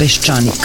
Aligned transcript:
Peščanik. 0.00 0.64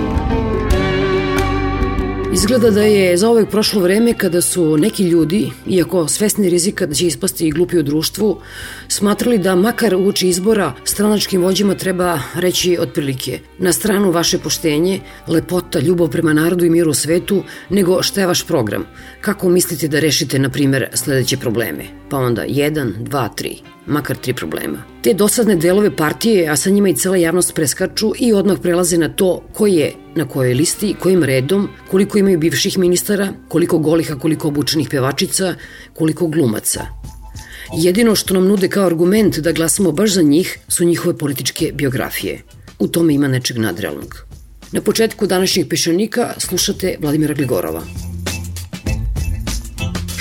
Izgleda 2.41 2.69
da 2.71 2.81
je 2.81 3.17
za 3.17 3.29
ovek 3.29 3.49
prošlo 3.49 3.81
vreme 3.81 4.13
kada 4.13 4.41
su 4.41 4.77
neki 4.77 5.03
ljudi, 5.03 5.51
iako 5.67 6.07
svesni 6.07 6.49
rizika 6.49 6.85
da 6.85 6.93
će 6.93 7.07
ispasti 7.07 7.47
i 7.47 7.51
glupi 7.51 7.77
u 7.77 7.83
društvu, 7.83 8.39
smatrali 8.87 9.37
da 9.37 9.55
makar 9.55 9.95
uoči 9.95 10.27
izbora 10.27 10.73
stranačkim 10.83 11.41
vođima 11.41 11.75
treba 11.75 12.19
reći 12.35 12.77
otprilike 12.79 13.39
na 13.59 13.73
stranu 13.73 14.11
vaše 14.11 14.37
poštenje, 14.37 14.99
lepota, 15.27 15.79
ljubav 15.79 16.09
prema 16.09 16.33
narodu 16.33 16.65
i 16.65 16.69
miru 16.69 16.91
u 16.91 16.93
svetu, 16.93 17.43
nego 17.69 18.03
šta 18.03 18.21
je 18.21 18.27
vaš 18.27 18.47
program. 18.47 18.85
Kako 19.21 19.49
mislite 19.49 19.87
da 19.87 19.99
rešite, 19.99 20.39
na 20.39 20.49
primer, 20.49 20.87
sledeće 20.93 21.37
probleme? 21.37 21.83
Pa 22.09 22.17
onda 22.17 22.45
1, 22.45 22.93
2, 23.03 23.29
3 23.37 23.57
makar 23.85 24.17
tri 24.17 24.33
problema. 24.33 24.83
Te 25.01 25.13
dosadne 25.13 25.55
delove 25.55 25.95
partije, 25.95 26.49
a 26.49 26.55
sa 26.55 26.69
njima 26.69 26.89
i 26.89 26.95
cela 26.95 27.17
javnost 27.17 27.55
preskaču 27.55 28.13
i 28.19 28.33
odmah 28.33 28.57
prelaze 28.61 28.97
na 28.97 29.09
to 29.09 29.43
ko 29.53 29.67
je 29.67 29.93
na 30.15 30.27
kojoj 30.27 30.53
listi, 30.53 30.95
kojim 30.99 31.23
redom, 31.23 31.69
koliko 31.91 32.17
imaju 32.17 32.39
bivših 32.39 32.77
ministara, 32.77 33.33
koliko 33.47 33.77
golih, 33.77 34.11
a 34.11 34.19
koliko 34.19 34.47
obučenih 34.47 34.89
pevačica, 34.89 35.55
koliko 35.93 36.27
glumaca. 36.27 36.85
Jedino 37.77 38.15
što 38.15 38.33
nam 38.33 38.47
nude 38.47 38.67
kao 38.67 38.85
argument 38.85 39.39
da 39.39 39.51
glasamo 39.51 39.91
baš 39.91 40.13
za 40.13 40.21
njih 40.21 40.59
su 40.67 40.85
njihove 40.85 41.17
političke 41.17 41.71
biografije. 41.73 42.41
U 42.79 42.87
tome 42.87 43.13
ima 43.13 43.27
nečeg 43.27 43.57
nadrealnog. 43.57 44.25
Na 44.71 44.81
početku 44.81 45.27
današnjeg 45.27 45.69
pešanika 45.69 46.33
slušate 46.37 46.95
Vladimira 46.99 47.33
Gligorova. 47.33 47.81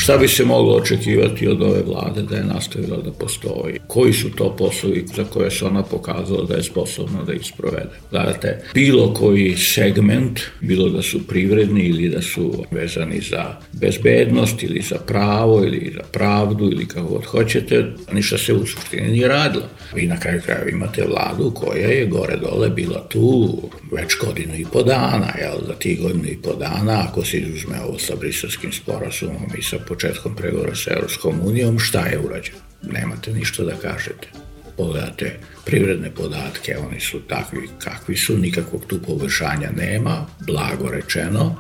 Šta 0.02 0.18
bi 0.18 0.28
se 0.28 0.44
moglo 0.44 0.74
očekivati 0.74 1.48
od 1.48 1.62
ove 1.62 1.82
vlade 1.82 2.22
da 2.22 2.36
je 2.36 2.44
nastavila 2.44 2.96
da 2.96 3.12
postoji? 3.12 3.78
Koji 3.86 4.12
su 4.12 4.30
to 4.30 4.56
poslovi 4.56 5.04
za 5.16 5.24
koje 5.24 5.50
se 5.50 5.64
ona 5.64 5.82
pokazala 5.82 6.44
da 6.44 6.54
je 6.54 6.62
sposobna 6.62 7.24
da 7.24 7.32
ih 7.32 7.40
sprovede? 7.44 7.90
Gledate, 8.10 8.62
bilo 8.74 9.14
koji 9.14 9.56
segment, 9.56 10.40
bilo 10.60 10.88
da 10.88 11.02
su 11.02 11.26
privredni 11.26 11.82
ili 11.82 12.08
da 12.08 12.22
su 12.22 12.64
vezani 12.70 13.20
za 13.20 13.56
bezbednost 13.72 14.62
ili 14.62 14.82
za 14.82 14.98
pravo 14.98 15.64
ili 15.64 15.92
za 15.94 16.02
pravdu 16.12 16.64
ili 16.64 16.88
kako 16.88 17.08
god 17.08 17.24
hoćete, 17.24 17.86
ništa 18.12 18.38
se 18.38 18.54
u 18.54 18.66
suštini 18.66 19.10
nije 19.10 19.28
radilo. 19.28 19.64
Vi 19.94 20.06
na 20.06 20.20
kraju 20.20 20.40
krajeva 20.44 20.70
imate 20.70 21.04
vladu 21.06 21.50
koja 21.54 21.88
je 21.88 22.06
gore 22.06 22.36
dole 22.36 22.68
bila 22.68 23.06
tu 23.08 23.58
već 23.92 24.16
godinu 24.20 24.54
i 24.54 24.66
po 24.72 24.82
dana, 24.82 25.32
jel, 25.40 25.58
za 25.66 25.74
tih 25.74 26.00
godinu 26.00 26.24
i 26.28 26.38
po 26.42 26.54
dana, 26.54 27.06
ako 27.08 27.24
se 27.24 27.38
izuzme 27.38 27.80
ovo 27.88 27.98
sa 27.98 28.14
briselskim 28.16 28.72
sporazumom 28.72 29.46
i 29.58 29.62
sa 29.62 29.78
početkom 29.90 30.34
pregovora 30.34 30.74
sa 30.74 30.90
Europskom 30.94 31.40
unijom, 31.44 31.78
šta 31.78 32.06
je 32.06 32.18
urađeno? 32.18 32.58
Nemate 32.82 33.32
ništa 33.32 33.64
da 33.64 33.74
kažete. 33.82 34.28
Pogledate 34.76 35.38
privredne 35.64 36.10
podatke, 36.10 36.76
oni 36.78 37.00
su 37.00 37.20
takvi 37.20 37.68
kakvi 37.78 38.16
su, 38.16 38.38
nikakvog 38.38 38.84
tu 38.86 39.02
poboljšanja 39.02 39.70
nema, 39.76 40.26
blago 40.46 40.88
rečeno, 40.90 41.56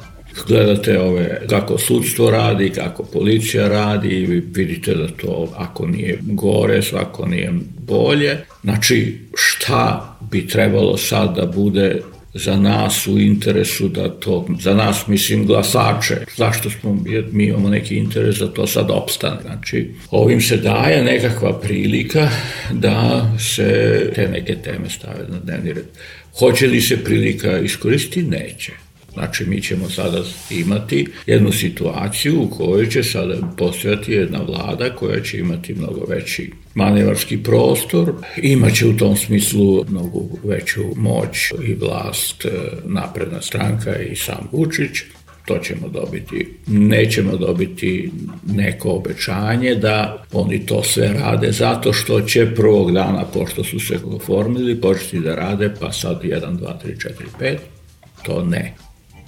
gledate 0.46 1.00
ove, 1.00 1.40
kako 1.48 1.78
sudstvo 1.78 2.30
radi, 2.30 2.70
kako 2.70 3.02
policija 3.04 3.68
radi 3.68 4.08
i 4.08 4.26
vi 4.26 4.40
vidite 4.54 4.94
da 4.94 5.08
to 5.08 5.52
ako 5.56 5.86
nije 5.86 6.18
gore, 6.22 6.82
svako 6.82 7.26
nije 7.26 7.52
bolje. 7.78 8.38
Znači, 8.62 9.18
šta 9.34 10.16
bi 10.30 10.46
trebalo 10.46 10.96
sad 10.96 11.36
da 11.36 11.46
bude 11.46 12.02
za 12.34 12.56
nas 12.56 13.06
u 13.06 13.18
interesu 13.18 13.88
da 13.88 14.08
to, 14.08 14.46
za 14.60 14.74
nas 14.74 15.06
mislim 15.06 15.46
glasače, 15.46 16.16
zašto 16.36 16.70
smo, 16.70 17.04
mi 17.32 17.44
imamo 17.44 17.68
neki 17.68 17.96
interes 17.96 18.38
da 18.38 18.52
to 18.52 18.66
sad 18.66 18.90
opstane. 18.90 19.40
Znači, 19.42 19.90
ovim 20.10 20.40
se 20.40 20.56
daje 20.56 21.04
nekakva 21.04 21.60
prilika 21.60 22.28
da 22.72 23.30
se 23.38 24.10
te 24.14 24.28
neke 24.28 24.54
teme 24.54 24.90
stave 24.90 25.26
na 25.28 25.38
dnevni 25.38 25.72
red. 25.72 25.86
Hoće 26.38 26.66
li 26.66 26.80
se 26.80 27.04
prilika 27.04 27.58
iskoristiti? 27.58 28.22
Neće. 28.22 28.72
Znači, 29.12 29.44
mi 29.44 29.62
ćemo 29.62 29.88
sada 29.88 30.22
imati 30.50 31.06
jednu 31.26 31.52
situaciju 31.52 32.42
u 32.42 32.50
kojoj 32.50 32.90
će 32.90 33.02
sada 33.02 33.34
postojati 33.56 34.12
jedna 34.12 34.40
vlada 34.42 34.90
koja 34.96 35.20
će 35.20 35.38
imati 35.38 35.74
mnogo 35.74 36.04
veći 36.08 36.50
manevarski 36.74 37.42
prostor, 37.42 38.12
imaće 38.42 38.86
u 38.86 38.96
tom 38.96 39.16
smislu 39.16 39.84
mnogo 39.88 40.20
veću 40.44 40.80
moć 40.96 41.52
i 41.68 41.74
vlast 41.74 42.44
e, 42.44 42.50
napredna 42.84 43.42
stranka 43.42 43.96
i 43.96 44.16
sam 44.16 44.48
Vučić, 44.52 45.02
to 45.44 45.58
ćemo 45.58 45.88
dobiti. 45.88 46.48
Nećemo 46.66 47.36
dobiti 47.36 48.10
neko 48.46 48.90
obećanje 48.90 49.74
da 49.74 50.24
oni 50.32 50.66
to 50.66 50.82
sve 50.82 51.08
rade 51.08 51.52
zato 51.52 51.92
što 51.92 52.20
će 52.20 52.54
prvog 52.54 52.92
dana, 52.92 53.24
pošto 53.34 53.64
su 53.64 53.80
se 53.80 53.98
oformili, 54.04 54.80
početi 54.80 55.20
da 55.20 55.34
rade, 55.34 55.74
pa 55.80 55.92
sad 55.92 56.22
1, 56.22 56.40
2, 56.40 56.72
3, 56.84 57.08
4, 57.40 57.56
5, 57.56 57.56
to 58.22 58.44
ne. 58.44 58.74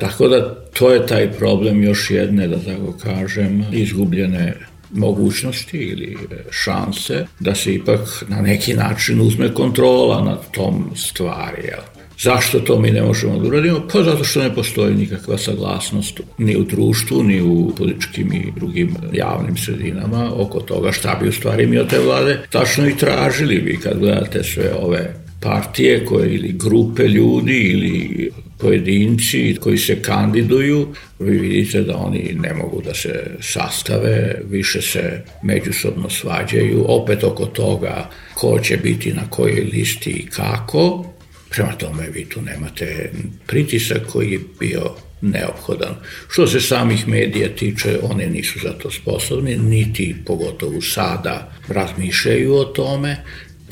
Tako 0.02 0.28
da 0.28 0.54
to 0.54 0.90
je 0.90 1.06
taj 1.06 1.32
problem 1.32 1.82
još 1.82 2.10
jedne, 2.10 2.48
da 2.48 2.56
tako 2.56 2.94
kažem, 3.02 3.64
izgubljene 3.72 4.54
mogućnosti 4.90 5.78
ili 5.78 6.16
šanse 6.50 7.26
da 7.40 7.54
se 7.54 7.74
ipak 7.74 8.24
na 8.28 8.40
neki 8.40 8.74
način 8.74 9.20
uzme 9.20 9.54
kontrola 9.54 10.24
nad 10.24 10.50
tom 10.50 10.90
stvari. 10.96 11.62
Jel? 11.64 11.80
Zašto 12.18 12.60
to 12.60 12.80
mi 12.80 12.90
ne 12.90 13.02
možemo 13.02 13.38
da 13.38 13.48
uradimo? 13.48 13.88
Pa 13.92 14.02
zato 14.02 14.24
što 14.24 14.42
ne 14.42 14.54
postoji 14.54 14.94
nikakva 14.94 15.38
saglasnost 15.38 16.20
ni 16.38 16.56
u 16.56 16.64
društvu, 16.64 17.22
ni 17.22 17.42
u 17.42 17.72
političkim 17.76 18.32
i 18.32 18.52
drugim 18.56 18.96
javnim 19.12 19.56
sredinama 19.56 20.30
oko 20.34 20.60
toga 20.60 20.92
šta 20.92 21.18
bi 21.22 21.28
u 21.28 21.32
stvari 21.32 21.66
mi 21.66 21.78
od 21.78 21.90
te 21.90 21.98
vlade 21.98 22.42
tačno 22.50 22.88
i 22.88 22.96
tražili 22.96 23.56
vi 23.56 23.76
kad 23.76 23.98
gledate 23.98 24.44
sve 24.44 24.72
ove 24.82 25.21
partije 25.42 26.04
koje 26.04 26.34
ili 26.34 26.52
grupe 26.52 27.02
ljudi 27.02 27.58
ili 27.58 28.30
pojedinci 28.58 29.56
koji 29.60 29.78
se 29.78 30.02
kandiduju, 30.02 30.88
vi 31.18 31.38
vidite 31.38 31.82
da 31.82 31.96
oni 31.96 32.36
ne 32.40 32.54
mogu 32.54 32.82
da 32.82 32.94
se 32.94 33.36
sastave, 33.40 34.40
više 34.50 34.82
se 34.82 35.24
međusobno 35.42 36.10
svađaju, 36.10 36.84
opet 36.88 37.24
oko 37.24 37.46
toga 37.46 38.10
ko 38.34 38.58
će 38.58 38.76
biti 38.76 39.12
na 39.12 39.30
kojoj 39.30 39.68
listi 39.72 40.10
i 40.10 40.26
kako. 40.26 41.04
Prema 41.50 41.72
tome 41.72 42.10
vi 42.10 42.24
tu 42.24 42.42
nemate 42.42 43.10
pritisak 43.46 44.06
koji 44.12 44.32
je 44.32 44.40
bio 44.60 44.90
neophodan. 45.20 45.94
Što 46.28 46.46
se 46.46 46.60
samih 46.60 47.08
medija 47.08 47.48
tiče, 47.48 47.98
one 48.02 48.26
nisu 48.26 48.58
za 48.62 48.72
to 48.72 48.90
sposobni, 48.90 49.56
niti 49.56 50.16
pogotovo 50.26 50.80
sada 50.80 51.52
razmišljaju 51.68 52.54
o 52.54 52.64
tome, 52.64 53.16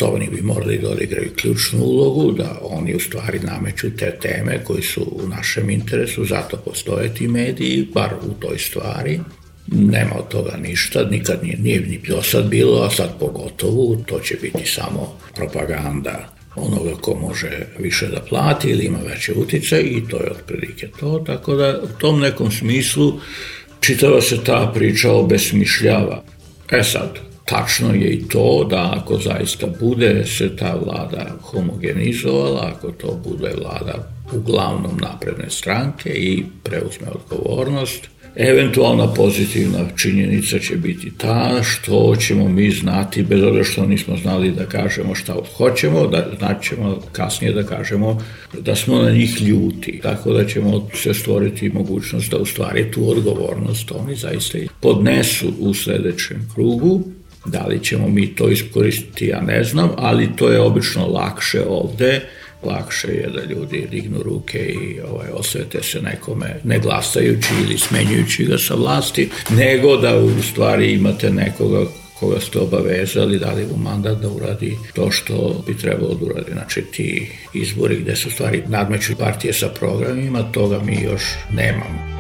oni 0.06 0.28
bi 0.30 0.42
morali 0.42 0.78
da 0.78 0.90
odigraju 0.90 1.30
ključnu 1.36 1.84
ulogu, 1.84 2.32
da 2.32 2.58
oni 2.62 2.94
u 2.94 3.00
stvari 3.00 3.38
nameću 3.38 3.96
te 3.96 4.18
teme 4.22 4.64
koji 4.64 4.82
su 4.82 5.02
u 5.24 5.28
našem 5.28 5.70
interesu, 5.70 6.24
zato 6.24 6.56
postoje 6.56 7.14
ti 7.14 7.28
mediji, 7.28 7.88
bar 7.94 8.14
u 8.28 8.40
toj 8.40 8.58
stvari. 8.58 9.20
Nema 9.66 10.14
od 10.18 10.28
toga 10.28 10.56
ništa, 10.56 11.04
nikad 11.10 11.38
nije, 11.42 11.58
nije 11.58 11.80
ni 11.80 12.00
do 12.08 12.22
sad 12.22 12.48
bilo, 12.48 12.82
a 12.82 12.90
sad 12.90 13.18
pogotovo, 13.20 13.96
to 14.06 14.20
će 14.20 14.36
biti 14.42 14.66
samo 14.66 15.18
propaganda 15.34 16.40
onoga 16.56 16.94
ko 17.00 17.14
može 17.14 17.66
više 17.78 18.06
da 18.06 18.20
plati 18.20 18.68
ili 18.68 18.84
ima 18.84 18.98
veće 18.98 19.32
utice 19.32 19.80
i 19.80 20.08
to 20.08 20.16
je 20.16 20.30
otprilike 20.30 20.88
to, 21.00 21.24
tako 21.26 21.54
da 21.54 21.80
u 21.82 21.98
tom 21.98 22.20
nekom 22.20 22.50
smislu 22.50 23.20
čitava 23.80 24.20
se 24.20 24.44
ta 24.44 24.72
priča 24.74 25.12
obesmišljava. 25.12 26.22
E 26.70 26.82
sad, 26.82 27.18
Tačno 27.50 27.94
je 27.94 28.12
i 28.12 28.28
to 28.28 28.66
da 28.70 28.94
ako 29.00 29.18
zaista 29.18 29.66
bude 29.80 30.24
se 30.26 30.56
ta 30.56 30.74
vlada 30.84 31.26
homogenizovala, 31.42 32.72
ako 32.76 32.90
to 32.90 33.20
bude 33.24 33.52
vlada 33.58 34.12
uglavnom 34.32 34.98
napredne 35.00 35.50
stranke 35.50 36.10
i 36.10 36.44
preuzme 36.62 37.06
odgovornost. 37.14 38.08
Eventualna 38.36 39.14
pozitivna 39.14 39.78
činjenica 39.96 40.58
će 40.58 40.76
biti 40.76 41.12
ta 41.18 41.62
što 41.62 42.16
ćemo 42.16 42.48
mi 42.48 42.70
znati, 42.70 43.22
bez 43.22 43.42
obzira 43.42 43.64
što 43.64 43.86
nismo 43.86 44.16
znali 44.16 44.50
da 44.50 44.66
kažemo 44.66 45.14
šta 45.14 45.36
hoćemo, 45.56 46.06
da 46.06 46.26
znaćemo 46.38 47.00
kasnije 47.12 47.52
da 47.52 47.62
kažemo 47.62 48.22
da 48.60 48.76
smo 48.76 49.02
na 49.02 49.10
njih 49.10 49.42
ljuti. 49.42 50.00
Tako 50.02 50.32
da 50.32 50.46
ćemo 50.46 50.88
se 50.94 51.14
stvoriti 51.14 51.68
mogućnost 51.68 52.30
da 52.30 52.38
u 52.38 52.46
stvari 52.46 52.90
tu 52.90 53.10
odgovornost 53.10 53.92
oni 53.92 54.16
zaista 54.16 54.58
podnesu 54.80 55.52
u 55.58 55.74
sledećem 55.74 56.48
krugu. 56.54 57.02
Da 57.44 57.66
li 57.66 57.84
ćemo 57.84 58.08
mi 58.08 58.34
to 58.34 58.48
iskoristiti, 58.48 59.26
ja 59.26 59.40
ne 59.40 59.64
znam, 59.64 59.90
ali 59.96 60.36
to 60.36 60.48
je 60.48 60.60
obično 60.60 61.06
lakše 61.06 61.62
ovde, 61.68 62.20
lakše 62.62 63.08
je 63.08 63.30
da 63.34 63.54
ljudi 63.54 63.86
dignu 63.90 64.22
ruke 64.22 64.58
i 64.58 65.00
ovaj, 65.00 65.28
osvete 65.32 65.82
se 65.82 66.02
nekome 66.02 66.60
ne 66.64 66.78
glasajući 66.78 67.48
ili 67.64 67.78
smenjujući 67.78 68.44
ga 68.44 68.58
sa 68.58 68.74
vlasti, 68.74 69.28
nego 69.50 69.96
da 69.96 70.16
u 70.18 70.42
stvari 70.42 70.92
imate 70.92 71.30
nekoga 71.30 71.84
koga 72.20 72.40
ste 72.40 72.58
obavezali, 72.58 73.38
dali 73.38 73.66
mu 73.66 73.76
mandat 73.76 74.18
da 74.18 74.28
uradi 74.28 74.76
to 74.94 75.10
što 75.10 75.64
bi 75.66 75.76
trebalo 75.76 76.14
da 76.14 76.24
uradi. 76.24 76.52
Znači 76.52 76.82
ti 76.82 77.30
izbori 77.54 77.96
gde 77.96 78.16
su 78.16 78.30
stvari 78.30 78.62
nadmeću 78.66 79.16
partije 79.16 79.52
sa 79.52 79.68
programima, 79.68 80.52
toga 80.52 80.80
mi 80.84 81.02
još 81.02 81.22
nemamo 81.52 82.19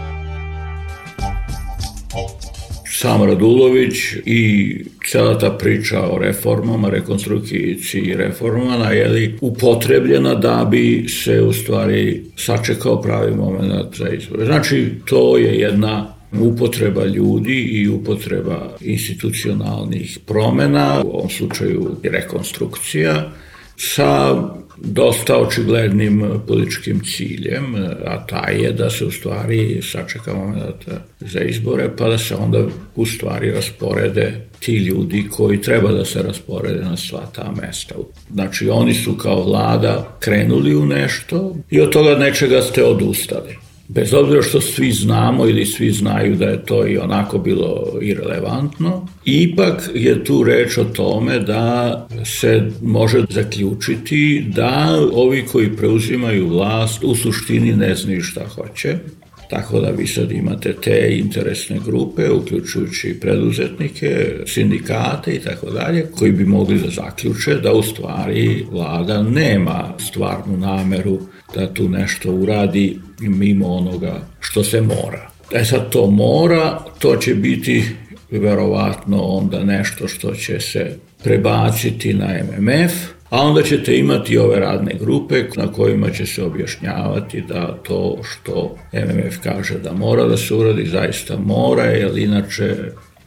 sam 3.00 3.22
Radulović 3.22 3.94
i 4.24 4.74
cela 5.10 5.38
ta 5.38 5.50
priča 5.50 6.00
o 6.10 6.18
reformama, 6.18 6.88
rekonstrukciji 6.88 8.14
reformama 8.14 8.90
je 8.90 9.08
li 9.08 9.38
upotrebljena 9.40 10.34
da 10.34 10.68
bi 10.70 11.06
se 11.08 11.42
u 11.42 11.52
stvari 11.52 12.22
sačekao 12.36 13.00
pravi 13.02 13.36
moment 13.36 13.96
za 13.96 14.08
izbore. 14.08 14.44
Znači, 14.44 14.88
to 15.04 15.38
je 15.38 15.54
jedna 15.54 16.14
upotreba 16.40 17.04
ljudi 17.04 17.62
i 17.62 17.88
upotreba 17.88 18.76
institucionalnih 18.80 20.18
promena, 20.26 21.02
u 21.04 21.08
ovom 21.08 21.30
slučaju 21.30 21.96
rekonstrukcija, 22.02 23.30
sa 23.80 24.42
dosta 24.76 25.36
očiglednim 25.36 26.40
političkim 26.46 27.00
ciljem, 27.04 27.74
a 28.06 28.26
taj 28.26 28.62
je 28.62 28.72
da 28.72 28.90
se 28.90 29.04
u 29.04 29.10
stvari 29.10 29.80
sačeka 29.82 30.34
moment 30.34 30.88
za 31.20 31.40
izbore, 31.40 31.90
pa 31.96 32.08
da 32.08 32.18
se 32.18 32.34
onda 32.34 32.64
u 32.96 33.06
stvari 33.06 33.50
rasporede 33.50 34.46
ti 34.58 34.76
ljudi 34.76 35.28
koji 35.30 35.62
treba 35.62 35.92
da 35.92 36.04
se 36.04 36.22
rasporede 36.22 36.84
na 36.84 36.96
sva 36.96 37.26
ta 37.34 37.52
mesta. 37.62 37.94
Znači 38.32 38.68
oni 38.68 38.94
su 38.94 39.16
kao 39.16 39.44
vlada 39.44 40.16
krenuli 40.20 40.74
u 40.74 40.86
nešto 40.86 41.56
i 41.70 41.80
od 41.80 41.90
toga 41.90 42.14
nečega 42.14 42.62
ste 42.62 42.84
odustali 42.84 43.69
bez 43.94 44.14
obzira 44.14 44.42
što 44.42 44.60
svi 44.60 44.92
znamo 44.92 45.46
ili 45.46 45.66
svi 45.66 45.90
znaju 45.90 46.36
da 46.36 46.44
je 46.44 46.64
to 46.64 46.86
i 46.86 46.98
onako 46.98 47.38
bilo 47.38 47.98
irelevantno, 48.00 49.08
ipak 49.24 49.90
je 49.94 50.24
tu 50.24 50.42
reč 50.44 50.78
o 50.78 50.84
tome 50.84 51.38
da 51.38 52.08
se 52.24 52.70
može 52.82 53.24
zaključiti 53.30 54.44
da 54.54 54.98
ovi 55.12 55.44
koji 55.52 55.76
preuzimaju 55.76 56.48
vlast 56.48 57.04
u 57.04 57.14
suštini 57.14 57.72
ne 57.72 57.94
znaju 57.94 58.22
šta 58.22 58.44
hoće, 58.54 58.96
Tako 59.50 59.80
da 59.80 59.90
vi 59.90 60.06
sad 60.06 60.32
imate 60.32 60.72
te 60.72 61.18
interesne 61.18 61.80
grupe, 61.86 62.30
uključujući 62.30 63.18
preduzetnike, 63.20 64.36
sindikate 64.46 65.34
i 65.34 65.38
tako 65.38 65.70
dalje, 65.70 66.06
koji 66.18 66.32
bi 66.32 66.44
mogli 66.44 66.78
da 66.78 66.90
zaključe 66.90 67.54
da 67.54 67.72
u 67.72 67.82
stvari 67.82 68.66
vlada 68.70 69.22
nema 69.22 69.94
stvarnu 69.98 70.56
nameru 70.56 71.18
da 71.54 71.74
tu 71.74 71.88
nešto 71.88 72.32
uradi 72.32 72.98
mimo 73.28 73.66
onoga 73.66 74.20
što 74.40 74.64
se 74.64 74.80
mora. 74.80 75.30
E 75.54 75.64
sad 75.64 75.90
to 75.90 76.10
mora, 76.10 76.78
to 76.98 77.16
će 77.16 77.34
biti 77.34 77.84
verovatno 78.30 79.22
onda 79.22 79.64
nešto 79.64 80.08
što 80.08 80.34
će 80.34 80.60
se 80.60 80.96
prebaciti 81.24 82.14
na 82.14 82.26
MMF, 82.26 82.92
a 83.30 83.42
onda 83.42 83.62
ćete 83.62 83.98
imati 83.98 84.38
ove 84.38 84.60
radne 84.60 84.94
grupe 85.00 85.44
na 85.56 85.72
kojima 85.72 86.10
će 86.10 86.26
se 86.26 86.44
objašnjavati 86.44 87.40
da 87.48 87.76
to 87.82 88.18
što 88.22 88.76
MMF 88.92 89.38
kaže 89.42 89.78
da 89.78 89.92
mora 89.92 90.24
da 90.24 90.36
se 90.36 90.54
uradi, 90.54 90.86
zaista 90.86 91.36
mora, 91.38 91.84
jer 91.84 92.18
inače 92.18 92.76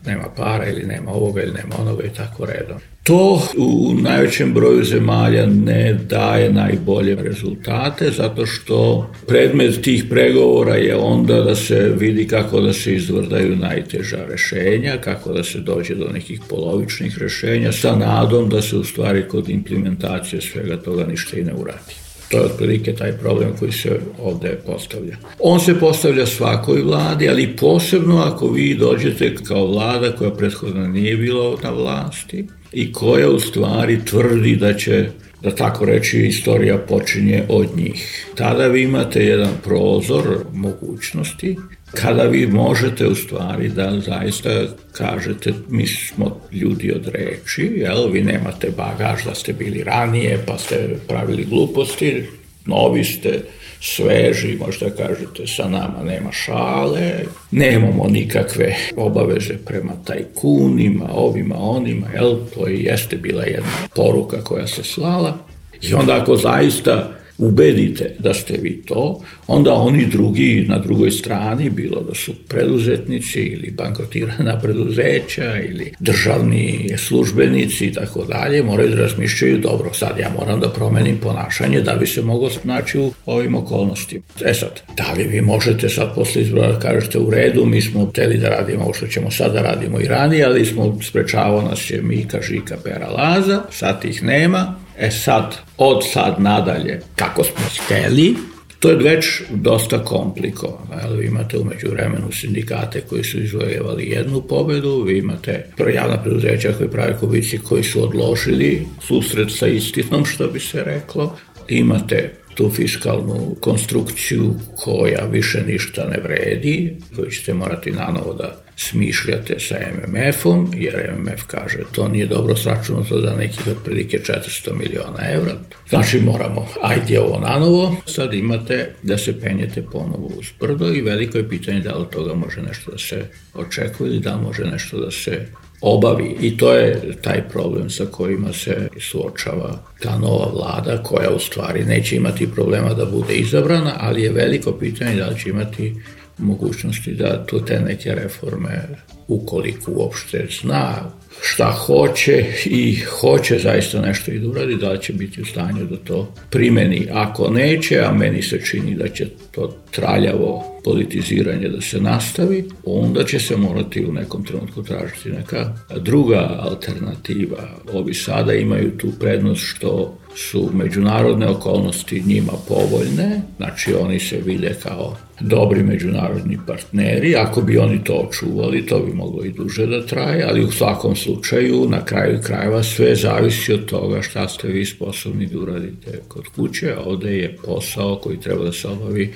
nema 0.05 0.25
para 0.37 0.69
ili 0.69 0.83
nema 0.83 1.11
ovoga 1.11 1.41
ili 1.41 1.53
nema 1.53 1.75
onoga 1.79 2.03
i 2.03 2.13
tako 2.13 2.45
redom. 2.45 2.77
To 3.03 3.41
u 3.57 3.93
najvećem 4.01 4.53
broju 4.53 4.83
zemalja 4.83 5.45
ne 5.45 5.93
daje 5.93 6.53
najbolje 6.53 7.15
rezultate 7.15 8.11
zato 8.11 8.45
što 8.45 9.09
predmet 9.27 9.81
tih 9.81 10.03
pregovora 10.09 10.75
je 10.75 10.95
onda 10.95 11.41
da 11.41 11.55
se 11.55 11.93
vidi 11.99 12.27
kako 12.27 12.61
da 12.61 12.73
se 12.73 12.95
izvrdaju 12.95 13.55
najteža 13.55 14.25
rešenja, 14.29 14.97
kako 14.97 15.33
da 15.33 15.43
se 15.43 15.59
dođe 15.59 15.95
do 15.95 16.09
nekih 16.13 16.41
polovičnih 16.49 17.17
rešenja 17.17 17.71
sa 17.71 17.95
nadom 17.95 18.49
da 18.49 18.61
se 18.61 18.77
u 18.77 18.83
stvari 18.83 19.23
kod 19.27 19.49
implementacije 19.49 20.41
svega 20.41 20.77
toga 20.77 21.05
ništa 21.05 21.37
i 21.37 21.43
ne 21.43 21.53
uradi. 21.53 22.02
To 22.33 22.39
je 22.39 22.45
otprilike 22.45 22.93
taj 22.93 23.11
problem 23.11 23.49
koji 23.59 23.71
se 23.71 23.99
ovde 24.19 24.59
postavlja. 24.65 25.17
On 25.39 25.59
se 25.59 25.79
postavlja 25.79 26.25
svakoj 26.25 26.81
vladi, 26.81 27.29
ali 27.29 27.55
posebno 27.55 28.17
ako 28.17 28.47
vi 28.47 28.75
dođete 28.75 29.35
kao 29.35 29.67
vlada 29.67 30.11
koja 30.11 30.31
prethodno 30.31 30.87
nije 30.87 31.17
bila 31.17 31.55
na 31.63 31.69
vlasti 31.69 32.47
i 32.71 32.93
koja 32.93 33.29
u 33.29 33.39
stvari 33.39 34.05
tvrdi 34.05 34.55
da 34.55 34.73
će 34.73 35.09
da 35.41 35.55
tako 35.55 35.85
reći, 35.85 36.19
istorija 36.19 36.77
počinje 36.77 37.43
od 37.49 37.67
njih. 37.77 38.27
Tada 38.35 38.67
vi 38.67 38.81
imate 38.81 39.25
jedan 39.25 39.51
prozor 39.63 40.23
mogućnosti 40.53 41.55
kada 41.93 42.23
vi 42.23 42.47
možete 42.47 43.07
u 43.07 43.15
stvari 43.15 43.69
da 43.69 43.99
zaista 43.99 44.49
kažete 44.91 45.53
mi 45.69 45.87
smo 45.87 46.41
ljudi 46.51 46.91
od 46.91 47.07
reči, 47.07 47.71
jel, 47.75 48.11
vi 48.11 48.21
nemate 48.21 48.71
bagaž 48.77 49.23
da 49.23 49.35
ste 49.35 49.53
bili 49.53 49.83
ranije 49.83 50.43
pa 50.47 50.57
ste 50.57 50.95
pravili 51.07 51.45
gluposti, 51.45 52.23
novi 52.65 53.03
ste, 53.03 53.39
sveži, 53.85 54.57
možda 54.59 54.89
kažete 54.89 55.47
sa 55.47 55.67
nama 55.67 56.03
nema 56.03 56.31
šale, 56.31 57.11
nemamo 57.51 58.07
nikakve 58.09 58.75
obaveze 58.95 59.53
prema 59.65 59.91
tajkunima, 60.05 61.09
ovima, 61.13 61.55
onima, 61.59 62.07
jel, 62.13 62.35
to 62.53 62.69
i 62.69 62.83
jeste 62.83 63.17
bila 63.17 63.43
jedna 63.43 63.71
poruka 63.95 64.43
koja 64.43 64.67
se 64.67 64.83
slala. 64.83 65.37
I 65.81 65.93
onda 65.93 66.21
ako 66.21 66.35
zaista 66.35 67.22
ubedite 67.37 68.15
da 68.19 68.33
ste 68.33 68.57
vi 68.61 68.81
to, 68.85 69.21
onda 69.47 69.73
oni 69.73 70.05
drugi 70.05 70.65
na 70.69 70.79
drugoj 70.79 71.11
strani, 71.11 71.69
bilo 71.69 72.01
da 72.01 72.15
su 72.15 72.33
preduzetnici 72.47 73.39
ili 73.39 73.71
bankrotirana 73.71 74.59
preduzeća 74.59 75.57
ili 75.69 75.91
državni 75.99 76.89
službenici 76.97 77.85
i 77.85 77.93
tako 77.93 78.25
dalje, 78.25 78.63
moraju 78.63 78.89
da 78.89 78.95
razmišljaju, 78.95 79.57
dobro, 79.57 79.93
sad 79.93 80.19
ja 80.19 80.31
moram 80.39 80.59
da 80.59 80.69
promenim 80.69 81.17
ponašanje 81.17 81.81
da 81.81 81.95
bi 81.95 82.07
se 82.07 82.21
moglo 82.21 82.49
naći 82.63 82.99
u 82.99 83.11
ovim 83.25 83.55
okolnostima. 83.55 84.23
E 84.45 84.53
sad, 84.53 84.81
da 84.97 85.13
li 85.17 85.23
vi 85.23 85.41
možete 85.41 85.89
sad 85.89 86.15
posle 86.15 86.41
izbora 86.41 86.71
da 86.71 86.79
kažete 86.79 87.19
u 87.19 87.29
redu, 87.29 87.65
mi 87.65 87.81
smo 87.81 88.05
hteli 88.05 88.37
da 88.37 88.49
radimo 88.49 88.83
ovo 88.83 88.93
što 88.93 89.07
ćemo 89.07 89.31
sad 89.31 89.53
da 89.53 89.61
radimo 89.61 89.99
i 89.99 90.05
ranije, 90.05 90.45
ali 90.45 90.65
smo 90.65 90.97
sprečavao 91.01 91.61
nas 91.61 91.91
je 91.91 92.01
Mika, 92.01 92.41
Žika, 92.41 92.77
Pera, 92.83 93.07
Laza, 93.07 93.61
sad 93.71 94.05
ih 94.05 94.23
nema, 94.23 94.82
E 94.99 95.11
sad, 95.11 95.55
od 95.77 96.03
sad 96.11 96.35
nadalje, 96.41 97.01
kako 97.15 97.43
smo 97.43 97.65
steli, 97.69 98.35
to 98.79 98.89
je 98.89 98.95
već 98.95 99.41
dosta 99.49 100.05
komplikovano. 100.05 100.95
Jel? 101.01 101.17
Vi 101.17 101.25
imate 101.25 101.57
umeđu 101.57 101.89
vremenu 101.89 102.31
sindikate 102.31 103.01
koji 103.01 103.23
su 103.23 103.39
izvojevali 103.39 104.09
jednu 104.09 104.41
pobedu, 104.41 105.03
vi 105.03 105.17
imate 105.17 105.65
javna 105.93 106.23
preduzeća 106.23 106.73
koji 106.77 106.89
prave 106.89 107.17
kubici 107.19 107.57
koji 107.57 107.83
su 107.83 108.03
odložili 108.03 108.87
susret 109.07 109.51
sa 109.51 109.67
istinom, 109.67 110.25
što 110.25 110.47
bi 110.47 110.59
se 110.59 110.83
reklo. 110.83 111.37
Imate 111.67 112.33
tu 112.55 112.69
fiskalnu 112.69 113.55
konstrukciju 113.59 114.53
koja 114.75 115.25
više 115.25 115.63
ništa 115.67 116.07
ne 116.11 116.19
vredi, 116.23 116.97
koju 117.15 117.31
ćete 117.31 117.53
morati 117.53 117.91
nanovo 117.91 118.33
da 118.33 118.62
smišljate 118.75 119.59
sa 119.59 119.75
MMF-om, 119.75 120.71
jer 120.75 121.13
MMF 121.17 121.43
kaže 121.47 121.77
to 121.91 122.07
nije 122.07 122.25
dobro 122.25 122.55
sračunato 122.55 123.21
za 123.21 123.35
nekih 123.37 123.67
otprilike 123.67 124.19
400 124.19 124.73
miliona 124.73 125.31
evra. 125.31 125.53
Znači 125.89 126.19
moramo, 126.19 126.67
ajde 126.81 127.19
ovo 127.19 127.39
nanovo, 127.39 127.95
sad 128.05 128.33
imate 128.33 128.95
da 129.03 129.17
se 129.17 129.39
penjete 129.39 129.81
ponovo 129.81 130.31
uz 130.39 130.45
brdo 130.59 130.93
i 130.93 131.01
veliko 131.01 131.37
je 131.37 131.49
pitanje 131.49 131.79
da 131.79 131.97
li 131.97 132.05
toga 132.11 132.33
može 132.33 132.61
nešto 132.61 132.91
da 132.91 132.97
se 132.97 133.25
očekuje 133.53 134.09
ili 134.09 134.19
da 134.19 134.37
može 134.37 134.63
nešto 134.63 134.97
da 134.99 135.11
se 135.11 135.47
obavi 135.83 136.35
i 136.41 136.57
to 136.57 136.73
je 136.73 137.01
taj 137.21 137.49
problem 137.49 137.89
sa 137.89 138.05
kojima 138.05 138.53
se 138.53 138.89
suočava 139.11 139.79
ta 139.99 140.17
nova 140.17 140.51
vlada 140.53 141.03
koja 141.03 141.29
u 141.29 141.39
stvari 141.39 141.85
neće 141.85 142.15
imati 142.15 142.51
problema 142.51 142.93
da 142.93 143.05
bude 143.05 143.33
izabrana, 143.33 143.93
ali 143.99 144.21
je 144.21 144.31
veliko 144.31 144.71
pitanje 144.71 145.15
da 145.15 145.27
li 145.27 145.39
će 145.39 145.49
imati 145.49 145.95
mogućnosti 146.43 147.13
da 147.13 147.45
tu 147.45 147.65
te 147.65 147.79
neke 147.79 148.15
reforme, 148.15 148.87
ukoliko 149.27 149.91
uopšte 149.91 150.47
zna 150.61 151.11
šta 151.41 151.71
hoće 151.71 152.45
i 152.65 152.95
hoće 152.95 153.59
zaista 153.59 154.01
nešto 154.01 154.31
i 154.31 154.39
da 154.39 154.47
uradi, 154.47 154.75
da 154.75 154.97
će 154.97 155.13
biti 155.13 155.41
u 155.41 155.45
stanju 155.45 155.85
da 155.85 155.97
to 155.97 156.33
primeni. 156.49 157.07
Ako 157.11 157.49
neće, 157.49 157.99
a 157.99 158.13
meni 158.13 158.41
se 158.41 158.61
čini 158.65 158.95
da 158.95 159.07
će 159.07 159.27
to 159.51 159.82
traljavo 159.95 160.63
politiziranje 160.83 161.69
da 161.69 161.81
se 161.81 162.01
nastavi, 162.01 162.65
onda 162.85 163.23
će 163.23 163.39
se 163.39 163.57
morati 163.57 164.05
u 164.05 164.13
nekom 164.13 164.45
trenutku 164.45 164.83
tražiti 164.83 165.29
neka 165.29 165.73
druga 165.99 166.59
alternativa. 166.59 167.69
Ovi 167.93 168.13
sada 168.13 168.53
imaju 168.53 168.97
tu 168.97 169.07
prednost 169.19 169.61
što 169.65 170.17
su 170.35 170.69
međunarodne 170.73 171.47
okolnosti 171.47 172.23
njima 172.25 172.53
povoljne, 172.67 173.41
znači 173.57 173.93
oni 173.93 174.19
se 174.19 174.41
vide 174.45 174.75
kao 174.83 175.17
dobri 175.39 175.83
međunarodni 175.83 176.57
partneri, 176.67 177.35
ako 177.35 177.61
bi 177.61 177.77
oni 177.77 178.03
to 178.03 178.13
očuvali, 178.13 178.85
to 178.85 178.99
bi 178.99 179.13
moglo 179.13 179.45
i 179.45 179.51
duže 179.51 179.87
da 179.87 180.05
traje, 180.05 180.45
ali 180.49 180.63
u 180.63 180.71
svakom 180.71 181.15
slučaju, 181.15 181.87
na 181.89 182.05
kraju 182.05 182.39
krajeva, 182.43 182.83
sve 182.83 183.15
zavisi 183.15 183.73
od 183.73 183.85
toga 183.85 184.21
šta 184.21 184.47
ste 184.47 184.67
vi 184.67 184.85
sposobni 184.85 185.45
da 185.45 185.59
uradite 185.59 186.21
kod 186.27 186.47
kuće, 186.47 186.93
a 186.93 187.01
ovde 187.05 187.37
je 187.37 187.57
posao 187.65 188.15
koji 188.15 188.39
treba 188.39 188.63
da 188.63 188.71
se 188.71 188.87
obavi 188.87 189.33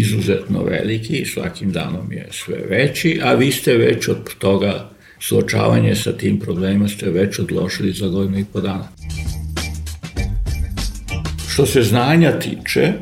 izuzetno 0.00 0.62
veliki 0.62 1.16
i 1.16 1.26
svakim 1.26 1.72
danom 1.72 2.12
je 2.12 2.28
sve 2.30 2.58
veći, 2.68 3.20
a 3.22 3.34
vi 3.34 3.52
ste 3.52 3.76
već 3.76 4.08
od 4.08 4.34
toga 4.38 4.90
suočavanje 5.20 5.94
sa 5.94 6.12
tim 6.12 6.38
problemima 6.40 6.88
ste 6.88 7.10
već 7.10 7.38
odložili 7.38 7.92
za 7.92 8.08
godinu 8.08 8.38
i 8.38 8.44
po 8.52 8.60
dana. 8.60 8.88
Što 11.52 11.66
se 11.66 11.82
znanja 11.82 12.38
tiče, 12.38 12.92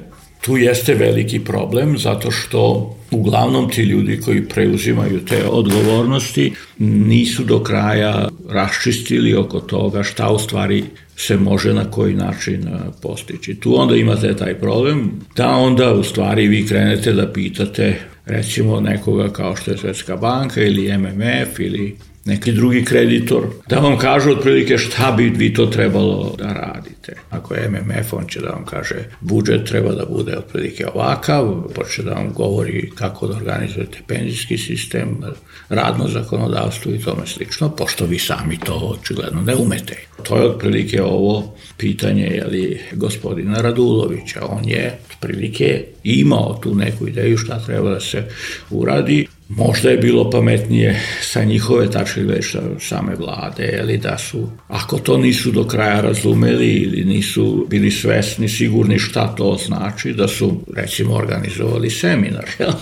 tu 0.41 0.57
jeste 0.57 0.95
veliki 0.95 1.39
problem 1.45 1.99
zato 1.99 2.31
što 2.31 2.95
uglavnom 3.11 3.71
ti 3.71 3.83
ljudi 3.83 4.21
koji 4.21 4.49
preuzimaju 4.49 5.25
te 5.25 5.45
odgovornosti 5.45 6.53
nisu 6.79 7.45
do 7.45 7.63
kraja 7.63 8.29
raščistili 8.49 9.35
oko 9.35 9.61
toga 9.61 10.03
šta 10.03 10.31
u 10.31 10.39
stvari 10.39 10.85
se 11.17 11.37
može 11.37 11.75
na 11.75 11.91
koji 11.91 12.15
način 12.15 12.69
postići. 13.03 13.55
Tu 13.55 13.81
onda 13.81 13.97
imate 13.97 14.37
taj 14.37 14.55
problem 14.55 15.11
da 15.37 15.49
onda 15.49 15.95
u 15.95 16.03
stvari 16.03 16.49
vi 16.49 16.67
krenete 16.67 17.13
da 17.13 17.33
pitate 17.33 17.97
recimo 18.27 18.81
nekoga 18.81 19.29
kao 19.29 19.57
što 19.57 19.71
je 19.71 19.79
Svetska 19.79 20.17
banka 20.17 20.63
ili 20.63 20.99
MMF 20.99 21.59
ili 21.59 21.97
neki 22.25 22.53
drugi 22.53 22.85
kreditor, 22.85 23.47
da 23.69 23.79
vam 23.79 23.99
kažu 23.99 24.31
otprilike 24.31 24.79
šta 24.79 25.15
bi 25.17 25.33
vi 25.37 25.55
to 25.55 25.67
trebalo 25.67 26.35
da 26.39 26.53
radite. 26.53 27.13
Ako 27.31 27.55
je 27.55 27.71
MMF, 27.71 28.13
on 28.13 28.27
će 28.29 28.41
da 28.41 28.49
vam 28.49 28.65
kaže 28.65 28.95
budžet 29.21 29.65
treba 29.65 29.95
da 29.95 30.05
bude 30.05 30.37
otprilike 30.37 30.87
ovakav, 30.95 31.63
poče 31.75 32.03
da 32.03 32.11
vam 32.11 32.33
govori 32.33 32.91
kako 32.95 33.27
da 33.27 33.37
organizujete 33.37 33.99
penzijski 34.07 34.59
sistem, 34.59 35.21
radno 35.69 36.09
zakonodavstvo 36.09 36.93
i 36.93 36.99
tome 36.99 37.27
slično, 37.27 37.69
pošto 37.69 38.07
vi 38.07 38.19
sami 38.19 38.59
to 38.59 38.75
očigledno 38.75 39.43
ne 39.43 39.57
umete. 39.57 39.97
To 40.23 40.37
je 40.37 40.49
otprilike 40.51 41.03
ovo 41.03 41.55
pitanje 41.77 42.25
je 42.25 42.45
li 42.45 42.81
gospodina 42.93 43.61
Radulovića. 43.61 44.47
On 44.49 44.69
je 44.69 44.99
otprilike 45.15 45.85
imao 46.05 46.59
tu 46.63 46.75
neku 46.75 47.09
ideju 47.09 47.37
šta 47.37 47.65
treba 47.67 47.91
da 47.91 48.01
se 48.01 48.29
uradi, 48.71 49.27
Možda 49.49 49.91
je 49.91 49.97
bilo 49.97 50.31
pametnije 50.31 51.01
sa 51.23 51.45
njihove 51.45 51.91
tačke 51.91 52.23
gledišta 52.23 52.61
same 52.81 53.15
vlade, 53.15 53.79
ali 53.83 53.99
da 53.99 54.19
su, 54.19 54.49
ako 54.69 54.99
to 54.99 55.19
nisu 55.19 55.51
do 55.51 55.65
kraja 55.65 56.01
razumeli 56.01 56.67
ili 56.67 57.05
nisu 57.05 57.67
bili 57.71 57.91
svesni, 57.91 58.49
sigurni 58.49 58.99
šta 58.99 59.35
to 59.35 59.59
znači, 59.67 60.13
da 60.13 60.29
su, 60.29 60.61
recimo, 60.77 61.15
organizovali 61.15 61.91
seminar, 61.91 62.45
jel? 62.59 62.73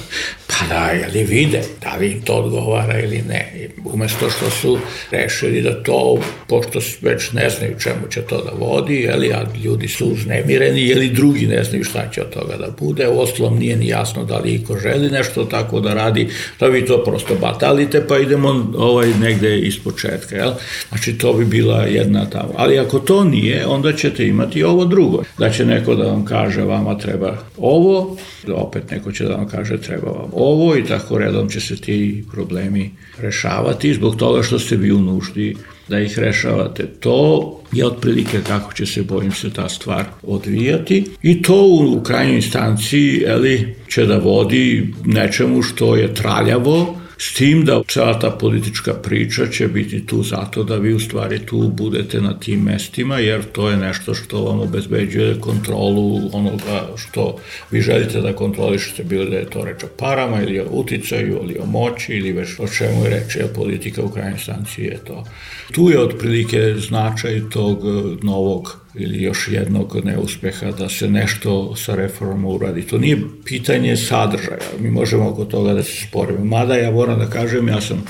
Pa 0.59 0.75
da, 0.75 0.91
jeli 0.91 1.25
vide, 1.25 1.63
da 1.83 1.97
li 1.97 2.11
im 2.11 2.21
to 2.21 2.33
odgovara 2.33 3.01
ili 3.01 3.23
ne. 3.29 3.53
Umesto 3.85 4.31
što 4.31 4.51
su 4.51 4.79
rešili 5.11 5.63
da 5.63 5.83
to, 5.83 6.19
pošto 6.49 6.79
već 7.03 7.33
ne 7.33 7.51
znaju 7.51 7.75
čemu 7.79 8.09
će 8.11 8.23
to 8.23 8.43
da 8.45 8.67
vodi, 8.67 8.95
jeli, 8.95 9.33
a 9.33 9.45
ljudi 9.65 9.89
su 9.89 10.07
uznemireni, 10.07 10.89
jeli 10.89 11.09
drugi 11.09 11.47
ne 11.47 11.65
znaju 11.65 11.85
šta 11.85 12.11
će 12.15 12.23
od 12.23 12.31
toga 12.31 12.57
da 12.57 12.69
bude, 12.79 13.09
u 13.09 13.21
oslom 13.21 13.59
nije 13.59 13.77
ni 13.77 13.89
jasno 13.89 14.25
da 14.25 14.39
li 14.39 14.55
iko 14.55 14.79
želi 14.79 15.11
nešto 15.11 15.45
tako 15.45 15.81
da 15.81 15.95
radi, 15.95 16.29
da 16.61 16.67
vi 16.67 16.87
to 16.87 17.05
prosto 17.05 17.35
batalite, 17.35 18.07
pa 18.09 18.19
idemo 18.19 18.73
ovaj 18.77 19.09
negde 19.21 19.59
iz 19.59 19.79
početka, 19.85 20.37
jel? 20.37 20.53
Znači, 20.89 21.19
to 21.19 21.33
bi 21.33 21.45
bila 21.45 21.83
jedna 21.83 22.31
tamo. 22.31 22.53
Ali 22.57 22.79
ako 22.79 22.99
to 22.99 23.25
nije, 23.25 23.67
onda 23.67 23.93
ćete 23.93 24.27
imati 24.27 24.63
ovo 24.63 24.85
drugo. 24.85 25.23
Da 25.39 25.51
će 25.51 25.65
neko 25.67 25.95
da 25.95 26.05
vam 26.05 26.25
kaže 26.25 26.63
vama 26.63 26.99
treba 26.99 27.37
ovo, 27.59 28.17
opet 28.55 28.91
neko 28.91 29.13
će 29.13 29.25
da 29.25 29.35
vam 29.35 29.49
kaže 29.49 29.81
treba 29.81 30.11
vam 30.11 30.31
ovo 30.33 30.46
i 30.79 30.85
tako 30.85 31.19
redom 31.19 31.49
će 31.49 31.61
se 31.61 31.77
ti 31.77 32.25
problemi 32.33 32.91
rešavati 33.19 33.95
zbog 33.95 34.17
toga 34.17 34.43
što 34.43 34.59
ste 34.59 34.77
vi 34.77 34.93
u 34.93 35.01
nuždi 35.01 35.57
da 35.89 36.01
ih 36.01 36.19
rešavate. 36.19 36.87
To 37.01 37.53
je 37.73 37.87
otprilike 37.87 38.41
kako 38.47 38.73
će 38.73 38.87
se, 38.87 39.03
bojim 39.03 39.33
se, 39.33 39.51
ta 39.51 39.69
stvar 39.69 40.05
odvijati 40.23 41.05
i 41.23 41.43
to 41.43 41.63
u, 41.63 41.97
u 41.97 42.03
krajnjoj 42.03 42.37
instanciji 42.37 43.23
eli, 43.27 43.75
će 43.89 44.07
da 44.07 44.19
vodi 44.19 44.95
nečemu 45.05 45.63
što 45.63 45.97
je 45.97 46.15
traljavo, 46.15 46.97
S 47.19 47.35
tim 47.35 47.65
da 47.65 47.83
cela 47.89 48.19
ta 48.19 48.31
politička 48.31 48.95
priča 48.95 49.47
će 49.47 49.69
biti 49.69 50.07
tu 50.07 50.23
zato 50.23 50.65
da 50.65 50.77
vi 50.77 50.95
u 50.95 51.01
stvari 51.01 51.39
tu 51.47 51.69
budete 51.69 52.21
na 52.21 52.39
tim 52.39 52.63
mestima, 52.63 53.19
jer 53.19 53.45
to 53.53 53.71
je 53.71 53.77
nešto 53.77 54.15
što 54.15 54.43
vam 54.43 54.61
obezbeđuje 54.61 55.41
kontrolu 55.41 56.31
onoga 56.33 56.89
što 56.97 57.37
vi 57.71 57.81
želite 57.81 58.21
da 58.21 58.33
kontrolišete, 58.33 59.05
bilo 59.05 59.25
da 59.25 59.37
je 59.37 59.51
to 59.51 59.65
reč 59.65 59.85
o 59.85 59.89
parama 59.99 60.43
ili 60.43 60.61
o 60.61 60.67
uticaju 60.71 61.41
ili 61.43 61.59
o 61.63 61.67
moći 61.67 62.13
ili 62.13 62.33
već 62.33 62.49
o 62.59 62.69
čemu 62.69 63.05
je 63.05 63.11
reč, 63.11 63.37
jer 63.37 63.53
politika 63.55 64.03
u 64.03 64.09
krajnjoj 64.09 64.39
stanciji 64.39 64.85
je 64.85 64.99
to. 65.05 65.25
Tu 65.73 65.91
je 65.91 66.01
otprilike 66.01 66.75
značaj 66.79 67.43
tog 67.51 67.83
novog 68.23 68.86
ili 68.99 69.23
još 69.23 69.49
jednog 69.49 69.97
neuspeha 70.05 70.71
da 70.71 70.89
se 70.89 71.09
nešto 71.09 71.77
sa 71.77 71.95
reformom 71.95 72.45
uradi. 72.45 72.83
To 72.83 72.99
nije 72.99 73.19
pitanje 73.45 73.97
sadržaja, 73.97 74.59
mi 74.81 74.91
možemo 74.91 75.29
oko 75.29 75.45
toga 75.45 75.75
da 75.75 75.83
se 75.83 76.07
sporimo. 76.09 76.45
Mada 76.45 76.75
ja 76.75 76.91
moram 76.91 77.19
da 77.19 77.27
kažem, 77.27 77.69
ja 77.69 77.81
sam 77.81 78.05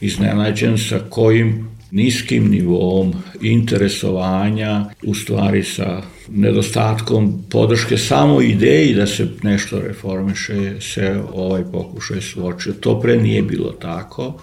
iznenađen 0.00 0.78
sa 0.78 0.98
kojim 1.10 1.76
niskim 1.90 2.50
nivom 2.50 3.14
interesovanja, 3.42 4.84
u 5.02 5.14
stvari 5.14 5.62
sa 5.62 6.02
nedostatkom 6.28 7.44
podrške 7.50 7.98
samo 7.98 8.40
ideji 8.42 8.94
da 8.94 9.06
se 9.06 9.28
nešto 9.42 9.80
reformiše, 9.80 10.80
se 10.80 11.20
ovaj 11.32 11.62
pokušaj 11.72 12.20
suočio. 12.20 12.72
To 12.72 13.00
pre 13.00 13.16
nije 13.16 13.42
bilo 13.42 13.72
tako. 13.72 14.40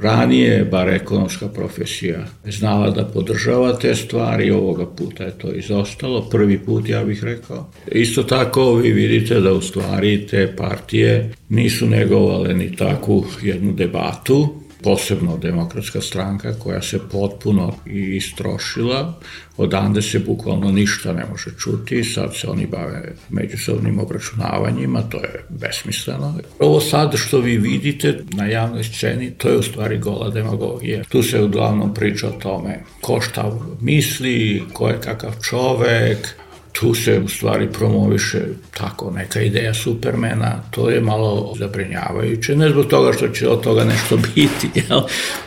Ranije, 0.00 0.64
bar 0.64 0.88
ekonomska 0.88 1.48
profesija, 1.48 2.24
znala 2.44 2.90
da 2.90 3.04
podržava 3.04 3.72
te 3.72 3.94
stvari, 3.94 4.50
ovoga 4.50 4.86
puta 4.86 5.24
je 5.24 5.38
to 5.38 5.52
izostalo, 5.52 6.28
prvi 6.30 6.58
put 6.58 6.88
ja 6.88 7.04
bih 7.04 7.24
rekao. 7.24 7.70
Isto 7.92 8.22
tako 8.22 8.74
vi 8.74 8.92
vidite 8.92 9.40
da 9.40 9.52
u 9.52 9.60
stvari 9.60 10.26
te 10.26 10.54
partije 10.56 11.32
nisu 11.48 11.86
negovale 11.86 12.54
ni 12.54 12.76
takvu 12.76 13.24
jednu 13.42 13.72
debatu, 13.72 14.57
posebno 14.82 15.36
demokratska 15.36 16.00
stranka 16.00 16.52
koja 16.52 16.82
se 16.82 16.98
potpuno 17.12 17.74
istrošila, 17.86 19.18
odande 19.56 20.02
se 20.02 20.18
bukvalno 20.18 20.72
ništa 20.72 21.12
ne 21.12 21.24
može 21.30 21.50
čuti, 21.58 22.04
sad 22.04 22.36
se 22.36 22.48
oni 22.48 22.66
bave 22.66 23.12
međusobnim 23.28 23.98
obračunavanjima, 23.98 25.02
to 25.02 25.16
je 25.16 25.44
besmisleno. 25.48 26.38
Ovo 26.58 26.80
sad 26.80 27.16
što 27.16 27.38
vi 27.38 27.56
vidite 27.56 28.24
na 28.30 28.46
javnoj 28.46 28.84
sceni, 28.84 29.30
to 29.30 29.48
je 29.48 29.58
u 29.58 29.62
stvari 29.62 29.98
gola 29.98 30.30
demagogija. 30.30 31.04
Tu 31.04 31.22
se 31.22 31.42
uglavnom 31.42 31.94
priča 31.94 32.28
o 32.28 32.40
tome 32.42 32.80
ko 33.00 33.20
šta 33.20 33.52
misli, 33.80 34.62
ko 34.72 34.88
je 34.88 35.00
kakav 35.00 35.32
čovek, 35.42 36.36
tu 36.80 36.94
se 36.94 37.20
u 37.24 37.28
stvari 37.28 37.68
promoviše 37.72 38.38
tako 38.78 39.10
neka 39.10 39.40
ideja 39.40 39.74
Supermena, 39.74 40.62
to 40.70 40.90
je 40.90 41.00
malo 41.00 41.54
zabrinjavajuće, 41.58 42.56
ne 42.56 42.68
zbog 42.70 42.86
toga 42.86 43.12
što 43.12 43.28
će 43.28 43.48
od 43.48 43.60
toga 43.60 43.84
nešto 43.84 44.16
biti, 44.34 44.68
jel? 44.74 45.00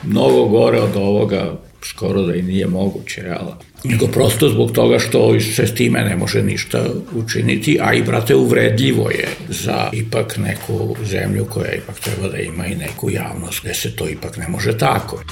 mnogo 0.04 0.46
gore 0.46 0.80
od 0.80 0.96
ovoga, 0.96 1.54
skoro 1.84 2.22
da 2.22 2.36
i 2.36 2.42
nije 2.42 2.68
moguće, 2.68 3.22
jel? 3.22 3.48
nego 3.84 4.08
prosto 4.08 4.50
zbog 4.50 4.72
toga 4.72 5.00
što 5.00 5.40
se 5.40 5.68
s 5.68 5.74
time 5.74 6.00
ne 6.04 6.16
može 6.16 6.44
ništa 6.44 6.86
učiniti, 7.16 7.80
a 7.82 7.94
i, 7.94 8.02
brate, 8.02 8.36
uvredljivo 8.36 9.10
je 9.10 9.28
za 9.50 9.90
ipak 9.94 10.38
neku 10.38 10.96
zemlju 11.06 11.46
koja 11.46 11.72
ipak 11.72 12.00
treba 12.00 12.28
da 12.28 12.38
ima 12.38 12.66
i 12.66 12.76
neku 12.76 13.10
javnost, 13.10 13.62
gde 13.64 13.74
se 13.74 13.96
to 13.96 14.10
ipak 14.10 14.38
ne 14.38 14.48
može 14.48 14.78
tako. 14.78 15.24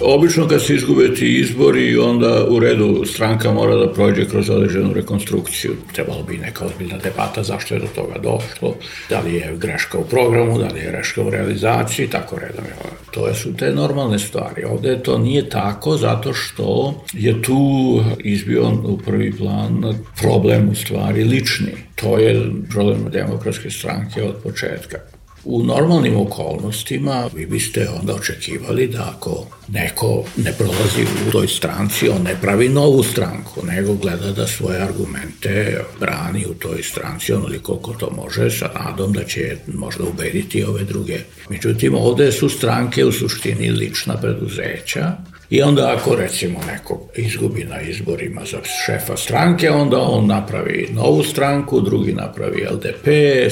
Obično 0.00 0.48
kad 0.48 0.62
se 0.62 0.74
izgube 0.74 1.14
ti 1.14 1.38
izbori, 1.38 1.98
onda 1.98 2.46
u 2.48 2.58
redu 2.58 3.04
stranka 3.06 3.52
mora 3.52 3.76
da 3.76 3.92
prođe 3.92 4.24
kroz 4.24 4.50
određenu 4.50 4.92
rekonstrukciju. 4.92 5.76
Trebalo 5.92 6.22
bi 6.22 6.38
neka 6.38 6.64
ozbiljna 6.64 6.98
debata 6.98 7.42
zašto 7.42 7.74
je 7.74 7.80
do 7.80 7.86
toga 7.94 8.18
došlo, 8.18 8.74
da 9.10 9.20
li 9.20 9.34
je 9.34 9.56
greška 9.56 9.98
u 9.98 10.04
programu, 10.04 10.58
da 10.58 10.68
li 10.68 10.80
je 10.80 10.90
greška 10.90 11.22
u 11.22 11.30
realizaciji, 11.30 12.08
tako 12.08 12.38
redom. 12.38 12.64
To 13.10 13.34
su 13.34 13.56
te 13.56 13.74
normalne 13.74 14.18
stvari. 14.18 14.64
Ovde 14.64 15.02
to 15.02 15.18
nije 15.18 15.48
tako 15.48 15.96
zato 15.96 16.32
što 16.32 16.94
je 17.12 17.42
tu 17.42 18.00
izbio 18.18 18.72
u 18.84 18.98
prvi 18.98 19.32
plan 19.32 19.94
problem 20.20 20.68
u 20.68 20.74
stvari 20.74 21.24
lični. 21.24 21.72
To 21.94 22.18
je 22.18 22.42
problem 22.70 23.10
demokratske 23.10 23.70
stranke 23.70 24.22
od 24.22 24.34
početka. 24.42 24.98
U 25.44 25.62
normalnim 25.64 26.16
okolnostima 26.16 27.28
vi 27.34 27.46
biste 27.46 27.88
onda 28.00 28.14
očekivali 28.14 28.86
da 28.86 29.14
ako 29.16 29.46
neko 29.68 30.24
ne 30.36 30.52
prolazi 30.52 31.02
u 31.28 31.30
toj 31.32 31.48
stranci, 31.48 32.08
on 32.08 32.22
ne 32.22 32.36
pravi 32.40 32.68
novu 32.68 33.02
stranku, 33.02 33.66
nego 33.66 33.94
gleda 33.94 34.32
da 34.32 34.46
svoje 34.46 34.82
argumente 34.82 35.84
brani 36.00 36.46
u 36.46 36.54
toj 36.54 36.82
stranci 36.82 37.32
onoliko 37.32 37.76
koliko 37.76 38.00
to 38.00 38.10
može, 38.10 38.50
sa 38.50 38.70
nadom 38.74 39.12
da 39.12 39.24
će 39.24 39.56
možda 39.74 40.04
ubediti 40.04 40.64
ove 40.64 40.84
druge. 40.84 41.18
Međutim, 41.50 41.94
ovde 41.94 42.32
su 42.32 42.48
stranke 42.48 43.04
u 43.04 43.12
suštini 43.12 43.70
lična 43.70 44.16
preduzeća 44.16 45.16
I 45.52 45.62
onda 45.62 45.94
ako 45.96 46.16
recimo 46.16 46.60
neko 46.66 47.00
izgubi 47.16 47.64
na 47.64 47.80
izborima 47.80 48.40
za 48.44 48.58
šefa 48.84 49.16
stranke, 49.16 49.70
onda 49.70 49.98
on 49.98 50.26
napravi 50.26 50.88
novu 50.92 51.22
stranku, 51.22 51.80
drugi 51.80 52.12
napravi 52.12 52.66
LDP, 52.70 53.06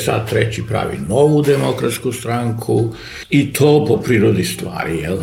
sad 0.04 0.30
treći 0.30 0.62
pravi 0.68 0.98
novu 1.08 1.42
demokratsku 1.42 2.12
stranku 2.12 2.94
i 3.30 3.52
to 3.52 3.84
po 3.88 3.96
prirodi 3.96 4.44
stvari, 4.44 4.98
jel? 4.98 5.18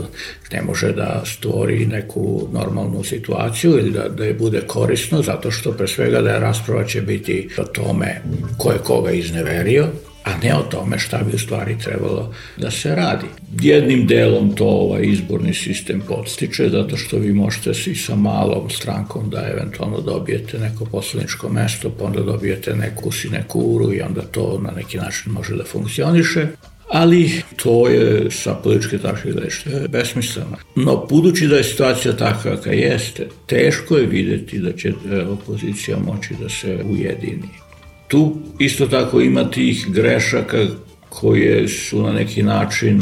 ne 0.51 0.61
može 0.61 0.91
da 0.91 1.23
stvori 1.25 1.85
neku 1.85 2.47
normalnu 2.51 3.03
situaciju 3.03 3.71
ili 3.71 3.91
da, 3.91 4.09
da 4.09 4.25
je 4.25 4.33
bude 4.33 4.61
korisno, 4.67 5.21
zato 5.21 5.51
što 5.51 5.71
pre 5.71 5.87
svega 5.87 6.21
da 6.21 6.29
je 6.29 6.39
rasprava 6.39 6.83
će 6.83 7.01
biti 7.01 7.49
o 7.57 7.63
tome 7.63 8.21
ko 8.57 8.71
je 8.71 8.77
koga 8.77 9.11
izneverio, 9.11 9.87
a 10.27 10.37
ne 10.43 10.55
o 10.55 10.63
tome 10.63 10.99
šta 10.99 11.17
bi 11.17 11.35
u 11.35 11.39
stvari 11.39 11.77
trebalo 11.83 12.33
da 12.57 12.71
se 12.71 12.95
radi. 12.95 13.25
Jednim 13.61 14.07
delom 14.07 14.55
to 14.55 14.65
ovaj 14.65 15.01
izborni 15.03 15.53
sistem 15.53 16.03
podstiče, 16.07 16.69
zato 16.69 16.97
što 16.97 17.17
vi 17.17 17.33
možete 17.33 17.71
i 17.85 17.95
sa 17.95 18.15
malom 18.15 18.69
strankom 18.69 19.29
da 19.29 19.49
eventualno 19.53 20.01
dobijete 20.01 20.59
neko 20.59 20.85
poslaničko 20.85 21.49
mesto, 21.49 21.89
pa 21.89 22.05
onda 22.05 22.21
dobijete 22.21 22.75
neku 22.75 23.11
sinekuru 23.11 23.93
i 23.93 24.01
onda 24.01 24.21
to 24.21 24.59
na 24.63 24.71
neki 24.71 24.97
način 24.97 25.31
može 25.31 25.55
da 25.55 25.63
funkcioniše 25.63 26.47
ali 26.89 27.41
to 27.55 27.87
je 27.87 28.31
sa 28.31 28.53
političke 28.53 28.97
tačke 28.97 29.31
gledište 29.31 29.87
besmisleno. 29.89 30.57
No, 30.75 31.05
budući 31.09 31.47
da 31.47 31.57
je 31.57 31.63
situacija 31.63 32.13
takva 32.13 32.55
kakva 32.55 32.71
jeste, 32.71 33.27
teško 33.45 33.97
je 33.97 34.05
videti 34.05 34.59
da 34.59 34.73
će 34.73 34.89
e, 34.89 35.21
opozicija 35.21 35.97
moći 35.99 36.33
da 36.41 36.49
se 36.49 36.79
ujedini. 36.85 37.66
Tu 38.07 38.35
isto 38.59 38.87
tako 38.87 39.21
ima 39.21 39.51
tih 39.51 39.85
grešaka 39.89 40.65
koje 41.09 41.67
su 41.67 42.03
na 42.03 42.13
neki 42.13 42.43
način 42.43 43.01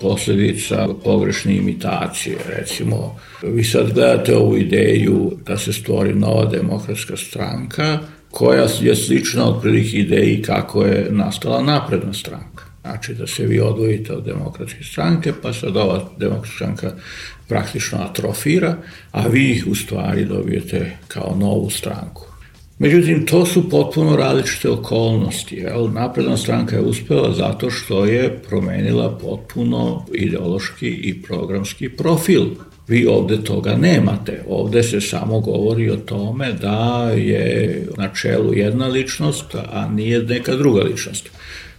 posledica 0.00 0.88
pogrešne 1.04 1.56
imitacije. 1.56 2.36
Recimo, 2.48 3.16
vi 3.42 3.64
sad 3.64 3.92
gledate 3.92 4.36
ovu 4.36 4.56
ideju 4.56 5.32
da 5.46 5.58
se 5.58 5.72
stvori 5.72 6.14
nova 6.14 6.44
demokratska 6.44 7.16
stranka, 7.16 7.98
koja 8.30 8.66
je 8.80 8.96
slična 8.96 9.48
od 9.48 9.62
prilike 9.62 9.96
ideji 9.96 10.42
kako 10.42 10.84
je 10.84 11.08
nastala 11.10 11.62
napredna 11.62 12.12
stranka. 12.12 12.64
Znači 12.82 13.14
da 13.14 13.26
se 13.26 13.46
vi 13.46 13.60
odvojite 13.60 14.12
od 14.12 14.24
demokratske 14.24 14.84
stranke, 14.84 15.32
pa 15.42 15.52
sad 15.52 15.76
ova 15.76 16.10
demokratska 16.18 16.54
stranka 16.56 16.92
praktično 17.48 17.98
atrofira, 17.98 18.76
a 19.10 19.26
vi 19.26 19.62
u 19.66 19.74
stvari 19.74 20.24
dobijete 20.24 20.96
kao 21.08 21.36
novu 21.40 21.70
stranku. 21.70 22.25
Međutim, 22.78 23.26
to 23.26 23.46
su 23.46 23.70
potpuno 23.70 24.16
različite 24.16 24.70
okolnosti. 24.70 25.56
Jel? 25.56 25.92
Napredna 25.92 26.36
stranka 26.36 26.76
je 26.76 26.82
uspela 26.82 27.32
zato 27.32 27.70
što 27.70 28.04
je 28.04 28.38
promenila 28.48 29.18
potpuno 29.18 30.06
ideološki 30.14 30.88
i 30.88 31.22
programski 31.22 31.88
profil. 31.88 32.44
Vi 32.88 33.06
ovde 33.06 33.44
toga 33.44 33.76
nemate. 33.76 34.42
Ovde 34.48 34.82
se 34.82 35.00
samo 35.00 35.40
govori 35.40 35.90
o 35.90 35.96
tome 35.96 36.52
da 36.52 37.10
je 37.16 37.86
na 37.96 38.08
čelu 38.14 38.54
jedna 38.54 38.86
ličnost, 38.86 39.54
a 39.54 39.88
nije 39.88 40.22
neka 40.22 40.56
druga 40.56 40.82
ličnost. 40.82 41.30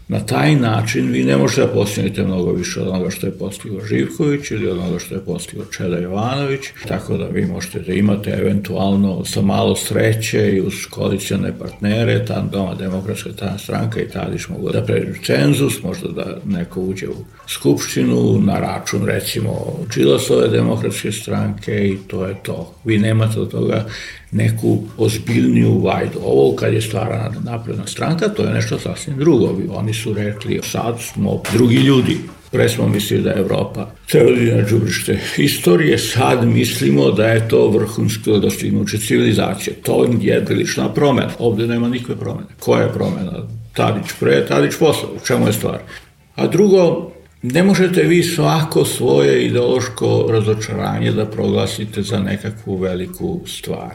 Na 0.07 0.19
taj 0.19 0.55
način 0.55 1.11
vi 1.11 1.23
ne 1.23 1.37
možete 1.37 1.61
da 1.61 1.67
postignete 1.67 2.23
mnogo 2.23 2.51
više 2.51 2.82
od 2.82 2.88
onoga 2.88 3.10
što 3.10 3.27
je 3.27 3.38
postigao 3.38 3.86
Živković 3.86 4.51
ili 4.51 4.67
od 4.67 4.77
onoga 4.77 4.99
što 4.99 5.15
je 5.15 5.25
postigao 5.25 5.65
Čeda 5.65 5.97
Jovanović, 5.97 6.62
tako 6.88 7.17
da 7.17 7.25
vi 7.25 7.45
možete 7.45 7.79
da 7.79 7.93
imate 7.93 8.29
eventualno 8.29 9.25
sa 9.25 9.41
malo 9.41 9.75
sreće 9.75 10.51
i 10.51 10.62
uz 10.62 10.73
koalicione 10.89 11.53
partnere, 11.60 12.25
ta 12.25 12.41
Doma 12.51 12.75
demokratska 12.75 13.29
ta 13.39 13.58
stranka 13.58 14.01
i 14.01 14.08
Tadić 14.08 14.47
mogu 14.47 14.71
da 14.71 14.82
pređu 14.82 15.13
cenzus, 15.25 15.84
možda 15.84 16.08
da 16.08 16.38
neko 16.45 16.82
uđe 16.82 17.08
u 17.08 17.25
skupštinu 17.47 18.41
na 18.41 18.60
račun 18.60 19.05
recimo 19.05 19.79
Čilasove 19.93 20.47
demokratske 20.47 21.12
stranke 21.12 21.88
i 21.88 21.97
to 22.08 22.25
je 22.25 22.36
to. 22.43 22.73
Vi 22.86 22.97
nemate 22.97 23.39
od 23.39 23.51
toga 23.51 23.86
neku 24.31 24.79
ozbiljniju 24.97 25.79
vajdu. 25.79 26.19
Ovo 26.23 26.55
kad 26.55 26.73
je 26.73 26.81
stvarana 26.81 27.31
napredna 27.43 27.87
stranka, 27.87 28.27
to 28.27 28.43
je 28.43 28.53
nešto 28.53 28.79
sasvim 28.79 29.17
drugo. 29.17 29.55
Oni 29.69 29.93
su 29.93 30.13
rekli, 30.13 30.59
sad 30.63 31.01
smo 31.01 31.41
drugi 31.53 31.75
ljudi. 31.75 32.17
Pre 32.51 32.69
smo 32.69 32.87
mislili 32.87 33.23
da 33.23 33.29
je 33.29 33.39
Evropa 33.39 33.87
teorija 34.11 34.57
na 34.57 34.67
džubrište 34.67 35.19
istorije, 35.37 35.97
sad 35.97 36.47
mislimo 36.47 37.11
da 37.11 37.27
je 37.27 37.47
to 37.47 37.69
vrhunsko 37.69 38.37
dostignuće 38.37 38.97
civilizacije. 38.97 39.73
To 39.73 40.07
je 40.21 40.45
prilična 40.45 40.93
promena. 40.93 41.31
Ovde 41.39 41.67
nema 41.67 41.89
nikve 41.89 42.15
promene. 42.15 42.47
Koja 42.59 42.83
je 42.83 42.93
promena? 42.93 43.47
Tadić 43.73 44.05
pre, 44.19 44.45
Tadić 44.45 44.75
posle. 44.79 45.09
U 45.09 45.25
čemu 45.25 45.47
je 45.47 45.53
stvar? 45.53 45.79
A 46.35 46.47
drugo, 46.47 47.11
ne 47.41 47.63
možete 47.63 48.03
vi 48.03 48.23
svako 48.23 48.85
svoje 48.85 49.45
ideološko 49.45 50.27
razočaranje 50.29 51.11
da 51.11 51.25
proglasite 51.25 52.01
za 52.01 52.19
nekakvu 52.19 52.77
veliku 52.77 53.41
stvar. 53.45 53.93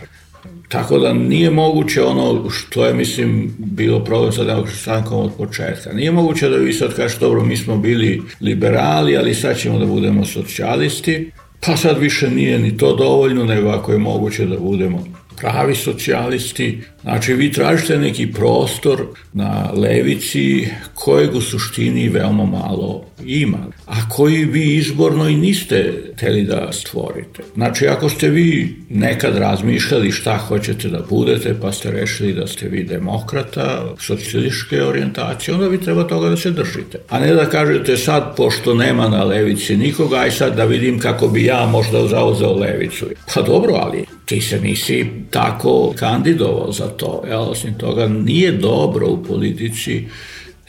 Tako 0.73 0.99
da 0.99 1.13
nije 1.13 1.51
moguće 1.51 2.03
ono 2.03 2.51
što 2.51 2.87
je, 2.87 2.95
mislim, 2.95 3.55
bilo 3.59 4.05
problem 4.05 4.33
sa 4.33 4.45
demokratskom 4.45 4.81
strankom 4.81 5.21
od 5.21 5.33
početka. 5.39 5.93
Nije 5.93 6.13
moguće 6.13 6.49
da 6.49 6.57
vi 6.57 6.73
sad 6.73 6.95
kažete, 6.97 7.21
dobro, 7.21 7.45
mi 7.45 7.57
smo 7.57 7.77
bili 7.77 8.23
liberali, 8.41 9.17
ali 9.17 9.35
sad 9.35 9.59
ćemo 9.59 9.79
da 9.79 9.87
budemo 9.87 10.25
socijalisti, 10.25 11.31
pa 11.67 11.77
sad 11.77 11.99
više 11.99 12.31
nije 12.31 12.59
ni 12.59 12.77
to 12.77 12.97
dovoljno, 12.97 13.45
nego 13.45 13.69
ako 13.69 13.93
je 13.93 13.99
moguće 13.99 14.47
da 14.47 14.57
budemo 14.57 15.05
pravi 15.37 15.75
socijalisti. 15.75 16.81
Znači, 17.03 17.35
vi 17.35 17.53
tražite 17.53 17.99
neki 17.99 18.33
prostor 18.33 19.03
na 19.33 19.71
levici 19.75 20.69
kojeg 20.95 21.35
u 21.35 21.41
suštini 21.41 22.09
veoma 22.09 22.45
malo 22.45 23.05
ima, 23.27 23.67
a 23.87 24.09
koji 24.09 24.45
vi 24.45 24.75
izborno 24.75 25.29
i 25.29 25.37
niste 25.37 25.93
teli 26.19 26.43
da 26.43 26.73
stvorite. 26.73 27.43
Znači, 27.55 27.87
ako 27.87 28.09
ste 28.09 28.29
vi 28.29 28.77
nekad 28.91 29.37
razmišljali 29.37 30.11
šta 30.11 30.37
hoćete 30.37 30.89
da 30.89 31.05
budete, 31.11 31.55
pa 31.61 31.73
ste 31.73 31.91
rešili 31.91 32.33
da 32.33 32.47
ste 32.47 32.69
vi 32.69 32.85
demokrata, 32.85 33.95
socijalističke 33.99 34.83
orijentacije, 34.83 35.55
onda 35.55 35.69
vi 35.69 35.81
treba 35.81 36.05
toga 36.05 36.29
da 36.29 36.37
se 36.37 36.51
držite. 36.51 36.99
A 37.09 37.21
ne 37.21 37.35
da 37.35 37.47
kažete 37.47 37.97
sad, 37.97 38.37
pošto 38.37 38.75
nema 38.75 39.09
na 39.09 39.25
levici 39.25 39.77
nikoga, 39.77 40.17
aj 40.17 40.31
sad 40.31 40.57
da 40.57 40.65
vidim 40.65 40.99
kako 40.99 41.29
bi 41.29 41.45
ja 41.45 41.67
možda 41.67 42.09
zauzeo 42.09 42.55
levicu. 42.57 43.07
Pa 43.35 43.43
dobro, 43.43 43.75
ali 43.75 44.05
ti 44.25 44.41
se 44.41 44.61
nisi 44.61 45.07
tako 45.31 45.95
kandidovao 45.99 46.73
za 46.73 46.87
to. 46.87 47.23
Ja, 47.31 47.41
osim 47.41 47.75
toga, 47.75 48.09
nije 48.09 48.53
dobro 48.53 49.07
u 49.07 49.25
politici 49.25 50.05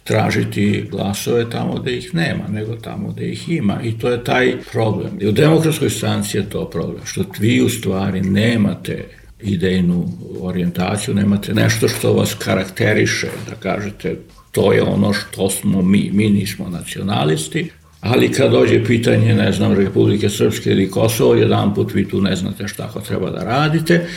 tražiti 0.03 0.87
glasove 0.91 1.49
tamo 1.49 1.73
gde 1.73 1.97
ih 1.97 2.15
nema, 2.15 2.47
nego 2.47 2.75
tamo 2.75 3.11
gde 3.11 3.29
ih 3.29 3.49
ima. 3.49 3.81
I 3.83 3.99
to 3.99 4.09
je 4.09 4.23
taj 4.23 4.57
problem. 4.71 5.11
I 5.19 5.27
u 5.27 5.31
demokratskoj 5.31 5.89
stranci 5.89 6.37
je 6.37 6.49
to 6.49 6.69
problem, 6.69 7.05
što 7.05 7.25
vi 7.39 7.61
u 7.61 7.69
stvari 7.69 8.21
nemate 8.21 9.05
idejnu 9.41 10.07
orijentaciju, 10.41 11.15
nemate 11.15 11.53
nešto 11.53 11.87
što 11.87 12.13
vas 12.13 12.33
karakteriše, 12.33 13.27
da 13.49 13.55
kažete 13.55 14.15
to 14.51 14.73
je 14.73 14.83
ono 14.83 15.13
što 15.13 15.49
smo 15.49 15.81
mi, 15.81 16.09
mi 16.13 16.29
nismo 16.29 16.69
nacionalisti, 16.69 17.69
ali 18.03 18.31
kad 18.31 18.51
dođe 18.51 18.85
pitanje, 18.85 19.35
ne 19.35 19.51
znam, 19.51 19.73
Republike 19.73 20.29
Srpske 20.29 20.69
ili 20.69 20.91
Kosovo, 20.91 21.35
jedan 21.35 21.73
put 21.73 21.93
vi 21.93 22.07
tu 22.07 22.21
ne 22.21 22.35
znate 22.35 22.67
šta 22.67 22.87
ko 22.87 22.99
treba 22.99 23.29
da 23.29 23.43
radite, 23.43 24.07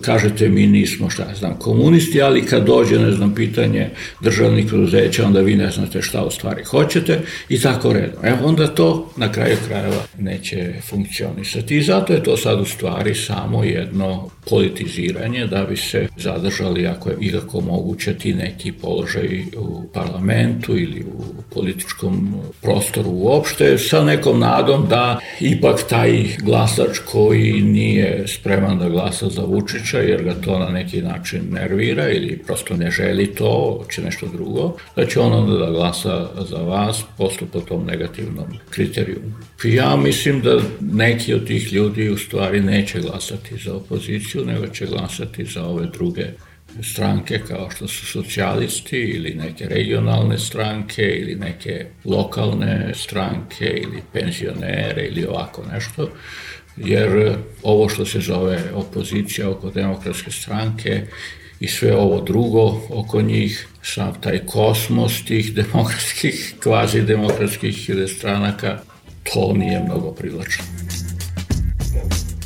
kažete 0.00 0.48
mi 0.48 0.66
nismo, 0.66 1.10
šta 1.10 1.24
ne 1.28 1.34
znam, 1.34 1.58
komunisti, 1.58 2.22
ali 2.22 2.46
kad 2.46 2.66
dođe, 2.66 2.98
ne 2.98 3.12
znam, 3.12 3.34
pitanje 3.34 3.90
državnih 4.20 4.66
preduzeća, 4.66 5.26
onda 5.26 5.40
vi 5.40 5.54
ne 5.54 5.70
znate 5.70 6.02
šta 6.02 6.24
u 6.24 6.30
stvari 6.30 6.64
hoćete 6.64 7.20
i 7.48 7.60
tako 7.60 7.92
redom. 7.92 8.24
Evo 8.24 8.38
onda 8.46 8.66
to 8.66 9.10
na 9.16 9.32
kraju 9.32 9.56
krajeva 9.68 10.02
neće 10.18 10.72
funkcionisati 10.88 11.76
i 11.76 11.82
zato 11.82 12.12
je 12.12 12.22
to 12.22 12.36
sad 12.36 12.60
u 12.60 12.64
stvari 12.64 13.14
samo 13.14 13.64
jedno 13.64 14.30
politiziranje 14.50 15.46
da 15.46 15.64
bi 15.64 15.76
se 15.76 16.08
zadržali 16.16 16.86
ako 16.86 17.10
je 17.10 17.16
ikako 17.20 17.60
moguće 17.60 18.14
ti 18.14 18.34
neki 18.34 18.72
položaj 18.72 19.44
u 19.56 19.88
parlamentu 19.94 20.78
ili 20.78 21.04
u 21.04 21.42
političkom 21.54 22.34
prostoru 22.62 23.10
u 23.10 23.33
opšte 23.34 23.78
sa 23.78 24.04
nekom 24.04 24.40
nadom 24.40 24.86
da 24.88 25.18
ipak 25.40 25.88
taj 25.88 26.36
glasač 26.42 26.98
koji 26.98 27.60
nije 27.60 28.24
spreman 28.28 28.78
da 28.78 28.88
glasa 28.88 29.28
za 29.28 29.42
Vučića 29.42 29.98
jer 29.98 30.22
ga 30.22 30.34
to 30.34 30.58
na 30.58 30.68
neki 30.68 31.02
način 31.02 31.40
nervira 31.50 32.10
ili 32.10 32.42
prosto 32.46 32.76
ne 32.76 32.90
želi 32.90 33.26
to, 33.26 33.84
će 33.90 34.02
nešto 34.02 34.26
drugo, 34.26 34.76
da 34.96 35.06
će 35.06 35.20
on 35.20 35.32
onda 35.32 35.58
da 35.58 35.70
glasa 35.70 36.28
za 36.50 36.58
vas 36.58 37.02
posto 37.18 37.46
po 37.46 37.60
tom 37.60 37.86
negativnom 37.86 38.46
kriterijumu. 38.70 39.32
Ja 39.64 39.96
mislim 39.96 40.40
da 40.40 40.60
neki 40.80 41.34
od 41.34 41.46
tih 41.46 41.72
ljudi 41.72 42.08
u 42.10 42.18
stvari 42.18 42.60
neće 42.60 43.00
glasati 43.00 43.56
za 43.64 43.74
opoziciju, 43.74 44.44
nego 44.44 44.66
će 44.66 44.86
glasati 44.86 45.44
za 45.44 45.64
ove 45.64 45.86
druge 45.86 46.24
stranke 46.82 47.40
kao 47.48 47.70
što 47.70 47.88
su 47.88 48.06
socijalisti 48.06 48.96
ili 48.96 49.34
neke 49.34 49.66
regionalne 49.66 50.38
stranke 50.38 51.02
ili 51.02 51.34
neke 51.34 51.86
lokalne 52.04 52.92
stranke 52.94 53.64
ili 53.64 54.02
penzionere 54.12 55.06
ili 55.10 55.26
ovako 55.26 55.64
nešto 55.72 56.10
jer 56.76 57.36
ovo 57.62 57.88
što 57.88 58.06
se 58.06 58.20
zove 58.20 58.62
opozicija 58.74 59.50
oko 59.50 59.70
demokratske 59.70 60.30
stranke 60.30 61.06
i 61.60 61.68
sve 61.68 61.96
ovo 61.96 62.20
drugo 62.20 62.80
oko 62.90 63.22
njih, 63.22 63.68
sam 63.82 64.20
taj 64.20 64.38
kosmos 64.46 65.24
tih 65.24 65.54
demokratskih, 65.54 66.54
kvazi 66.62 67.02
demokratskih 67.02 67.90
stranaka, 68.16 68.78
to 69.32 69.52
nije 69.52 69.80
mnogo 69.80 70.10
privlačno. 70.10 70.64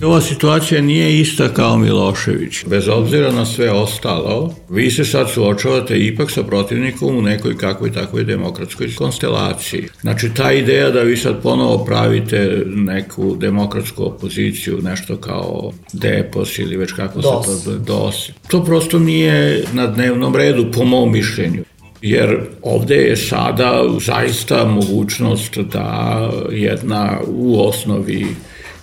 Ova 0.02 0.20
situacija 0.20 0.82
nije 0.82 1.20
ista 1.20 1.48
kao 1.48 1.78
Milošević. 1.78 2.64
Bez 2.66 2.88
obzira 2.88 3.32
na 3.32 3.46
sve 3.46 3.70
ostalo, 3.70 4.54
vi 4.68 4.90
se 4.90 5.04
sad 5.04 5.30
suočavate 5.30 5.98
ipak 5.98 6.30
sa 6.30 6.42
protivnikom 6.42 7.16
u 7.16 7.22
nekoj 7.22 7.56
kakvoj 7.56 7.92
takvoj 7.92 8.24
demokratskoj 8.24 8.94
konstelaciji. 8.94 9.88
Znači, 10.00 10.30
ta 10.36 10.52
ideja 10.52 10.90
da 10.90 11.00
vi 11.00 11.16
sad 11.16 11.42
ponovo 11.42 11.84
pravite 11.84 12.62
neku 12.66 13.36
demokratsku 13.36 14.04
opoziciju, 14.04 14.78
nešto 14.82 15.16
kao 15.16 15.72
Depos 15.92 16.58
ili 16.58 16.76
već 16.76 16.92
kako 16.92 17.20
DOS. 17.20 17.46
se 17.46 17.64
to 17.64 17.76
DOS, 17.78 18.30
to 18.48 18.64
prosto 18.64 18.98
nije 18.98 19.64
na 19.72 19.86
dnevnom 19.86 20.36
redu, 20.36 20.66
po 20.72 20.84
mom 20.84 21.12
mišljenju 21.12 21.64
jer 22.02 22.40
ovde 22.62 22.94
je 22.94 23.16
sada 23.16 23.84
zaista 24.06 24.64
mogućnost 24.64 25.58
da 25.58 26.30
jedna 26.50 27.18
u 27.26 27.68
osnovi 27.68 28.26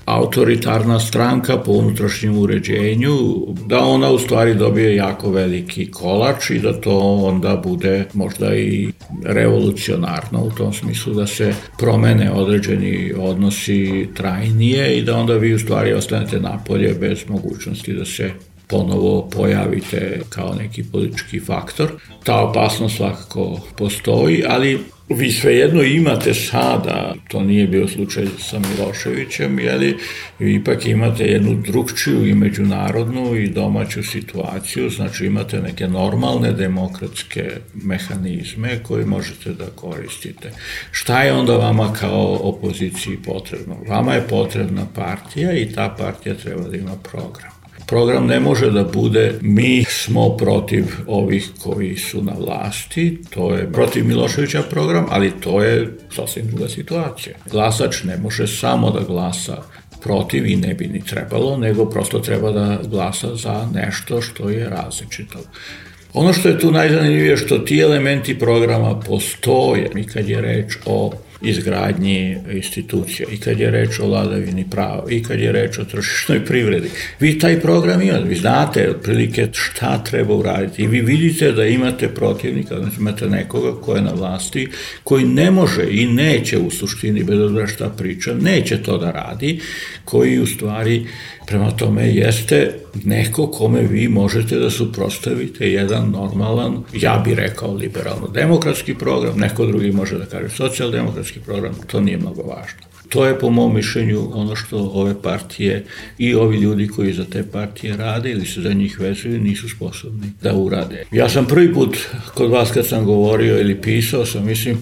autoritarna 0.06 1.00
stranka 1.00 1.58
po 1.58 1.72
unutrašnjem 1.72 2.38
uređenju, 2.38 3.18
da 3.66 3.80
ona 3.80 4.12
u 4.12 4.20
stvari 4.20 4.54
dobije 4.54 4.96
jako 4.96 5.32
veliki 5.32 5.92
kolač 5.92 6.50
i 6.50 6.60
da 6.60 6.82
to 6.82 7.00
onda 7.24 7.62
bude 7.64 8.06
možda 8.14 8.56
i 8.56 8.90
revolucionarno 9.24 10.44
u 10.44 10.52
tom 10.52 10.74
smislu 10.74 11.14
da 11.14 11.28
se 11.28 11.54
promene 11.78 12.32
određeni 12.32 13.14
odnosi 13.18 14.08
trajnije 14.16 14.98
i 14.98 15.04
da 15.04 15.18
onda 15.18 15.34
vi 15.34 15.54
u 15.54 15.60
stvari 15.60 15.94
ostanete 15.94 16.40
napolje 16.40 16.94
bez 16.94 17.20
mogućnosti 17.30 17.94
da 17.94 18.06
se 18.06 18.32
ponovo 18.68 19.30
pojavite 19.30 20.22
kao 20.30 20.54
neki 20.54 20.84
politički 20.84 21.40
faktor. 21.40 21.92
Ta 22.24 22.42
opasnost 22.42 22.98
svakako 22.98 23.60
postoji, 23.78 24.44
ali 24.48 24.80
Vi 25.10 25.32
svejedno 25.32 25.84
imate 25.84 26.34
sada, 26.34 27.14
to 27.28 27.42
nije 27.42 27.68
bio 27.68 27.88
slučaj 27.88 28.26
sa 28.40 28.60
Miloševićem, 28.60 29.60
jeli, 29.60 29.98
vi 30.40 30.56
ipak 30.56 30.86
imate 30.86 31.24
jednu 31.24 31.62
drugčiju 31.68 32.28
i 32.28 32.34
međunarodnu 32.34 33.36
i 33.36 33.50
domaću 33.50 34.04
situaciju, 34.04 34.90
znači 34.90 35.26
imate 35.26 35.62
neke 35.62 35.88
normalne 35.88 36.52
demokratske 36.52 37.52
mehanizme 37.74 38.84
koje 38.84 39.06
možete 39.06 39.54
da 39.54 39.66
koristite. 39.66 40.52
Šta 40.92 41.24
je 41.24 41.34
onda 41.34 41.58
vama 41.58 41.94
kao 41.94 42.40
opoziciji 42.42 43.18
potrebno? 43.26 43.76
Vama 43.88 44.14
je 44.14 44.28
potrebna 44.28 44.86
partija 44.96 45.54
i 45.54 45.72
ta 45.76 45.96
partija 46.00 46.36
treba 46.36 46.70
da 46.70 46.78
ima 46.78 46.96
program. 47.12 47.55
Program 47.88 48.28
ne 48.28 48.40
može 48.40 48.72
da 48.72 48.84
bude 48.84 49.34
mi 49.42 49.84
smo 49.90 50.38
protiv 50.38 50.86
ovih 51.08 51.50
koji 51.64 51.96
su 51.96 52.24
na 52.24 52.34
vlasti, 52.40 53.22
to 53.30 53.54
je 53.56 53.72
protiv 53.72 54.06
Miloševića 54.06 54.62
program, 54.62 55.06
ali 55.10 55.32
to 55.40 55.64
je 55.64 55.98
sasvim 56.16 56.48
druga 56.48 56.70
situacija. 56.70 57.36
Glasač 57.52 58.04
ne 58.04 58.18
može 58.18 58.48
samo 58.48 58.92
da 58.92 59.00
glasa 59.00 59.58
protiv 60.04 60.46
i 60.46 60.56
ne 60.56 60.74
bi 60.74 60.88
ni 60.88 61.06
trebalo, 61.06 61.58
nego 61.58 61.90
prosto 61.90 62.20
treba 62.20 62.52
da 62.52 62.80
glasa 62.90 63.36
za 63.36 63.68
nešto 63.74 64.22
što 64.22 64.50
je 64.50 64.70
različito. 64.70 65.40
Ono 66.14 66.34
što 66.34 66.50
je 66.50 66.60
tu 66.60 66.72
najzanimljivije 66.72 67.38
što 67.38 67.58
ti 67.58 67.80
elementi 67.80 68.40
programa 68.40 69.00
postoje 69.00 69.92
i 69.96 70.04
kad 70.04 70.30
je 70.30 70.42
reč 70.42 70.78
o 70.86 71.12
izgradnji 71.42 72.38
institucija 72.52 73.28
i 73.32 73.38
kad 73.38 73.60
je 73.60 73.72
reč 73.72 74.00
o 74.00 74.08
vladavini 74.08 74.66
prava 74.72 75.04
i 75.10 75.24
kad 75.24 75.40
je 75.40 75.52
reč 75.52 75.78
o 75.78 75.86
tržišnoj 75.86 76.46
privredi. 76.46 76.90
Vi 77.20 77.40
taj 77.40 77.60
program 77.60 78.02
imate, 78.02 78.24
vi 78.24 78.36
znate 78.36 78.90
otprilike 78.90 79.48
šta 79.52 80.04
treba 80.04 80.34
uraditi 80.34 80.84
i 80.84 80.88
vi 80.88 81.02
vidite 81.02 81.52
da 81.52 81.66
imate 81.66 82.08
protivnika, 82.08 82.80
znači 82.80 82.96
imate 83.00 83.30
nekoga 83.30 83.82
ko 83.82 83.96
je 83.96 84.02
na 84.02 84.12
vlasti, 84.12 84.68
koji 85.04 85.26
ne 85.26 85.52
može 85.52 85.88
i 85.90 86.08
neće 86.08 86.58
u 86.58 86.72
suštini, 86.72 87.24
bez 87.24 87.40
obzira 87.40 87.68
šta 87.68 87.90
priča, 87.90 88.34
neće 88.34 88.84
to 88.84 88.98
da 88.98 89.12
radi, 89.12 89.60
koji 90.06 90.40
u 90.40 90.46
stvari 90.48 91.06
Prema 91.48 91.72
tome 91.72 92.08
jeste 92.08 92.80
neko 93.04 93.48
kome 93.48 93.82
vi 93.82 94.08
možete 94.08 94.60
da 94.60 94.70
suprostavite 94.70 95.72
jedan 95.72 96.10
normalan, 96.10 96.84
ja 96.94 97.22
bih 97.26 97.34
rekao 97.38 97.74
liberalno-demokratski 97.74 98.94
program, 98.94 99.40
neko 99.40 99.66
drugi 99.66 99.92
može 99.92 100.18
da 100.18 100.26
kaže 100.26 100.50
socijaldemokratski 100.50 101.40
program, 101.40 101.76
to 101.88 102.02
nije 102.02 102.18
mnogo 102.18 102.42
važno. 102.42 102.80
To 103.10 103.26
je 103.26 103.40
po 103.40 103.50
mom 103.50 103.76
mišljenju 103.76 104.30
ono 104.34 104.56
što 104.56 104.78
ove 104.78 105.22
partije 105.22 105.86
i 106.18 106.36
ovi 106.36 106.58
ljudi 106.58 106.88
koji 106.88 107.14
za 107.14 107.26
te 107.26 107.44
partije 107.52 107.98
rade 107.98 108.32
ili 108.32 108.46
se 108.46 108.62
za 108.62 108.74
njih 108.74 109.00
vezuju 109.00 109.40
nisu 109.40 109.70
sposobni 109.70 110.32
da 110.42 110.56
urade. 110.56 111.04
Ja 111.12 111.30
sam 111.30 111.46
prvi 111.46 111.74
put 111.74 111.98
kod 112.34 112.52
vas 112.52 112.72
kad 112.72 112.88
sam 112.88 113.06
govorio 113.06 113.60
ili 113.60 113.82
pisao 113.82 114.26
sam, 114.26 114.46
mislim, 114.46 114.78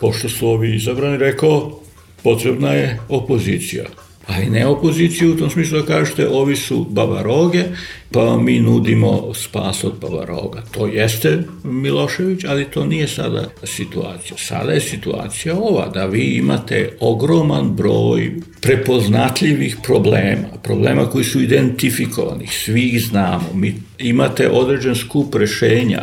pošto 0.00 0.28
su 0.28 0.48
ovi 0.48 0.76
izabrani, 0.76 1.16
rekao 1.16 1.80
potrebna 2.22 2.72
je 2.72 2.98
opozicija 3.08 3.84
a 4.26 4.42
i 4.42 4.50
ne 4.50 4.66
opoziciju 4.66 5.32
u 5.32 5.36
tom 5.36 5.50
smislu 5.50 5.80
da 5.80 5.86
kažete 5.86 6.28
ovi 6.28 6.56
su 6.56 6.86
babaroge, 6.90 7.64
pa 8.10 8.36
mi 8.36 8.60
nudimo 8.60 9.34
spas 9.34 9.84
od 9.84 9.92
babaroga. 10.00 10.62
To 10.70 10.86
jeste 10.86 11.42
Milošević, 11.64 12.44
ali 12.44 12.64
to 12.64 12.86
nije 12.86 13.08
sada 13.08 13.50
situacija. 13.64 14.36
Sada 14.36 14.72
je 14.72 14.80
situacija 14.80 15.54
ova, 15.56 15.88
da 15.88 16.06
vi 16.06 16.24
imate 16.24 16.96
ogroman 17.00 17.70
broj 17.76 18.32
prepoznatljivih 18.60 19.76
problema, 19.82 20.48
problema 20.62 21.06
koji 21.06 21.24
su 21.24 21.40
identifikovani, 21.40 22.46
svi 22.46 22.82
ih 22.82 23.02
znamo, 23.04 23.48
mi 23.54 23.74
imate 23.98 24.50
određen 24.50 24.94
skup 24.94 25.34
rešenja, 25.34 26.02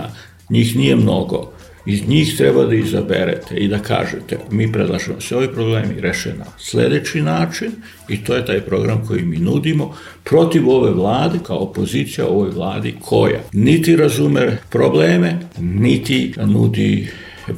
njih 0.50 0.76
nije 0.76 0.96
mnogo, 0.96 1.52
Iz 1.86 2.08
njih 2.08 2.38
treba 2.38 2.66
da 2.66 2.76
izaberete 2.76 3.56
i 3.56 3.68
da 3.68 3.80
kažete 3.80 4.38
mi 4.52 4.72
predlažemo 4.72 5.16
da 5.16 5.22
se 5.22 5.36
ovi 5.36 5.54
problemi 5.54 6.02
reše 6.02 6.34
na 6.38 6.46
sledeći 6.58 7.22
način 7.22 7.72
i 8.10 8.24
to 8.24 8.36
je 8.36 8.46
taj 8.46 8.62
program 8.62 9.08
koji 9.08 9.22
mi 9.22 9.38
nudimo 9.38 9.96
protiv 10.24 10.70
ove 10.70 10.92
vlade 10.92 11.40
kao 11.48 11.58
opozicija 11.58 12.28
ovoj 12.28 12.50
vladi 12.50 12.96
koja 13.02 13.40
niti 13.54 13.96
razume 13.96 14.58
probleme, 14.70 15.40
niti 15.60 16.34
nudi 16.46 17.10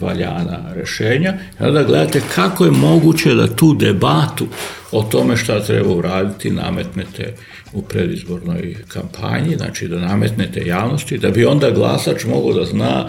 valjana 0.01 0.73
rešenja. 0.75 1.33
Onda 1.59 1.83
gledate 1.83 2.21
kako 2.35 2.65
je 2.65 2.71
moguće 2.71 3.33
da 3.33 3.55
tu 3.55 3.73
debatu 3.73 4.47
o 4.91 5.03
tome 5.03 5.37
šta 5.37 5.59
treba 5.59 5.89
uraditi 5.89 6.51
nametnete 6.51 7.35
u 7.73 7.81
predizbornoj 7.81 8.75
kampanji, 8.87 9.55
znači 9.55 9.87
da 9.87 9.99
nametnete 9.99 10.61
javnosti, 10.65 11.17
da 11.17 11.29
bi 11.29 11.45
onda 11.45 11.71
glasač 11.71 12.25
mogao 12.25 12.53
da 12.53 12.65
zna 12.65 13.07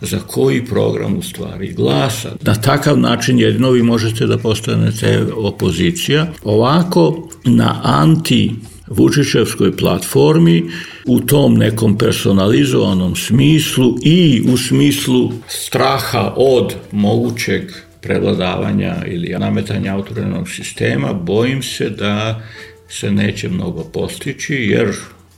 za 0.00 0.18
koji 0.18 0.64
program 0.64 1.16
u 1.16 1.22
stvari 1.22 1.72
glasa. 1.72 2.30
Na 2.40 2.54
takav 2.54 2.98
način 2.98 3.38
jedino 3.38 3.70
vi 3.70 3.82
možete 3.82 4.26
da 4.26 4.38
postanete 4.38 5.24
opozicija. 5.36 6.26
Ovako, 6.44 7.28
na 7.44 7.80
anti 7.84 8.52
Vučićevskoj 8.86 9.76
platformi 9.76 10.64
u 11.06 11.20
tom 11.20 11.54
nekom 11.54 11.98
personalizovanom 11.98 13.16
smislu 13.16 13.96
i 14.02 14.42
u 14.52 14.56
smislu 14.56 15.32
straha 15.48 16.32
od 16.36 16.74
mogućeg 16.92 17.62
prevladavanja 18.00 18.96
ili 19.06 19.36
nametanja 19.38 19.94
autorenog 19.94 20.48
sistema, 20.48 21.12
bojim 21.12 21.62
se 21.62 21.90
da 21.90 22.42
se 22.88 23.10
neće 23.10 23.48
mnogo 23.48 23.84
postići, 23.84 24.54
jer 24.54 24.92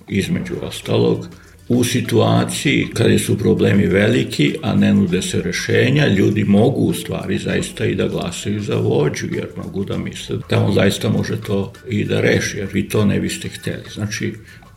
između 0.09 0.55
ostalog 0.63 1.29
u 1.69 1.85
situaciji 1.85 2.87
kada 2.95 3.19
su 3.19 3.39
problemi 3.39 3.87
veliki, 3.87 4.55
a 4.63 4.75
ne 4.75 4.95
nude 4.95 5.23
se 5.23 5.43
rešenja, 5.43 6.07
ljudi 6.07 6.45
mogu 6.45 6.81
u 6.81 6.95
stvari 6.95 7.39
zaista 7.39 7.85
i 7.85 7.95
da 7.95 8.09
glasaju 8.09 8.61
za 8.61 8.75
vođu, 8.77 9.27
jer 9.33 9.47
mogu 9.57 9.85
da 9.85 9.99
misle 9.99 10.39
da 10.51 10.65
on 10.65 10.75
zaista 10.75 11.09
može 11.09 11.41
to 11.41 11.73
i 11.89 12.05
da 12.05 12.21
reši, 12.21 12.59
jer 12.59 12.69
vi 12.73 12.89
to 12.89 13.05
ne 13.05 13.21
biste 13.21 13.49
hteli. 13.49 13.85
Znači, 13.95 14.35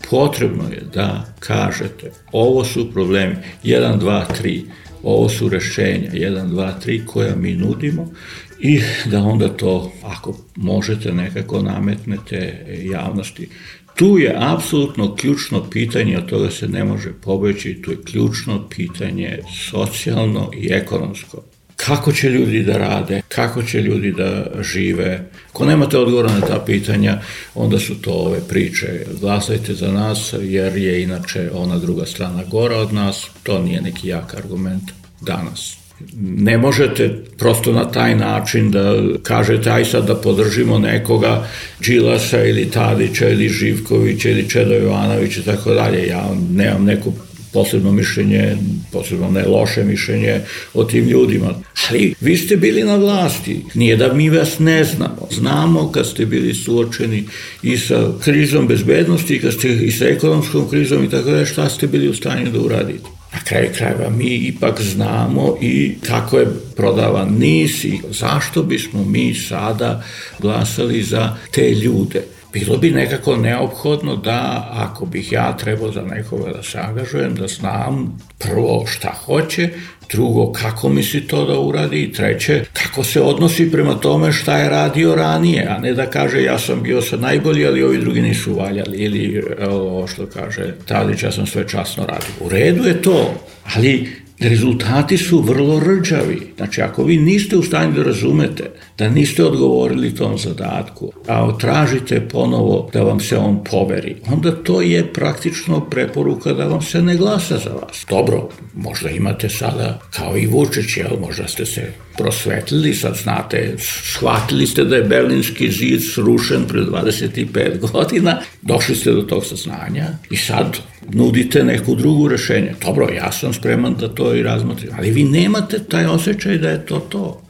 potrebno 0.09 0.63
je 0.63 0.81
da 0.93 1.35
kažete 1.39 2.11
ovo 2.31 2.63
su 2.63 2.91
problemi 2.91 3.35
1, 3.63 3.99
2, 3.99 4.23
3, 4.43 4.61
ovo 5.03 5.29
su 5.29 5.49
rešenja, 5.49 6.11
1, 6.13 6.49
2, 6.49 6.71
3, 6.85 7.05
koja 7.05 7.35
mi 7.35 7.55
nudimo 7.55 8.11
i 8.59 8.81
da 9.05 9.23
onda 9.23 9.49
to, 9.49 9.91
ako 10.03 10.37
možete, 10.55 11.13
nekako 11.13 11.61
nametnete 11.61 12.65
javnosti. 12.83 13.49
Tu 13.95 14.17
je 14.17 14.35
apsolutno 14.37 15.15
ključno 15.15 15.69
pitanje, 15.69 16.17
od 16.17 16.25
toga 16.25 16.51
se 16.51 16.67
ne 16.67 16.83
može 16.83 17.13
pobeći, 17.21 17.81
tu 17.81 17.91
je 17.91 18.01
ključno 18.03 18.69
pitanje 18.69 19.39
socijalno 19.71 20.51
i 20.53 20.67
ekonomsko 20.71 21.43
kako 21.85 22.11
će 22.11 22.29
ljudi 22.29 22.63
da 22.63 22.77
rade, 22.77 23.21
kako 23.27 23.63
će 23.63 23.81
ljudi 23.81 24.11
da 24.11 24.45
žive. 24.61 25.29
Ako 25.49 25.65
nemate 25.65 25.97
odgovora 25.97 26.31
na 26.31 26.41
ta 26.41 26.63
pitanja, 26.65 27.21
onda 27.55 27.79
su 27.79 28.01
to 28.01 28.11
ove 28.11 28.39
priče. 28.47 29.05
Glasajte 29.21 29.73
za 29.73 29.91
nas, 29.91 30.33
jer 30.41 30.77
je 30.77 31.03
inače 31.03 31.49
ona 31.53 31.77
druga 31.77 32.05
strana 32.05 32.43
gora 32.43 32.77
od 32.77 32.93
nas. 32.93 33.27
To 33.43 33.59
nije 33.59 33.81
neki 33.81 34.07
jak 34.07 34.33
argument 34.33 34.91
danas. 35.21 35.80
Ne 36.21 36.57
možete 36.57 37.23
prosto 37.37 37.73
na 37.73 37.91
taj 37.91 38.15
način 38.15 38.71
da 38.71 38.95
kažete 39.23 39.69
aj 39.69 39.85
sad 39.85 40.07
da 40.07 40.15
podržimo 40.15 40.79
nekoga 40.79 41.47
Đilasa 41.79 42.45
ili 42.45 42.69
Tadića 42.71 43.29
ili 43.29 43.49
Živkovića 43.49 44.29
ili 44.29 44.49
Čedo 44.49 44.73
Jovanovića 44.73 45.41
i 45.41 45.43
tako 45.43 45.73
dalje. 45.73 46.07
Ja 46.07 46.29
nemam 46.51 46.85
neku 46.85 47.13
posebno 47.53 47.91
mišljenje, 47.91 48.57
posebno 48.91 49.31
ne 49.31 49.45
loše 49.47 49.83
mišljenje 49.83 50.39
o 50.73 50.83
tim 50.83 51.07
ljudima. 51.07 51.53
Ali 51.89 52.13
vi 52.21 52.37
ste 52.37 52.57
bili 52.57 52.83
na 52.83 52.95
vlasti, 52.95 53.61
nije 53.73 53.97
da 53.97 54.13
mi 54.13 54.29
vas 54.29 54.59
ne 54.59 54.83
znamo. 54.83 55.27
Znamo 55.31 55.91
kad 55.91 56.07
ste 56.07 56.25
bili 56.25 56.53
suočeni 56.53 57.23
i 57.63 57.77
sa 57.77 58.11
krizom 58.23 58.67
bezbednosti, 58.67 59.39
kad 59.39 59.53
ste 59.53 59.73
i 59.73 59.91
sa 59.91 60.05
ekonomskom 60.05 60.69
krizom 60.69 61.03
i 61.03 61.09
tako 61.09 61.31
da 61.31 61.45
šta 61.45 61.69
ste 61.69 61.87
bili 61.87 62.09
u 62.09 62.13
stanju 62.13 62.51
da 62.51 62.59
uradite. 62.59 63.20
Kraju 63.43 63.69
krajeva 63.77 64.09
mi 64.09 64.35
ipak 64.35 64.81
znamo 64.81 65.57
i 65.61 65.95
kako 66.07 66.37
je 66.37 66.47
prodavan 66.75 67.29
NIS 67.39 67.83
i 67.83 67.99
zašto 68.09 68.63
bismo 68.63 69.03
mi 69.03 69.33
sada 69.33 70.03
glasali 70.39 71.03
za 71.03 71.35
te 71.51 71.71
ljude 71.71 72.23
bilo 72.53 72.77
bi 72.77 72.91
nekako 72.91 73.35
neophodno 73.35 74.15
da 74.15 74.69
ako 74.73 75.05
bih 75.05 75.31
ja 75.31 75.57
trebao 75.57 75.91
za 75.91 76.01
nekoga 76.01 76.51
da 76.51 76.63
se 76.63 76.79
angažujem, 76.79 77.35
da 77.35 77.47
znam 77.47 78.19
prvo 78.37 78.85
šta 78.87 79.13
hoće, 79.25 79.69
drugo 80.11 80.51
kako 80.51 80.89
misli 80.89 81.27
to 81.27 81.45
da 81.45 81.59
uradi 81.59 82.03
i 82.03 82.13
treće 82.13 82.63
kako 82.73 83.03
se 83.03 83.21
odnosi 83.21 83.71
prema 83.71 83.93
tome 83.93 84.31
šta 84.31 84.57
je 84.57 84.69
radio 84.69 85.15
ranije, 85.15 85.67
a 85.69 85.79
ne 85.79 85.93
da 85.93 86.09
kaže 86.09 86.43
ja 86.43 86.59
sam 86.59 86.83
bio 86.83 87.01
sad 87.01 87.21
najbolji, 87.21 87.67
ali 87.67 87.83
ovi 87.83 87.97
drugi 87.97 88.21
nisu 88.21 88.55
valjali 88.55 88.97
ili 88.97 89.43
ovo 89.69 90.07
što 90.07 90.25
kaže 90.25 90.73
Tadić, 90.85 91.23
ja 91.23 91.31
sam 91.31 91.45
sve 91.47 91.67
časno 91.67 92.05
radio. 92.05 92.31
U 92.39 92.49
redu 92.49 92.83
je 92.83 93.01
to, 93.01 93.33
ali 93.75 94.09
rezultati 94.41 95.17
su 95.17 95.41
vrlo 95.41 95.79
rđavi. 95.79 96.53
Znači, 96.57 96.81
ako 96.81 97.03
vi 97.03 97.17
niste 97.17 97.57
u 97.57 97.63
stanju 97.63 97.93
da 97.93 98.03
razumete, 98.03 98.71
da 98.97 99.09
niste 99.09 99.43
odgovorili 99.43 100.15
tom 100.15 100.37
zadatku, 100.37 101.11
a 101.27 101.57
tražite 101.57 102.27
ponovo 102.31 102.89
da 102.93 103.03
vam 103.03 103.19
se 103.19 103.37
on 103.37 103.63
poveri, 103.63 104.15
onda 104.27 104.51
to 104.51 104.81
je 104.81 105.13
praktično 105.13 105.79
preporuka 105.79 106.53
da 106.53 106.65
vam 106.65 106.81
se 106.81 107.01
ne 107.01 107.15
glasa 107.15 107.57
za 107.57 107.69
vas. 107.69 108.05
Dobro, 108.09 108.49
možda 108.73 109.09
imate 109.09 109.49
sada, 109.49 109.99
kao 110.15 110.37
i 110.37 110.47
Vučić, 110.47 110.97
jel, 110.97 111.19
možda 111.21 111.47
ste 111.47 111.65
se 111.65 111.93
prosvetlili, 112.17 112.93
sad 112.93 113.15
znate, 113.15 113.75
shvatili 113.77 114.67
ste 114.67 114.83
da 114.83 114.95
je 114.95 115.03
Berlinski 115.03 115.71
zid 115.71 116.01
srušen 116.13 116.65
pre 116.67 116.81
25 116.81 117.91
godina, 117.91 118.41
došli 118.61 118.95
ste 118.95 119.11
do 119.11 119.21
tog 119.21 119.45
saznanja 119.45 120.07
i 120.29 120.37
sad 120.37 120.77
nudite 121.09 121.63
neku 121.63 121.95
drugu 121.95 122.27
rešenje. 122.27 122.73
Dobro, 122.85 123.09
ja 123.15 123.31
sam 123.31 123.53
spreman 123.53 123.95
da 123.99 124.07
to 124.07 124.35
i 124.35 124.43
razmotrim, 124.43 124.91
ali 124.97 125.11
vi 125.11 125.23
nemate 125.23 125.79
taj 125.79 126.05
osjećaj 126.05 126.57
da 126.57 126.69
je 126.69 126.85
to 126.85 126.99
to. 126.99 127.41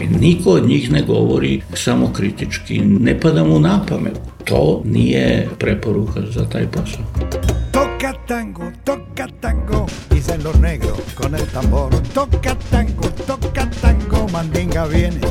I 0.00 0.06
niko 0.06 0.50
od 0.50 0.68
njih 0.68 0.92
ne 0.92 1.02
govori 1.02 1.60
samo 1.74 2.12
kritički, 2.12 2.78
ne 2.80 3.20
pada 3.20 3.44
mu 3.44 3.60
na 3.60 3.86
pamet. 3.88 4.12
To 4.44 4.82
nije 4.84 5.48
preporuka 5.58 6.20
za 6.30 6.44
taj 6.44 6.66
posao. 6.66 7.39
Toca 7.80 8.12
tango, 8.26 8.70
toca 8.84 9.26
tango, 9.40 9.86
dicen 10.10 10.44
los 10.44 10.54
negros 10.60 11.00
con 11.14 11.34
el 11.34 11.46
tambor. 11.46 11.88
Toca 12.12 12.54
tango, 12.70 13.08
toca 13.26 13.70
tango, 13.80 14.28
mandinga 14.28 14.84
viene, 14.84 15.22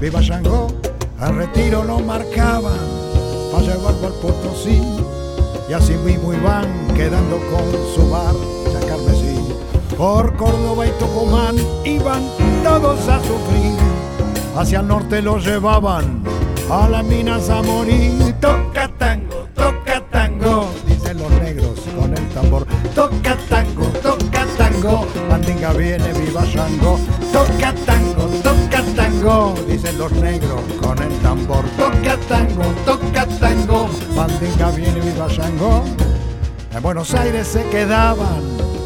viva 0.00 0.20
Shango, 0.20 0.74
al 1.20 1.36
retiro 1.36 1.84
lo 1.84 2.00
marcaban, 2.00 2.80
para 3.52 3.62
llevarlo 3.62 4.08
al 4.08 4.12
Potosí, 4.14 4.82
y 5.68 5.72
así 5.72 5.92
mismo 6.04 6.34
iban 6.34 6.66
quedando 6.96 7.36
con 7.36 7.64
su 7.94 8.02
marcha 8.10 8.86
carmesí. 8.88 9.38
Por 9.96 10.34
Córdoba 10.36 10.88
y 10.88 10.90
Tucumán 10.98 11.54
iban 11.84 12.24
todos 12.64 13.08
a 13.08 13.20
sufrir, 13.20 13.78
hacia 14.56 14.80
el 14.80 14.88
norte 14.88 15.22
los 15.22 15.46
llevaban 15.46 16.24
a 16.68 16.88
las 16.88 17.04
minas 17.04 17.48
a. 17.50 17.62
Toca 18.40 18.88
tango, 18.98 19.46
toca 19.54 20.00
tango, 20.10 20.73
con 21.98 22.12
el 22.16 22.28
tambor. 22.30 22.66
Toca 22.94 23.36
tango, 23.48 23.86
toca 24.02 24.46
tango, 24.58 25.06
mandinga 25.28 25.72
viene, 25.72 26.12
viva 26.12 26.44
Shango. 26.44 26.98
Toca 27.32 27.74
tango, 27.86 28.24
toca 28.42 28.82
tango, 28.94 29.54
dicen 29.68 29.98
los 29.98 30.12
negros 30.12 30.60
con 30.80 30.98
el 31.02 31.12
tambor. 31.20 31.64
Toca 31.76 32.16
tango, 32.28 32.64
toca 32.84 33.26
tango, 33.40 33.88
mandinga 34.14 34.70
viene, 34.72 35.00
viva 35.00 35.28
Shango. 35.28 35.84
En 36.74 36.82
Buenos 36.82 37.14
Aires 37.14 37.46
se 37.46 37.62
quedaban 37.70 38.42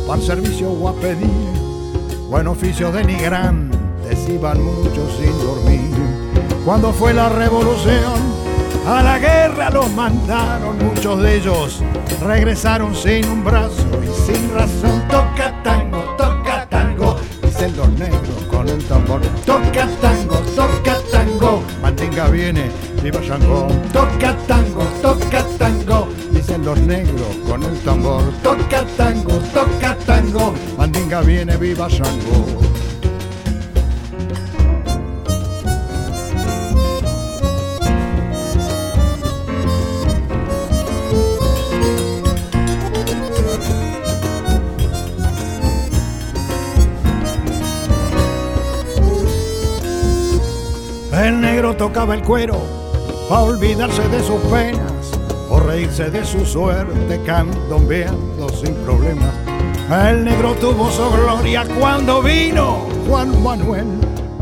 para 0.07 0.21
servicio 0.21 0.71
o 0.71 0.89
a 0.89 0.93
pedir, 0.95 1.29
buen 2.29 2.47
oficio 2.47 2.93
denigrantes 2.93 4.29
iban 4.29 4.63
muchos 4.63 5.17
sin 5.17 5.39
dormir. 5.39 5.91
Cuando 6.65 6.93
fue 6.93 7.15
la 7.15 7.31
revolución, 7.31 8.38
a 8.89 9.03
la 9.03 9.19
guerra 9.19 9.69
los 9.71 9.91
mandaron, 9.93 10.79
muchos 10.79 11.21
de 11.21 11.37
ellos 11.37 11.83
regresaron 12.23 12.95
sin 12.95 13.29
un 13.29 13.45
brazo 13.45 13.87
y 14.03 14.33
sin 14.33 14.55
razón. 14.55 15.03
Toca 15.11 15.63
tango, 15.63 15.99
toca 16.17 16.67
tango, 16.71 17.17
dicen 17.43 17.77
los 17.77 17.89
negros 17.91 18.45
con 18.51 18.67
el 18.67 18.83
tambor. 18.85 19.21
Toca 19.45 19.87
tango, 20.01 20.37
toca 20.57 20.97
tango, 21.13 21.63
Mandinga 21.83 22.29
viene, 22.29 22.71
viva 23.03 23.21
Shango. 23.21 23.69
Toca 23.93 24.35
tango, 24.47 24.85
toca 25.03 25.45
tango, 25.59 26.09
dicen 26.31 26.65
los 26.65 26.81
negros 26.81 27.37
con 27.47 27.63
el 27.63 27.79
tambor. 27.81 28.23
Toca 28.43 28.85
tango, 28.97 29.35
toca 29.53 29.97
tango, 30.07 30.55
Mandinga 30.79 31.21
viene, 31.21 31.57
viva 31.59 31.89
Shango. 31.89 32.68
Tocaba 51.79 52.15
el 52.15 52.23
cuero 52.23 52.59
para 53.29 53.43
olvidarse 53.43 54.07
de 54.09 54.21
sus 54.21 54.41
penas 54.51 54.93
o 55.49 55.61
reírse 55.61 56.11
de 56.11 56.25
su 56.25 56.45
suerte 56.45 57.21
candombeando 57.25 58.49
sin 58.49 58.75
problemas. 58.85 59.33
El 59.89 60.25
negro 60.25 60.55
tuvo 60.55 60.91
su 60.91 61.09
gloria 61.11 61.65
cuando 61.79 62.21
vino 62.21 62.81
Juan 63.09 63.43
Manuel, 63.43 63.87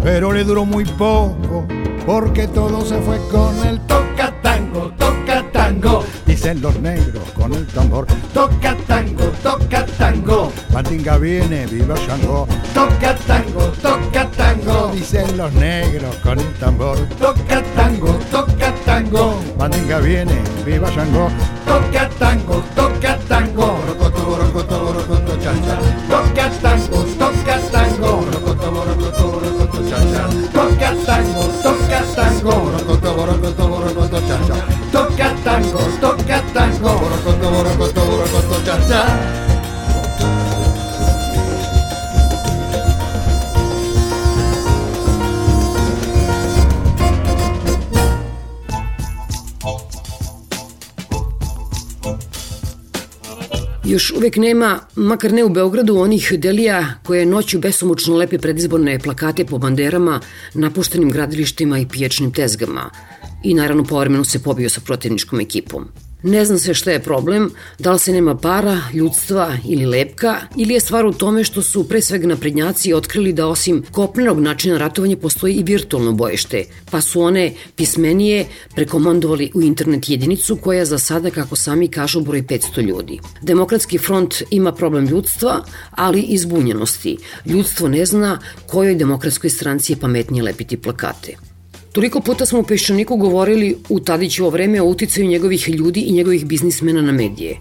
pero 0.02 0.32
le 0.32 0.44
duró 0.44 0.64
muy 0.64 0.84
poco 0.84 1.66
porque 2.06 2.48
todo 2.48 2.80
se 2.80 2.96
fue 3.02 3.18
con 3.30 3.54
el 3.66 3.80
toca 3.80 4.32
tango, 4.40 4.90
toca 4.98 5.44
tango, 5.52 6.04
dicen 6.24 6.62
los 6.62 6.80
negros 6.80 7.22
con 7.32 7.52
el 7.52 7.66
tambor. 7.66 8.06
Toca 8.32 8.76
tango, 8.86 9.24
toca 9.42 9.84
tango, 9.98 10.50
Mandinga 10.76 11.16
viene, 11.16 11.64
viva 11.68 11.94
Shango. 11.96 12.46
Toca 12.74 13.14
tango, 13.26 13.62
toca 13.80 14.30
tango, 14.36 14.90
dicen 14.92 15.38
los 15.38 15.50
negros 15.54 16.14
con 16.16 16.38
el 16.38 16.52
tambor. 16.60 16.98
Toca 17.18 17.62
tango, 17.74 18.12
toca 18.30 18.74
tango, 18.84 19.42
Mandinga 19.58 20.00
viene, 20.00 20.38
viva 20.66 20.90
Shango. 20.90 21.30
Toca 21.64 22.10
tango, 22.18 22.62
toca 22.74 23.16
tango, 23.26 23.78
rocoto, 23.88 24.36
rocoto, 24.36 24.92
rocoto, 24.92 25.38
cha 25.38 25.54
cha. 25.64 25.78
Toca 26.10 26.50
tango, 26.60 27.04
toca 27.18 27.58
tango, 27.72 28.26
rocoto, 28.30 28.84
rocoto, 28.84 29.40
rocoto, 29.40 29.88
cha 29.88 29.96
cha. 30.12 30.28
Toca 30.52 30.94
tango, 31.06 31.40
toca 31.62 32.02
tango, 32.14 32.70
rocoto, 32.76 33.24
rocoto, 33.24 33.80
rocoto, 33.80 34.20
cha 34.28 34.38
cha. 34.46 34.56
Toca 34.92 35.34
tango, 35.42 35.78
toca 36.02 36.42
tango, 36.52 36.88
rocoto, 37.08 37.62
rocoto, 37.62 38.00
rocoto, 38.20 38.62
cha 38.62 38.78
cha. 38.86 39.45
Još 53.96 54.10
uvek 54.10 54.36
nema, 54.36 54.80
makar 54.96 55.32
ne 55.32 55.44
u 55.44 55.48
Beogradu, 55.48 55.96
onih 55.98 56.32
delija 56.38 56.94
koje 57.02 57.26
noću 57.26 57.58
besomučno 57.58 58.16
lepe 58.16 58.38
predizborne 58.38 58.98
plakate 58.98 59.44
po 59.44 59.58
banderama, 59.58 60.20
napuštenim 60.54 61.10
gradilištima 61.10 61.78
i 61.78 61.86
pijačnim 61.88 62.32
tezgama. 62.32 62.90
I 63.44 63.54
naravno 63.54 63.84
povremeno 63.84 64.24
se 64.24 64.42
pobio 64.42 64.68
sa 64.70 64.80
protivničkom 64.80 65.40
ekipom. 65.40 65.88
Ne 66.26 66.44
zna 66.44 66.58
se 66.58 66.74
šta 66.74 66.90
je 66.90 67.02
problem, 67.02 67.50
da 67.78 67.92
li 67.92 67.98
se 67.98 68.12
nema 68.12 68.34
para, 68.36 68.80
ljudstva 68.94 69.56
ili 69.68 69.86
lepka, 69.86 70.36
ili 70.56 70.74
je 70.74 70.80
stvar 70.80 71.06
u 71.06 71.12
tome 71.12 71.44
što 71.44 71.62
su 71.62 71.88
pre 71.88 72.00
svega 72.00 72.26
naprednjaci 72.26 72.94
otkrili 72.94 73.32
da 73.32 73.46
osim 73.46 73.84
kopnenog 73.92 74.40
načina 74.40 74.78
ratovanja 74.78 75.16
postoji 75.16 75.54
i 75.54 75.62
virtualno 75.62 76.12
bojište, 76.12 76.64
pa 76.90 77.00
su 77.00 77.20
one 77.20 77.52
pismenije 77.76 78.46
prekomandovali 78.74 79.50
u 79.54 79.62
internet 79.62 80.08
jedinicu 80.08 80.56
koja 80.56 80.84
za 80.84 80.98
sada, 80.98 81.30
kako 81.30 81.56
sami 81.56 81.88
kažu, 81.88 82.20
broj 82.20 82.42
500 82.42 82.82
ljudi. 82.82 83.20
Demokratski 83.42 83.98
front 83.98 84.42
ima 84.50 84.72
problem 84.72 85.06
ljudstva, 85.06 85.64
ali 85.90 86.20
i 86.20 86.38
zbunjenosti. 86.38 87.16
Ljudstvo 87.44 87.88
ne 87.88 88.06
zna 88.06 88.38
kojoj 88.66 88.94
demokratskoj 88.94 89.50
stranci 89.50 89.92
je 89.92 90.00
pametnije 90.00 90.42
lepiti 90.42 90.76
plakate. 90.76 91.45
Toliko 91.96 92.20
puta 92.20 92.46
smo 92.46 92.58
u 92.60 92.62
Peščaniku 92.62 93.16
govorili 93.16 93.76
u 93.88 94.00
Tadićevo 94.00 94.50
vreme 94.50 94.82
o 94.82 94.84
uticaju 94.84 95.26
njegovih 95.26 95.68
ljudi 95.68 96.00
i 96.00 96.12
njegovih 96.12 96.46
biznismena 96.46 97.02
na 97.02 97.12
medije. 97.12 97.56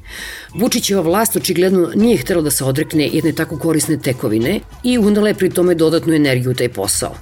Vučićeva 0.54 1.02
vlast 1.02 1.36
očigledno 1.36 1.92
nije 1.96 2.18
htela 2.18 2.42
da 2.42 2.52
se 2.52 2.66
odrekne 2.66 3.08
jedne 3.14 3.32
tako 3.32 3.60
korisne 3.60 3.98
tekovine 3.98 4.60
i 4.84 4.98
undala 4.98 5.28
je 5.28 5.40
pri 5.40 5.50
tome 5.50 5.76
dodatnu 5.76 6.14
energiju 6.14 6.52
u 6.52 6.54
taj 6.54 6.70
posao. 6.70 7.16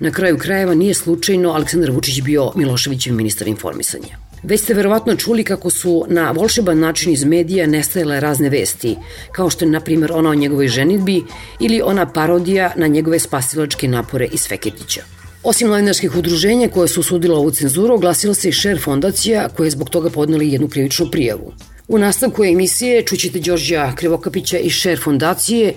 Na 0.00 0.10
kraju 0.10 0.38
krajeva 0.38 0.74
nije 0.74 0.94
slučajno 0.94 1.50
Aleksandar 1.50 1.90
Vučić 1.90 2.20
bio 2.22 2.52
Miloševićev 2.56 3.14
ministar 3.14 3.48
informisanja. 3.48 4.18
Već 4.42 4.60
ste 4.60 4.74
verovatno 4.74 5.16
čuli 5.16 5.44
kako 5.44 5.70
su 5.70 6.04
na 6.08 6.30
volšeban 6.30 6.78
način 6.78 7.12
iz 7.12 7.24
medija 7.24 7.66
nestajale 7.66 8.20
razne 8.20 8.48
vesti, 8.48 8.96
kao 9.32 9.50
što 9.50 9.64
je, 9.64 9.70
na 9.70 9.80
primjer, 9.80 10.12
ona 10.12 10.30
o 10.30 10.34
njegovoj 10.34 10.68
ženitbi 10.68 11.22
ili 11.60 11.82
ona 11.84 12.12
parodija 12.12 12.72
na 12.76 12.86
njegove 12.86 13.18
spasilačke 13.18 13.88
napore 13.88 14.28
iz 14.32 14.48
Feketića. 14.48 15.17
Osim 15.48 15.68
novinarskih 15.68 16.16
udruženja 16.16 16.68
koje 16.68 16.88
su 16.88 17.02
sudila 17.02 17.38
ovu 17.38 17.50
cenzuru, 17.50 17.94
oglasila 17.94 18.34
se 18.34 18.48
i 18.48 18.52
Share 18.52 18.78
fondacija 18.78 19.48
koja 19.56 19.66
je 19.66 19.70
zbog 19.70 19.90
toga 19.90 20.10
podneli 20.10 20.52
jednu 20.52 20.68
krivičnu 20.68 21.06
prijavu. 21.10 21.52
U 21.88 21.98
nastavku 21.98 22.44
emisije 22.44 23.02
čućete 23.02 23.38
Đorđa 23.38 23.92
Krivokapića 23.96 24.58
iz 24.58 24.72
Share 24.72 24.96
fondacije, 24.96 25.74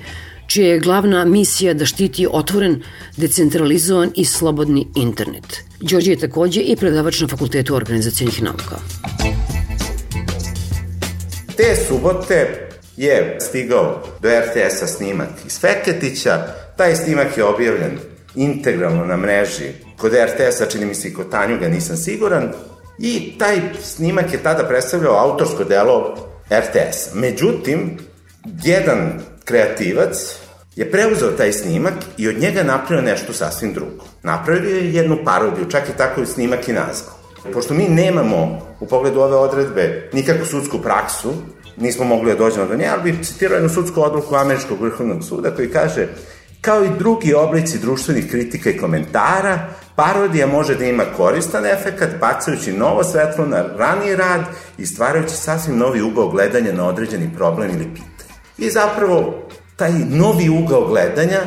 čija 0.48 0.68
je 0.68 0.80
glavna 0.80 1.26
misija 1.26 1.74
da 1.74 1.86
štiti 1.86 2.28
otvoren, 2.32 2.84
decentralizovan 3.18 4.12
i 4.16 4.26
slobodni 4.26 4.88
internet. 4.96 5.64
Đorđe 5.80 6.12
je 6.12 6.20
takođe 6.20 6.62
i 6.62 6.76
predavač 6.76 7.22
na 7.22 7.28
Fakultetu 7.28 7.76
organizacijenih 7.76 8.44
nauka. 8.44 8.76
Te 11.58 11.76
subote 11.88 12.70
je 12.98 13.38
stigao 13.42 14.04
do 14.22 14.30
RTS-a 14.30 14.88
snimak 14.88 15.30
iz 15.48 15.60
Feketića, 15.60 16.48
taj 16.78 16.96
snimak 16.96 17.38
je 17.38 17.44
objavljen 17.44 18.11
integralno 18.36 19.06
na 19.06 19.18
mreži 19.18 19.72
kod 19.98 20.14
RTS-a, 20.14 20.66
čini 20.66 20.86
mi 20.86 20.96
se 20.96 21.08
i 21.08 21.14
kod 21.14 21.32
Tanjuga, 21.32 21.68
nisam 21.68 21.98
siguran, 21.98 22.52
i 23.00 23.34
taj 23.40 23.62
snimak 23.84 24.34
je 24.34 24.44
tada 24.44 24.64
predstavljao 24.64 25.16
autorsko 25.16 25.64
delo 25.64 26.16
RTS-a. 26.50 27.12
Međutim, 27.14 27.98
jedan 28.64 29.20
kreativac 29.46 30.36
je 30.76 30.92
preuzeo 30.92 31.32
taj 31.32 31.54
snimak 31.54 31.94
i 32.18 32.28
od 32.28 32.40
njega 32.40 32.64
napravio 32.64 33.02
nešto 33.02 33.34
sasvim 33.34 33.74
drugo. 33.74 34.06
Napravio 34.24 34.76
je 34.76 34.94
jednu 34.94 35.18
parodiju, 35.26 35.70
čak 35.70 35.90
i 35.90 35.98
tako 35.98 36.22
i 36.22 36.26
snimak 36.26 36.68
i 36.68 36.74
nazvao. 36.74 37.16
Pošto 37.54 37.74
mi 37.74 37.84
nemamo 37.84 38.60
u 38.80 38.88
pogledu 38.88 39.20
ove 39.20 39.36
odredbe 39.36 40.10
nikakvu 40.14 40.46
sudsku 40.46 40.82
praksu, 40.82 41.34
nismo 41.78 42.06
mogli 42.06 42.32
da 42.32 42.38
dođemo 42.38 42.66
do 42.66 42.76
nje, 42.76 42.88
ali 42.88 43.12
bih 43.12 43.28
citirao 43.28 43.56
jednu 43.56 43.70
sudsku 43.70 44.02
odluku 44.02 44.36
Američkog 44.36 44.82
vrhovnog 44.82 45.24
suda 45.24 45.56
koji 45.56 45.72
kaže 45.72 46.08
Kao 46.62 46.86
i 46.86 46.90
drugi 47.00 47.34
oblici 47.34 47.80
društvenih 47.80 48.30
kritika 48.32 48.70
i 48.70 48.78
komentara, 48.78 49.70
parodija 49.96 50.48
može 50.48 50.76
da 50.76 50.86
ima 50.86 51.04
koristan 51.18 51.66
efekat, 51.66 52.10
bacajući 52.20 52.74
novo 52.74 53.04
svetlo 53.04 53.46
na 53.46 53.66
raniji 53.78 54.16
rad 54.16 54.42
i 54.78 54.86
stvarajući 54.86 55.36
sasvim 55.36 55.78
novi 55.78 56.02
ugao 56.02 56.30
gledanja 56.30 56.74
na 56.74 56.88
određeni 56.88 57.30
problem 57.38 57.70
ili 57.70 57.90
pitanje. 57.94 58.34
I 58.58 58.70
zapravo, 58.70 59.48
taj 59.76 59.92
novi 60.10 60.50
ugao 60.50 60.88
gledanja 60.88 61.40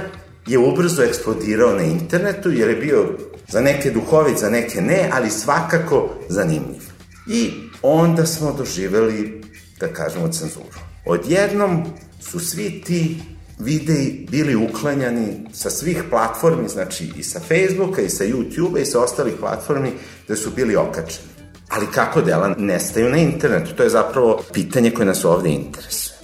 je 0.46 0.58
ubrzo 0.58 1.02
eksplodirao 1.02 1.74
na 1.74 1.82
internetu, 1.82 2.50
jer 2.50 2.68
je 2.70 2.76
bio 2.76 3.08
za 3.48 3.60
neke 3.60 3.90
duhovit, 3.90 4.38
za 4.38 4.50
neke 4.50 4.80
ne, 4.80 5.10
ali 5.12 5.30
svakako 5.30 6.08
zanimljiv. 6.28 6.82
I 7.26 7.52
onda 7.82 8.26
smo 8.26 8.52
doživeli, 8.52 9.42
da 9.80 9.88
kažemo, 9.88 10.28
cenzuru. 10.28 10.80
Odjednom 11.06 11.84
su 12.20 12.40
svi 12.40 12.82
ti 12.86 13.20
videi 13.58 14.26
bili 14.30 14.56
uklanjani 14.56 15.26
sa 15.52 15.70
svih 15.70 16.04
platformi, 16.10 16.68
znači 16.68 17.12
i 17.16 17.22
sa 17.22 17.40
Facebooka 17.40 18.02
i 18.02 18.08
sa 18.08 18.24
YouTubea 18.24 18.82
i 18.82 18.86
sa 18.86 19.00
ostalih 19.00 19.34
platformi 19.40 19.92
da 20.28 20.36
su 20.36 20.50
bili 20.56 20.76
okačeni. 20.76 21.28
Ali 21.68 21.86
kako 21.94 22.22
dela 22.22 22.54
nestaju 22.58 23.08
na 23.08 23.16
internetu? 23.16 23.74
To 23.74 23.82
je 23.82 23.90
zapravo 23.90 24.42
pitanje 24.52 24.90
koje 24.90 25.06
nas 25.06 25.24
ovde 25.24 25.50
interesuje. 25.50 26.14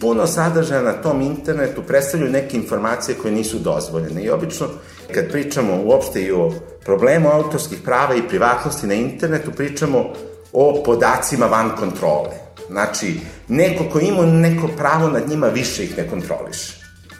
Puno 0.00 0.26
sadržaja 0.26 0.82
na 0.82 0.92
tom 0.92 1.22
internetu 1.22 1.82
predstavljaju 1.82 2.32
neke 2.32 2.56
informacije 2.56 3.14
koje 3.22 3.34
nisu 3.34 3.58
dozvoljene 3.58 4.24
i 4.24 4.30
obično 4.30 4.66
kad 5.14 5.30
pričamo 5.30 5.82
uopšte 5.84 6.22
i 6.22 6.32
o 6.32 6.52
problemu 6.84 7.28
autorskih 7.28 7.78
prava 7.84 8.14
i 8.14 8.28
privatnosti 8.28 8.86
na 8.86 8.94
internetu, 8.94 9.50
pričamo 9.52 10.12
o 10.52 10.82
podacima 10.84 11.46
van 11.46 11.70
kontrole 11.76 12.46
Znači, 12.70 13.20
neko 13.48 13.84
ko 13.92 14.00
ima 14.00 14.26
neko 14.26 14.68
pravo 14.76 15.08
nad 15.08 15.28
njima 15.28 15.46
više 15.46 15.84
ih 15.84 15.98
ne 15.98 16.08
kontroliše. 16.10 16.75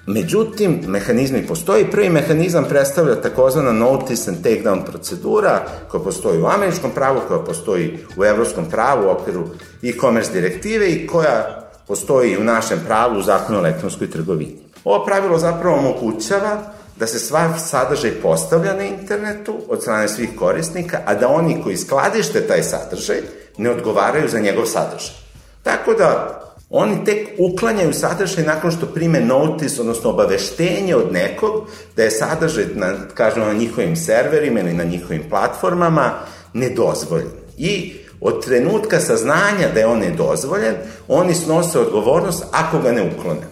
Međutim, 0.07 0.81
mehanizmi 0.87 1.47
postoji. 1.47 1.91
Prvi 1.91 2.11
mehanizam 2.11 2.65
predstavlja 2.69 3.15
takozvana 3.15 3.73
notice 3.73 4.31
and 4.31 4.45
takedown 4.45 4.85
procedura 4.85 5.63
koja 5.89 6.03
postoji 6.03 6.43
u 6.43 6.47
američkom 6.47 6.91
pravu, 6.91 7.21
koja 7.29 7.41
postoji 7.41 7.99
u 8.17 8.25
evropskom 8.25 8.71
pravu 8.71 9.07
u 9.07 9.11
okviru 9.11 9.49
e-commerce 9.83 10.33
direktive 10.33 10.91
i 10.91 11.07
koja 11.07 11.63
postoji 11.87 12.39
u 12.39 12.45
našem 12.45 12.81
pravu 12.87 13.19
u 13.19 13.23
zakonu 13.23 13.59
o 13.59 13.61
elektronskoj 13.61 14.11
trgovini. 14.11 14.59
Ovo 14.85 15.05
pravilo 15.05 15.39
zapravo 15.39 15.77
omogućava 15.77 16.63
da 16.97 17.07
se 17.07 17.19
sva 17.19 17.59
sadržaj 17.59 18.11
postavlja 18.11 18.75
na 18.75 18.83
internetu 18.83 19.55
od 19.69 19.83
strane 19.83 20.09
svih 20.09 20.31
korisnika, 20.39 21.01
a 21.07 21.15
da 21.15 21.29
oni 21.29 21.63
koji 21.63 21.77
skladište 21.77 22.47
taj 22.47 22.63
sadržaj 22.63 23.17
ne 23.59 23.71
odgovaraju 23.71 24.29
za 24.29 24.39
njegov 24.41 24.67
sadržaj. 24.67 25.15
Tako 25.63 25.95
da, 25.95 26.41
oni 26.71 27.05
tek 27.05 27.29
uklanjaju 27.39 27.93
sadržaj 27.93 28.45
nakon 28.45 28.71
što 28.71 28.87
prime 28.87 29.21
notis, 29.21 29.79
odnosno 29.79 30.11
obaveštenje 30.11 30.97
od 30.97 31.13
nekog 31.13 31.69
da 31.97 32.03
je 32.03 32.11
sadržaj, 32.11 32.65
na, 32.75 32.95
kažemo, 33.15 33.47
na 33.47 33.53
njihovim 33.53 33.97
serverima 33.97 34.61
ili 34.61 34.73
na 34.73 34.85
njihovim 34.85 35.23
platformama 35.31 36.13
nedozvoljen. 36.53 37.29
I 37.59 37.95
od 38.21 38.45
trenutka 38.45 39.01
saznanja 39.01 39.69
da 39.75 39.81
je 39.81 39.87
on 39.87 39.99
nedozvoljen, 39.99 40.75
oni 41.09 41.35
snose 41.35 41.79
odgovornost 41.79 42.45
ako 42.53 42.79
ga 42.79 42.93
ne 42.93 43.03
uklone. 43.03 43.47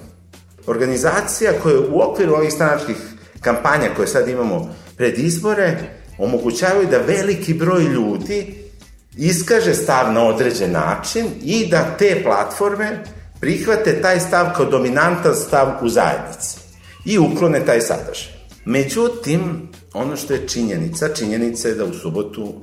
Organizacija 0.66 1.52
koja 1.62 1.80
u 1.80 2.00
okviru 2.00 2.34
ovih 2.34 2.52
stranačkih 2.52 2.96
kampanja 3.40 3.88
koje 3.96 4.08
sad 4.08 4.28
imamo 4.28 4.74
pred 4.96 5.18
izbore, 5.18 5.76
omogućavaju 6.18 6.88
da 6.90 6.98
veliki 6.98 7.54
broj 7.54 7.82
ljudi 7.82 8.63
iskaže 9.16 9.74
stav 9.74 10.12
na 10.12 10.24
određen 10.24 10.72
način 10.72 11.26
i 11.42 11.66
da 11.66 11.96
te 11.98 12.22
platforme 12.24 13.04
prihvate 13.40 14.02
taj 14.02 14.20
stav 14.20 14.46
kao 14.56 14.64
dominantan 14.64 15.34
stav 15.34 15.68
u 15.82 15.88
zajednici 15.88 16.58
i 17.04 17.18
uklone 17.18 17.66
taj 17.66 17.80
sadržaj. 17.80 18.32
Međutim, 18.64 19.68
ono 19.92 20.16
što 20.16 20.34
je 20.34 20.48
činjenica, 20.48 21.08
činjenica 21.08 21.68
je 21.68 21.74
da 21.74 21.84
u 21.84 21.94
subotu 21.94 22.54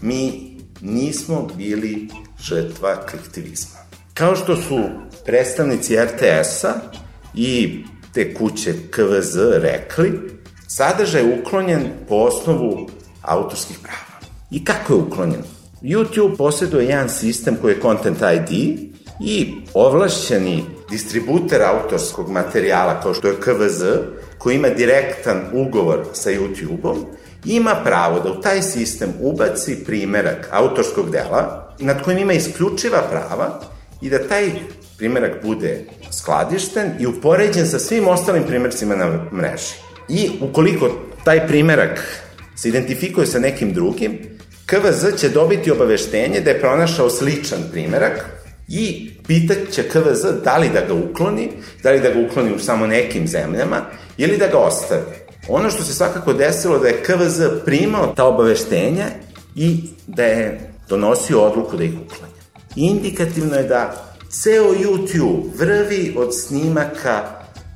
mi 0.00 0.56
nismo 0.80 1.48
bili 1.56 2.08
žrtva 2.40 2.90
aktivizma. 2.90 3.78
Kao 4.14 4.36
što 4.36 4.56
su 4.56 4.80
predstavnici 5.24 5.96
RTS-a 5.96 6.74
i 7.34 7.84
te 8.12 8.34
kuće 8.34 8.74
KVZ 8.90 9.36
rekli, 9.52 10.20
sadržaj 10.68 11.22
je 11.22 11.40
uklonjen 11.40 11.90
po 12.08 12.14
osnovu 12.14 12.90
autorskih 13.22 13.78
prava. 13.82 14.20
I 14.50 14.64
kako 14.64 14.92
je 14.92 14.98
uklonjen? 14.98 15.55
YouTube 15.82 16.36
posjeduje 16.36 16.86
jedan 16.86 17.08
sistem 17.08 17.56
koji 17.60 17.72
je 17.72 17.80
Content 17.80 18.18
ID 18.18 18.78
i 19.20 19.54
ovlašćeni 19.74 20.64
distributer 20.90 21.62
autorskog 21.62 22.30
materijala 22.30 23.00
kao 23.00 23.14
što 23.14 23.28
je 23.28 23.40
KVZ, 23.40 23.82
koji 24.38 24.56
ima 24.56 24.68
direktan 24.68 25.42
ugovor 25.52 26.04
sa 26.12 26.30
YouTube-om, 26.30 27.04
ima 27.44 27.74
pravo 27.84 28.20
da 28.20 28.30
u 28.30 28.40
taj 28.40 28.62
sistem 28.62 29.12
ubaci 29.20 29.84
primerak 29.84 30.48
autorskog 30.52 31.10
dela 31.10 31.74
nad 31.78 32.02
kojim 32.02 32.18
ima 32.18 32.32
isključiva 32.32 33.02
prava 33.10 33.60
i 34.00 34.10
da 34.10 34.28
taj 34.28 34.50
primerak 34.98 35.32
bude 35.44 35.84
skladišten 36.12 36.90
i 37.00 37.06
upoređen 37.06 37.66
sa 37.66 37.78
svim 37.78 38.08
ostalim 38.08 38.42
primercima 38.42 38.96
na 38.96 39.24
mreži. 39.32 39.74
I 40.08 40.30
ukoliko 40.40 40.90
taj 41.24 41.46
primerak 41.46 42.22
se 42.56 42.68
identifikuje 42.68 43.26
sa 43.26 43.38
nekim 43.38 43.72
drugim, 43.72 44.35
KVZ 44.66 45.20
će 45.20 45.28
dobiti 45.28 45.70
obaveštenje 45.70 46.40
da 46.40 46.50
je 46.50 46.60
pronašao 46.60 47.10
sličan 47.10 47.58
primerak 47.72 48.24
i 48.68 49.10
pitat 49.26 49.58
će 49.70 49.88
KVZ 49.88 50.44
da 50.44 50.56
li 50.56 50.68
da 50.68 50.80
ga 50.80 50.94
ukloni, 50.94 51.50
da 51.82 51.90
li 51.90 52.00
da 52.00 52.10
ga 52.10 52.20
ukloni 52.20 52.54
u 52.54 52.58
samo 52.58 52.86
nekim 52.86 53.28
zemljama 53.28 53.82
ili 54.18 54.36
da 54.36 54.46
ga 54.46 54.58
ostavi. 54.58 55.02
Ono 55.48 55.70
što 55.70 55.82
se 55.82 55.94
svakako 55.94 56.32
desilo 56.32 56.78
da 56.78 56.88
je 56.88 57.02
KVZ 57.02 57.40
primao 57.64 58.14
ta 58.16 58.24
obaveštenja 58.24 59.06
i 59.54 59.80
da 60.06 60.24
je 60.24 60.70
donosio 60.88 61.40
odluku 61.40 61.76
da 61.76 61.84
ih 61.84 61.94
uklanja. 62.04 62.32
Indikativno 62.76 63.56
je 63.56 63.62
da 63.62 64.14
ceo 64.30 64.74
YouTube 64.74 65.58
vrvi 65.58 66.14
od 66.16 66.28
snimaka 66.40 67.22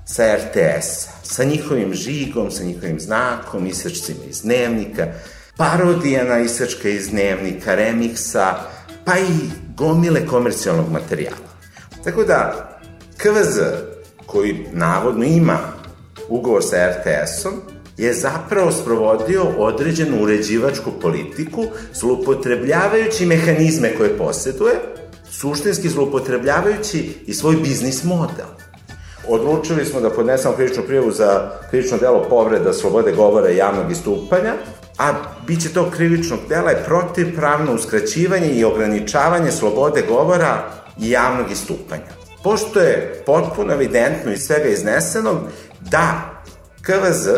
sa 0.04 0.36
RTS-a, 0.36 1.10
sa 1.22 1.44
njihovim 1.44 1.94
žigom, 1.94 2.50
sa 2.50 2.64
njihovim 2.64 3.00
znakom, 3.00 3.66
isrčcima 3.66 4.24
iz 4.30 4.42
dnevnika, 4.42 5.06
parodija 5.60 6.24
na 6.24 6.38
isrčka 6.38 6.88
iz 6.88 7.10
dnevnika, 7.10 7.74
remiksa, 7.74 8.54
pa 9.04 9.18
i 9.18 9.50
gomile 9.76 10.26
komercijalnog 10.26 10.92
materijala. 10.92 11.50
Tako 12.04 12.24
da, 12.24 12.68
KVZ, 13.16 13.58
koji 14.26 14.66
navodno 14.72 15.24
ima 15.24 15.58
ugovor 16.28 16.62
sa 16.64 16.76
RTS-om, 16.76 17.52
je 17.96 18.14
zapravo 18.14 18.72
sprovodio 18.72 19.42
određenu 19.58 20.22
uređivačku 20.22 20.90
politiku, 21.00 21.64
zlupotrebljavajući 21.94 23.26
mehanizme 23.26 23.96
koje 23.96 24.18
posjeduje, 24.18 24.74
suštinski 25.30 25.88
zlupotrebljavajući 25.88 27.12
i 27.26 27.34
svoj 27.34 27.56
biznis 27.56 28.04
model. 28.04 28.46
Odlučili 29.28 29.84
smo 29.84 30.00
da 30.00 30.10
podnesemo 30.10 30.54
krivičnu 30.54 30.82
prijavu 30.86 31.10
za 31.10 31.50
krivično 31.70 31.98
delo 31.98 32.26
povreda 32.28 32.72
slobode 32.72 33.12
govora 33.12 33.50
i 33.50 33.56
javnog 33.56 33.90
istupanja, 33.90 34.54
a 35.00 35.12
biće 35.46 35.68
to 35.68 35.90
krivičnog 35.90 36.40
dela 36.48 36.70
je 36.70 36.84
protivpravno 36.84 37.74
uskraćivanje 37.74 38.48
i 38.48 38.64
ograničavanje 38.64 39.52
slobode 39.52 40.02
govora 40.08 40.62
i 40.98 41.10
javnog 41.10 41.50
istupanja. 41.50 42.12
Pošto 42.44 42.80
je 42.80 43.22
potpuno 43.26 43.72
evidentno 43.72 44.32
iz 44.32 44.40
svega 44.40 44.68
iznesenog 44.68 45.38
da 45.80 46.30
KVZ, 46.82 47.28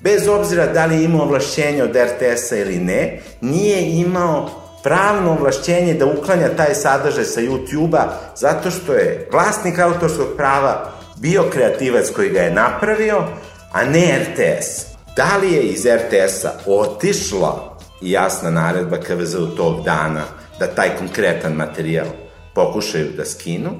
bez 0.00 0.28
obzira 0.28 0.66
da 0.66 0.86
li 0.86 1.04
ima 1.04 1.22
ovlašćenje 1.22 1.82
od 1.82 1.96
RTS-a 1.96 2.56
ili 2.56 2.78
ne, 2.78 3.20
nije 3.40 4.00
imao 4.00 4.50
pravno 4.82 5.32
ovlašćenje 5.32 5.94
da 5.94 6.06
uklanja 6.06 6.56
taj 6.56 6.74
sadržaj 6.74 7.24
sa 7.24 7.40
YouTube-a 7.40 8.18
zato 8.36 8.70
što 8.70 8.92
je 8.92 9.28
vlasnik 9.32 9.78
autorskog 9.78 10.26
prava 10.36 10.92
bio 11.16 11.44
kreativac 11.52 12.10
koji 12.10 12.30
ga 12.30 12.40
je 12.40 12.54
napravio, 12.54 13.24
a 13.72 13.84
ne 13.84 14.18
RTS. 14.18 14.93
Da 15.16 15.36
li 15.42 15.52
je 15.52 15.62
iz 15.62 15.86
RTS-a 15.86 16.52
otišla 16.66 17.78
jasna 18.02 18.50
naredba 18.50 18.96
KVZ-u 18.96 19.46
tog 19.46 19.84
dana 19.84 20.24
da 20.58 20.66
taj 20.66 20.96
konkretan 20.98 21.52
materijal 21.52 22.06
pokušaju 22.54 23.12
da 23.16 23.24
skinu, 23.24 23.70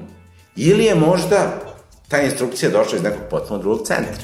ili 0.55 0.83
je 0.83 0.95
možda 0.95 1.61
ta 2.07 2.21
instrukcija 2.21 2.71
došla 2.71 2.97
iz 2.97 3.03
nekog 3.03 3.21
potpuno 3.29 3.59
drugog 3.59 3.87
centra. 3.87 4.23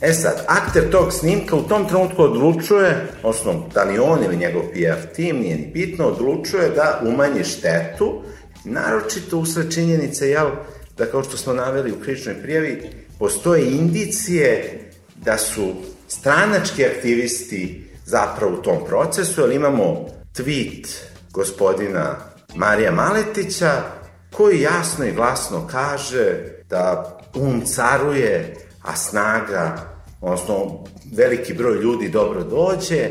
E 0.00 0.12
sad, 0.12 0.44
akter 0.46 0.90
tog 0.90 1.12
snimka 1.12 1.56
u 1.56 1.62
tom 1.62 1.88
trenutku 1.88 2.22
odlučuje, 2.22 3.06
osnovno, 3.22 3.68
da 3.74 3.84
li 3.84 3.98
on 3.98 4.24
ili 4.24 4.36
njegov 4.36 4.62
PR 4.62 5.14
tim, 5.14 5.36
nije 5.36 5.56
ni 5.56 5.66
bitno, 5.66 6.06
odlučuje 6.06 6.70
da 6.70 7.00
umanji 7.02 7.44
štetu, 7.44 8.22
naročito 8.64 9.38
usled 9.38 9.74
činjenice, 9.74 10.28
jel, 10.28 10.50
da 10.98 11.06
kao 11.06 11.24
što 11.24 11.36
smo 11.36 11.52
naveli 11.52 11.92
u 11.92 12.00
kričnoj 12.04 12.42
prijavi, 12.42 13.05
postoje 13.18 13.70
indicije 13.70 14.80
da 15.16 15.38
su 15.38 15.72
stranački 16.08 16.84
aktivisti 16.84 17.90
zapravo 18.04 18.52
u 18.52 18.62
tom 18.62 18.78
procesu, 18.86 19.42
ali 19.42 19.54
imamo 19.54 20.06
tweet 20.34 20.88
gospodina 21.32 22.16
Marija 22.54 22.92
Maletića, 22.92 23.82
koji 24.32 24.60
jasno 24.60 25.04
i 25.04 25.12
glasno 25.12 25.68
kaže 25.70 26.42
da 26.68 27.18
um 27.34 27.62
caruje, 27.66 28.56
a 28.82 28.96
snaga, 28.96 29.76
odnosno 30.20 30.84
veliki 31.12 31.54
broj 31.54 31.78
ljudi 31.78 32.08
dobro 32.08 32.44
dođe, 32.44 33.10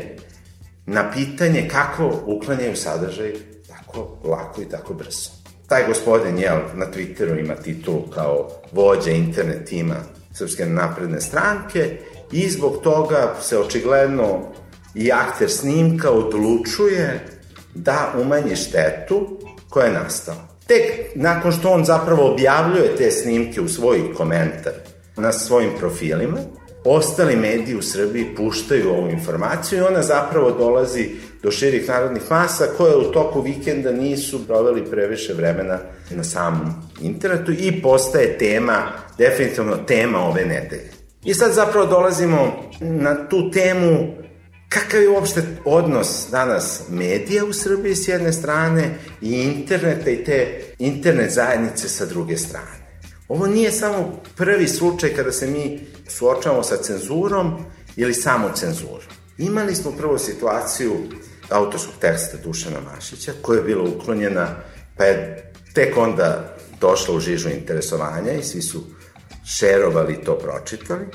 na 0.86 1.12
pitanje 1.12 1.68
kako 1.68 2.20
uklanjaju 2.26 2.76
sadržaj 2.76 3.32
tako 3.68 4.18
lako 4.24 4.62
i 4.62 4.68
tako 4.68 4.94
brzo. 4.94 5.35
Taj 5.68 5.86
gospodin, 5.86 6.38
jel, 6.38 6.58
na 6.74 6.86
Twitteru 6.86 7.40
ima 7.40 7.54
titul 7.54 8.10
kao 8.14 8.50
vođa 8.72 9.10
internet 9.10 9.68
tima 9.68 9.96
Srpske 10.34 10.66
napredne 10.66 11.20
stranke 11.20 11.98
i 12.32 12.50
zbog 12.50 12.80
toga 12.82 13.34
se 13.42 13.58
očigledno 13.58 14.52
i 14.94 15.12
akter 15.12 15.50
snimka 15.50 16.10
odlučuje 16.10 17.26
da 17.74 18.12
umanji 18.20 18.56
štetu 18.56 19.38
koja 19.68 19.86
je 19.86 19.92
nastala. 19.92 20.48
Tek 20.66 20.82
nakon 21.14 21.52
što 21.52 21.70
on 21.70 21.84
zapravo 21.84 22.32
objavljuje 22.32 22.96
te 22.96 23.10
snimke 23.10 23.60
u 23.60 23.68
svoj 23.68 24.14
komentar 24.14 24.72
na 25.16 25.32
svojim 25.32 25.70
profilima, 25.78 26.38
ostali 26.84 27.36
mediji 27.36 27.76
u 27.76 27.82
Srbiji 27.82 28.34
puštaju 28.36 28.90
ovu 28.90 29.08
informaciju 29.10 29.78
i 29.78 29.82
ona 29.82 30.02
zapravo 30.02 30.50
dolazi 30.50 31.10
do 31.46 31.52
širih 31.52 31.88
narodnih 31.88 32.22
masa 32.30 32.66
koje 32.76 32.96
u 32.96 33.12
toku 33.12 33.40
vikenda 33.40 33.92
nisu 33.92 34.46
proveli 34.46 34.84
previše 34.90 35.34
vremena 35.34 35.78
na 36.10 36.24
samom 36.24 36.74
internetu 37.00 37.52
i 37.52 37.82
postaje 37.82 38.38
tema, 38.38 38.82
definitivno 39.18 39.76
tema 39.76 40.18
ove 40.18 40.44
nedelje. 40.44 40.90
I 41.24 41.34
sad 41.34 41.52
zapravo 41.52 41.86
dolazimo 41.86 42.70
na 42.80 43.28
tu 43.28 43.50
temu 43.50 44.14
kakav 44.68 45.02
je 45.02 45.08
uopšte 45.08 45.42
odnos 45.64 46.26
danas 46.30 46.82
medija 46.90 47.44
u 47.44 47.52
Srbiji 47.52 47.94
s 47.94 48.08
jedne 48.08 48.32
strane 48.32 48.94
i 49.22 49.32
interneta 49.32 50.10
i 50.10 50.24
te 50.24 50.60
internet 50.78 51.30
zajednice 51.32 51.88
sa 51.88 52.06
druge 52.06 52.36
strane. 52.36 53.02
Ovo 53.28 53.46
nije 53.46 53.72
samo 53.72 54.20
prvi 54.36 54.68
slučaj 54.68 55.10
kada 55.10 55.32
se 55.32 55.46
mi 55.46 55.80
suočavamo 56.08 56.62
sa 56.62 56.76
cenzurom 56.76 57.64
ili 57.96 58.14
samo 58.14 58.50
cenzurom. 58.54 59.10
Imali 59.38 59.74
smo 59.74 59.90
prvo 59.90 60.18
situaciju 60.18 60.96
autorskog 61.50 61.94
teksta 62.00 62.36
Dušana 62.44 62.80
Mašića, 62.80 63.32
koja 63.42 63.56
je 63.56 63.64
bila 63.64 63.88
uklonjena, 63.88 64.48
pa 64.96 65.04
je 65.04 65.52
tek 65.74 65.96
onda 65.96 66.56
došla 66.80 67.14
u 67.14 67.20
žižu 67.20 67.48
interesovanja 67.48 68.32
i 68.32 68.42
svi 68.42 68.62
su 68.62 68.84
šerovali 69.46 70.24
to 70.24 70.38
pročitali. 70.38 71.06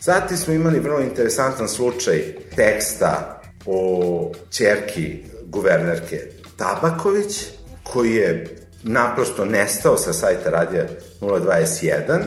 Zatim 0.00 0.36
smo 0.36 0.54
imali 0.54 0.80
vrlo 0.80 1.00
interesantan 1.00 1.68
slučaj 1.68 2.34
teksta 2.56 3.40
o 3.66 4.32
čerki 4.50 5.24
guvernerke 5.44 6.20
Tabaković, 6.56 7.44
koji 7.82 8.14
je 8.14 8.56
naprosto 8.82 9.44
nestao 9.44 9.96
sa 9.96 10.12
sajta 10.12 10.50
Radija 10.50 10.86
021, 11.20 12.18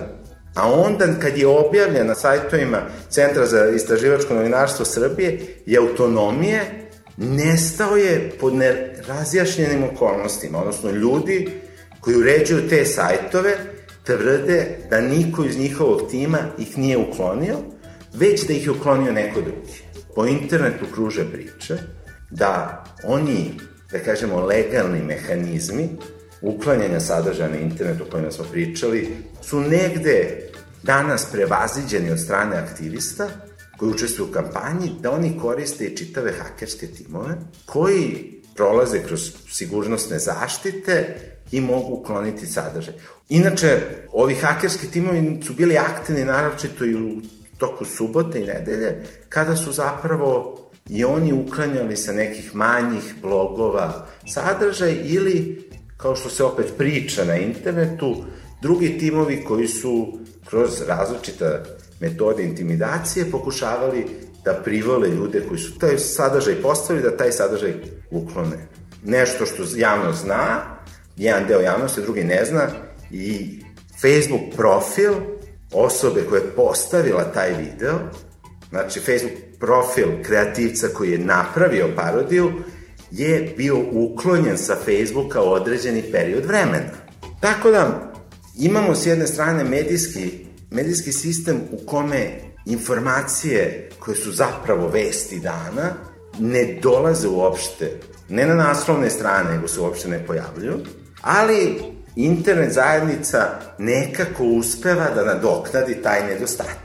a 0.56 0.72
onda 0.72 1.06
kad 1.22 1.38
je 1.38 1.47
objavljen 1.47 2.08
na 2.08 2.16
sajtovima 2.16 2.82
Centra 3.10 3.45
za 3.45 3.70
istraživačko 3.70 4.34
novinarstvo 4.34 4.86
Srbije 4.86 5.39
i 5.66 5.78
autonomije, 5.78 6.85
nestao 7.18 7.95
je 7.95 8.32
pod 8.39 8.53
nerazjašnjenim 8.53 9.84
okolnostima, 9.84 10.59
odnosno 10.59 10.91
ljudi 10.91 11.49
koji 11.99 12.18
uređuju 12.18 12.70
te 12.70 12.86
sajtove 12.86 13.57
tvrde 14.03 14.78
da 14.89 15.01
niko 15.01 15.45
iz 15.45 15.57
njihovog 15.57 16.09
tima 16.11 16.39
ih 16.59 16.78
nije 16.78 16.97
uklonio, 16.97 17.57
već 18.13 18.47
da 18.47 18.53
ih 18.53 18.66
je 18.66 18.72
uklonio 18.72 19.11
neko 19.11 19.41
drugi. 19.41 19.84
Po 20.16 20.26
internetu 20.26 20.86
kruže 20.93 21.32
priče 21.32 21.78
da 22.30 22.84
oni, 23.03 23.51
da 23.91 23.99
kažemo, 23.99 24.45
legalni 24.45 25.01
mehanizmi 25.01 25.89
uklanjanja 26.41 26.99
sadržaja 26.99 27.49
na 27.49 27.57
internetu 27.57 28.03
o 28.03 28.11
kojima 28.11 28.32
smo 28.32 28.45
pričali, 28.51 29.18
su 29.41 29.59
negde 29.59 30.49
danas 30.84 31.28
prevaziđeni 31.32 32.11
od 32.11 32.20
strane 32.20 32.57
aktivista 32.57 33.30
koji 33.78 33.91
učestvuju 33.91 34.30
u 34.30 34.34
kampanji, 34.34 34.91
da 35.01 35.11
oni 35.11 35.39
koriste 35.41 35.95
čitave 35.95 36.34
hakerske 36.39 36.88
timove 36.88 37.36
koji 37.65 38.36
prolaze 38.55 39.03
kroz 39.03 39.32
sigurnosne 39.49 40.19
zaštite 40.19 41.15
i 41.51 41.61
mogu 41.61 41.93
ukloniti 41.93 42.47
sadržaj. 42.47 42.93
Inače, 43.30 43.82
ovi 44.11 44.36
hakerski 44.36 44.88
timovi 44.88 45.39
su 45.45 45.53
bili 45.53 45.78
aktivni 45.78 46.26
naročito 46.26 46.86
i 46.86 46.95
u 46.95 47.21
toku 47.57 47.86
subote 47.86 48.41
i 48.41 48.45
nedelje, 48.45 49.03
kada 49.30 49.55
su 49.55 49.71
zapravo 49.71 50.61
i 50.89 51.05
oni 51.05 51.34
uklanjali 51.34 51.97
sa 51.97 52.11
nekih 52.11 52.55
manjih 52.55 53.15
blogova 53.21 54.07
sadržaj 54.28 55.01
ili 55.03 55.65
kao 55.97 56.15
što 56.15 56.30
se 56.30 56.43
opet 56.43 56.73
priča 56.78 57.26
na 57.26 57.38
internetu, 57.38 58.23
drugi 58.61 58.97
timovi 58.97 59.43
koji 59.43 59.67
su 59.67 60.19
kroz 60.45 60.82
različita 60.88 61.63
metode 62.00 62.43
intimidacije 62.43 63.32
pokušavali 63.32 64.06
da 64.46 64.62
privole 64.64 65.10
ljude 65.10 65.41
koji 65.48 65.60
su 65.60 65.78
taj 65.80 65.98
sadržaj 65.98 66.62
postavili, 66.62 67.04
da 67.04 67.18
taj 67.18 67.32
sadržaj 67.32 67.74
uklone. 68.12 68.68
Nešto 69.04 69.46
što 69.46 69.64
javno 69.76 70.14
zna, 70.14 70.62
jedan 71.18 71.48
deo 71.48 71.60
javnosti, 71.60 72.02
drugi 72.02 72.24
ne 72.24 72.46
zna, 72.46 72.68
i 73.12 73.60
Facebook 74.02 74.56
profil 74.56 75.14
osobe 75.74 76.24
koja 76.30 76.41
je 76.41 76.56
postavila 76.56 77.24
taj 77.24 77.50
video, 77.50 78.00
znači 78.70 79.00
Facebook 79.00 79.60
profil 79.60 80.08
kreativca 80.24 80.88
koji 80.88 81.12
je 81.12 81.18
napravio 81.18 81.89
parodiju, 81.96 82.52
je 83.12 83.54
bio 83.58 83.78
uklonjen 83.91 84.58
sa 84.58 84.76
Facebooka 84.86 85.41
određeni 85.41 86.04
period 86.12 86.46
vremena. 86.46 86.91
Tako 87.39 87.72
da 87.72 88.14
imamo 88.60 88.96
s 88.96 89.06
jedne 89.06 89.28
strane 89.28 89.64
medijski, 89.64 90.45
medijski 90.76 91.11
sistem 91.11 91.61
u 91.71 91.86
kome 91.86 92.32
informacije 92.65 93.89
koje 93.99 94.17
su 94.17 94.32
zapravo 94.32 94.88
vesti 94.88 95.39
dana 95.39 95.93
ne 96.39 96.80
dolaze 96.82 97.28
uopšte, 97.28 97.91
ne 98.30 98.45
na 98.45 98.55
naslovne 98.55 99.09
strane, 99.09 99.55
nego 99.55 99.67
se 99.67 99.82
uopšte 99.82 100.07
ne 100.09 100.26
pojavljuju, 100.28 100.80
ali 101.21 101.82
internet 102.15 102.73
zajednica 102.73 103.59
nekako 103.78 104.43
uspeva 104.43 105.09
da 105.15 105.26
nadoknadi 105.26 105.95
taj 106.03 106.28
nedostatak. 106.28 106.78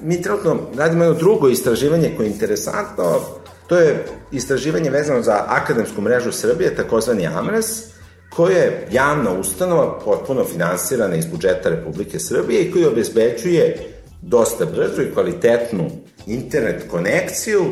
Mi 0.00 0.22
trenutno 0.22 0.70
radimo 0.76 1.04
jedno 1.04 1.18
drugo 1.18 1.48
istraživanje 1.48 2.12
koje 2.16 2.26
je 2.26 2.32
interesantno, 2.32 3.20
to 3.66 3.76
je 3.76 4.04
istraživanje 4.32 4.90
vezano 4.90 5.22
za 5.22 5.44
akademsku 5.48 6.00
mrežu 6.00 6.32
Srbije, 6.32 6.76
takozvani 6.76 7.26
AMRES, 7.26 7.93
koja 8.36 8.58
je 8.58 8.88
javna 8.92 9.32
ustanova 9.32 9.98
potpuno 10.04 10.44
finansirana 10.44 11.16
iz 11.16 11.26
budžeta 11.26 11.68
Republike 11.68 12.18
Srbije 12.18 12.62
i 12.62 12.72
koji 12.72 12.84
obezbeđuje 12.84 13.76
dosta 14.22 14.64
brzu 14.64 15.02
i 15.02 15.14
kvalitetnu 15.14 15.90
internet 16.26 16.84
konekciju 16.90 17.64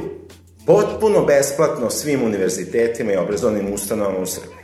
potpuno 0.66 1.24
besplatno 1.24 1.90
svim 1.90 2.22
univerzitetima 2.22 3.12
i 3.12 3.16
obrazovnim 3.16 3.72
ustanovama 3.72 4.18
u 4.18 4.26
Srbiji. 4.26 4.56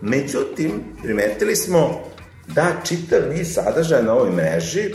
Međutim, 0.00 0.70
primetili 1.02 1.56
smo 1.56 2.00
da 2.46 2.72
čitav 2.84 3.20
niz 3.34 3.54
sadržaja 3.54 4.02
na 4.02 4.14
ovoj 4.14 4.30
mreži 4.30 4.94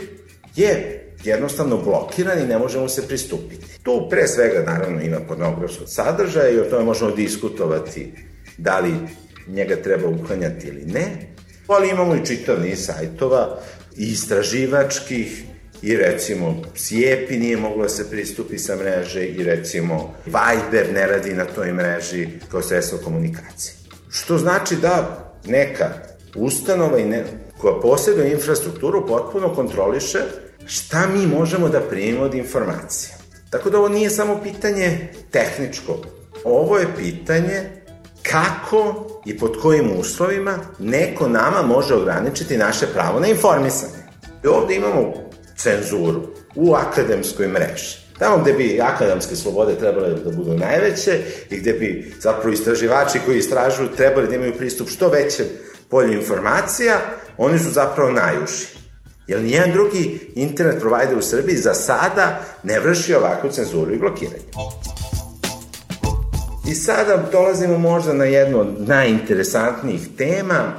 je 0.56 1.02
jednostavno 1.24 1.76
blokiran 1.76 2.38
i 2.38 2.46
ne 2.46 2.58
možemo 2.58 2.88
se 2.88 3.08
pristupiti. 3.08 3.66
Tu 3.82 4.06
pre 4.10 4.28
svega 4.28 4.62
naravno 4.72 5.00
ima 5.00 5.20
pornografskog 5.28 5.88
sadržaja 5.88 6.48
i 6.48 6.58
o 6.58 6.64
tome 6.64 6.84
možemo 6.84 7.10
diskutovati 7.10 8.12
da 8.58 8.78
li 8.78 8.92
njega 9.46 9.76
treba 9.76 10.08
uklanjati 10.08 10.68
ili 10.68 10.84
ne, 10.84 11.06
ali 11.66 11.90
imamo 11.90 12.16
i 12.16 12.26
čitav 12.26 12.60
niz 12.60 12.86
sajtova 12.86 13.58
i 13.96 14.04
istraživačkih 14.04 15.44
i 15.82 15.96
recimo 15.96 16.62
Sjepi 16.74 17.38
nije 17.38 17.56
moglo 17.56 17.82
da 17.82 17.88
se 17.88 18.10
pristupi 18.10 18.58
sa 18.58 18.76
mreže 18.76 19.26
i 19.26 19.44
recimo 19.44 20.14
Viber 20.26 20.92
ne 20.92 21.06
radi 21.06 21.34
na 21.34 21.44
toj 21.44 21.72
mreži 21.72 22.28
kao 22.50 22.62
sredstvo 22.62 22.98
komunikacije. 23.04 23.74
Što 24.10 24.38
znači 24.38 24.76
da 24.76 25.18
neka 25.46 25.90
ustanova 26.34 26.98
i 26.98 27.04
ne, 27.04 27.24
koja 27.58 27.80
posjeduje 27.80 28.32
infrastrukturu 28.32 29.06
potpuno 29.06 29.54
kontroliše 29.54 30.18
šta 30.66 31.06
mi 31.06 31.26
možemo 31.26 31.68
da 31.68 31.80
primimo 31.80 32.24
od 32.24 32.34
informacija. 32.34 33.14
Tako 33.50 33.70
da 33.70 33.78
ovo 33.78 33.88
nije 33.88 34.10
samo 34.10 34.40
pitanje 34.42 35.08
tehničko, 35.30 35.98
ovo 36.44 36.78
je 36.78 36.86
pitanje 36.96 37.62
kako 38.22 39.11
i 39.24 39.38
pod 39.38 39.60
kojim 39.62 39.90
uslovima 39.98 40.58
neko 40.78 41.28
nama 41.28 41.62
može 41.62 41.94
ograničiti 41.94 42.56
naše 42.56 42.86
pravo 42.86 43.20
na 43.20 43.26
informisanje. 43.26 44.02
I 44.44 44.46
ovde 44.46 44.74
imamo 44.74 45.12
cenzuru 45.56 46.22
u 46.54 46.74
akademskoj 46.74 47.48
mreži. 47.48 48.02
Tamo 48.18 48.38
gde 48.38 48.52
bi 48.52 48.80
akademske 48.80 49.36
slobode 49.36 49.74
trebale 49.74 50.14
da 50.14 50.30
budu 50.30 50.54
najveće 50.54 51.20
i 51.50 51.56
gde 51.56 51.72
bi 51.72 52.14
zapravo 52.20 52.52
istraživači 52.52 53.18
koji 53.26 53.38
istražuju 53.38 53.88
trebali 53.96 54.28
da 54.28 54.34
imaju 54.34 54.54
pristup 54.58 54.88
što 54.88 55.08
većem 55.08 55.46
polju 55.88 56.12
informacija, 56.12 57.00
oni 57.38 57.58
su 57.58 57.70
zapravo 57.70 58.10
najuši. 58.10 58.66
Jer 59.26 59.42
nijedan 59.42 59.72
drugi 59.72 60.32
internet 60.34 60.80
provider 60.80 61.18
u 61.18 61.22
Srbiji 61.22 61.56
za 61.56 61.74
sada 61.74 62.40
ne 62.62 62.80
vrši 62.80 63.14
ovakvu 63.14 63.50
cenzuru 63.50 63.92
i 63.92 63.98
blokiranje. 63.98 64.44
I 66.72 66.74
sada 66.74 67.28
dolazimo 67.32 67.78
možda 67.78 68.12
na 68.12 68.24
jednu 68.24 68.60
od 68.60 68.88
najinteresantnijih 68.88 70.08
tema, 70.16 70.72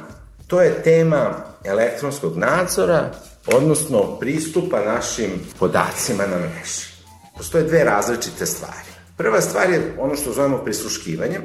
to 0.47 0.61
je 0.61 0.83
tema 0.83 1.35
elektronskog 1.63 2.37
nadzora, 2.37 3.11
odnosno 3.47 4.19
pristupa 4.19 4.85
našim 4.85 5.29
podacima 5.59 6.23
na 6.27 6.37
mreži. 6.37 6.87
Postoje 7.37 7.63
dve 7.63 7.83
različite 7.83 8.45
stvari. 8.45 8.89
Prva 9.17 9.41
stvar 9.41 9.69
je 9.69 9.93
ono 9.99 10.15
što 10.15 10.33
zovemo 10.33 10.57
prisluškivanjem 10.57 11.41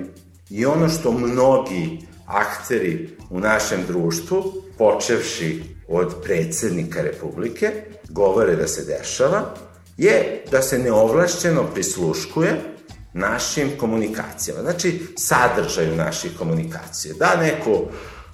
i 0.51 0.67
ono 0.67 0.89
što 0.89 1.13
mnogi 1.13 2.01
akteri 2.27 3.17
u 3.31 3.41
našem 3.41 3.81
društvu, 3.87 4.63
počevši 4.79 5.63
od 5.89 6.15
predsednika 6.23 7.03
Republike, 7.03 7.73
govore 8.09 8.57
da 8.57 8.67
se 8.69 8.85
dešava, 8.85 9.55
je 9.97 10.45
da 10.51 10.63
se 10.63 10.79
neovlašćeno 10.79 11.65
prisluškuje 11.75 12.78
našim 13.19 13.71
komunikacijama. 13.79 14.62
Znači, 14.62 15.01
sadržaju 15.16 15.97
naših 15.97 16.31
komunikacije. 16.39 17.14
Da 17.14 17.37
neko 17.37 17.85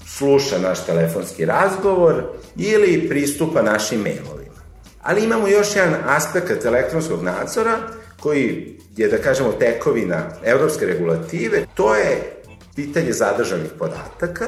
sluša 0.07 0.59
naš 0.59 0.87
telefonski 0.87 1.45
razgovor 1.45 2.25
ili 2.57 3.09
pristupa 3.09 3.63
našim 3.63 4.01
mailovima. 4.01 4.61
Ali 5.03 5.25
imamo 5.25 5.49
još 5.49 5.77
jedan 5.77 5.95
aspekt 6.07 6.65
elektronskog 6.65 7.23
nadzora 7.23 7.79
koji 8.21 8.79
je, 8.97 9.09
da 9.09 9.19
kažemo, 9.19 9.53
tekovina 9.53 10.23
evropske 10.45 10.87
regulative, 10.87 11.67
to 11.75 11.95
je 11.95 12.43
pitanje 12.77 13.13
zadržanih 13.13 13.71
podataka 13.79 14.47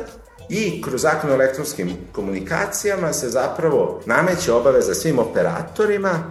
i 0.49 0.83
kroz 0.83 1.03
zakon 1.03 1.31
o 1.31 1.35
elektronskim 1.35 1.91
komunikacijama 2.13 3.13
se 3.13 3.29
zapravo 3.29 4.03
nameće 4.07 4.53
obaveza 4.53 4.95
svim 4.95 5.19
operatorima 5.19 6.25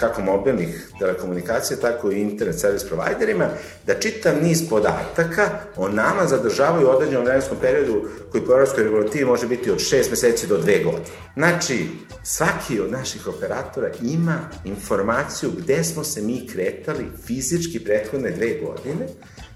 kako 0.00 0.22
mobilnih 0.22 0.90
telekomunikacija, 0.98 1.76
tako 1.76 2.10
i 2.10 2.20
internet 2.20 2.60
service 2.60 2.88
providerima, 2.88 3.48
da 3.86 3.94
čitav 3.94 4.42
niz 4.42 4.68
podataka 4.68 5.50
o 5.76 5.88
nama 5.88 6.26
zadržavaju 6.26 6.86
u 6.86 6.90
određenom 6.90 7.24
vremenskom 7.24 7.56
periodu 7.60 8.02
koji 8.32 8.44
po 8.44 8.52
evropskoj 8.52 8.84
regulativi 8.84 9.24
može 9.24 9.46
biti 9.46 9.70
od 9.70 9.78
6 9.78 10.10
meseci 10.10 10.46
do 10.46 10.58
2 10.58 10.84
godine. 10.84 11.04
Znači, 11.34 11.86
svaki 12.22 12.80
od 12.80 12.90
naših 12.90 13.26
operatora 13.26 13.90
ima 14.02 14.38
informaciju 14.64 15.50
gde 15.58 15.84
smo 15.84 16.04
se 16.04 16.22
mi 16.22 16.46
kretali 16.46 17.06
fizički 17.26 17.80
prethodne 17.80 18.30
dve 18.30 18.60
godine, 18.60 19.06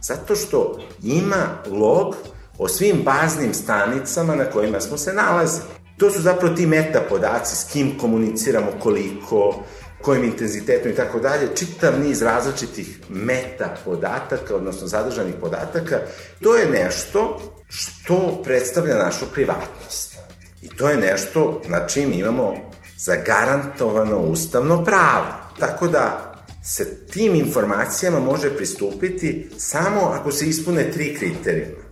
zato 0.02 0.36
što 0.36 0.80
ima 1.02 1.62
log 1.70 2.16
o 2.58 2.68
svim 2.68 2.96
baznim 3.04 3.54
stanicama 3.54 4.34
na 4.34 4.44
kojima 4.44 4.80
smo 4.80 4.98
se 4.98 5.12
nalazili. 5.12 5.64
To 5.96 6.10
su 6.10 6.22
zapravo 6.22 6.54
ti 6.54 6.66
meta 6.66 7.00
podaci, 7.08 7.56
s 7.56 7.72
kim 7.72 7.98
komuniciramo, 7.98 8.66
koliko, 8.78 9.64
kojim 10.04 10.24
intenzitetom 10.24 10.90
i 10.90 10.94
tako 10.94 11.20
dalje, 11.20 11.48
čitav 11.56 12.00
niz 12.00 12.22
različitih 12.22 13.00
meta 13.08 13.76
podataka, 13.84 14.56
odnosno 14.56 14.86
zadržanih 14.86 15.34
podataka, 15.40 15.98
to 16.42 16.56
je 16.56 16.70
nešto 16.70 17.40
što 17.68 18.42
predstavlja 18.44 18.96
našu 18.98 19.24
privatnost. 19.32 20.16
I 20.62 20.68
to 20.68 20.88
je 20.88 20.96
nešto 20.96 21.62
na 21.68 21.86
čim 21.86 22.12
imamo 22.12 22.54
zagarantovano 22.98 24.18
ustavno 24.18 24.84
pravo. 24.84 25.26
Tako 25.58 25.88
da 25.88 26.34
se 26.64 27.06
tim 27.06 27.34
informacijama 27.34 28.20
može 28.20 28.56
pristupiti 28.56 29.50
samo 29.58 30.00
ako 30.00 30.32
se 30.32 30.46
ispune 30.46 30.90
tri 30.90 31.16
kriterijuma. 31.18 31.84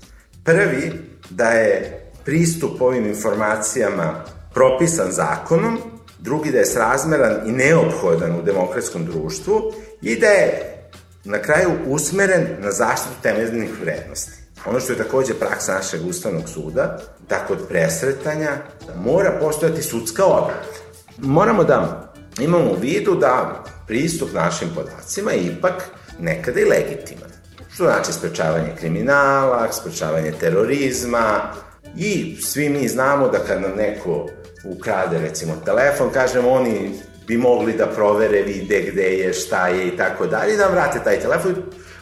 Prvi, 0.44 0.92
da 1.30 1.50
je 1.50 2.02
pristup 2.24 2.80
ovim 2.80 3.06
informacijama 3.06 4.24
propisan 4.54 5.12
zakonom, 5.12 5.91
drugi 6.22 6.52
da 6.52 6.58
je 6.58 6.66
srazmeran 6.66 7.48
i 7.48 7.52
neophodan 7.52 8.34
u 8.38 8.42
demokratskom 8.42 9.04
društvu 9.04 9.72
i 10.02 10.20
da 10.20 10.26
je 10.26 10.78
na 11.24 11.38
kraju 11.38 11.70
usmeren 11.86 12.46
na 12.58 12.72
zaštitu 12.72 13.14
temeljnih 13.22 13.70
vrednosti. 13.80 14.42
Ono 14.66 14.80
što 14.80 14.92
je 14.92 14.98
takođe 14.98 15.34
praksa 15.34 15.74
našeg 15.74 16.06
ustavnog 16.06 16.48
suda, 16.48 16.98
da 17.28 17.44
kod 17.48 17.58
presretanja 17.68 18.50
mora 18.96 19.38
postojati 19.40 19.82
sudska 19.82 20.24
odluka. 20.24 20.54
Moramo 21.18 21.64
da 21.64 22.12
imamo 22.40 22.70
u 22.70 22.76
vidu 22.80 23.14
da 23.14 23.64
pristup 23.86 24.32
našim 24.34 24.68
podacima 24.74 25.32
je 25.32 25.42
ipak 25.42 25.82
nekada 26.18 26.60
i 26.60 26.64
legitiman. 26.64 27.30
Što 27.74 27.84
znači 27.84 28.12
sprečavanje 28.12 28.76
kriminala, 28.78 29.72
sprečavanje 29.72 30.32
terorizma 30.40 31.40
i 31.96 32.36
svi 32.42 32.68
mi 32.68 32.88
znamo 32.88 33.28
da 33.28 33.38
kad 33.38 33.62
nam 33.62 33.70
neko 33.76 34.28
ukrade 34.64 35.18
recimo 35.18 35.52
telefon, 35.64 36.10
kažemo 36.10 36.50
oni 36.50 37.00
bi 37.26 37.36
mogli 37.36 37.72
da 37.72 37.86
provere, 37.86 38.42
vide 38.42 38.80
gde 38.92 39.02
je, 39.02 39.32
šta 39.32 39.68
je 39.68 39.88
i 39.88 39.96
tako 39.96 40.26
dalje, 40.26 40.56
da 40.56 40.66
vrate 40.66 41.00
taj 41.04 41.20
telefon. 41.20 41.54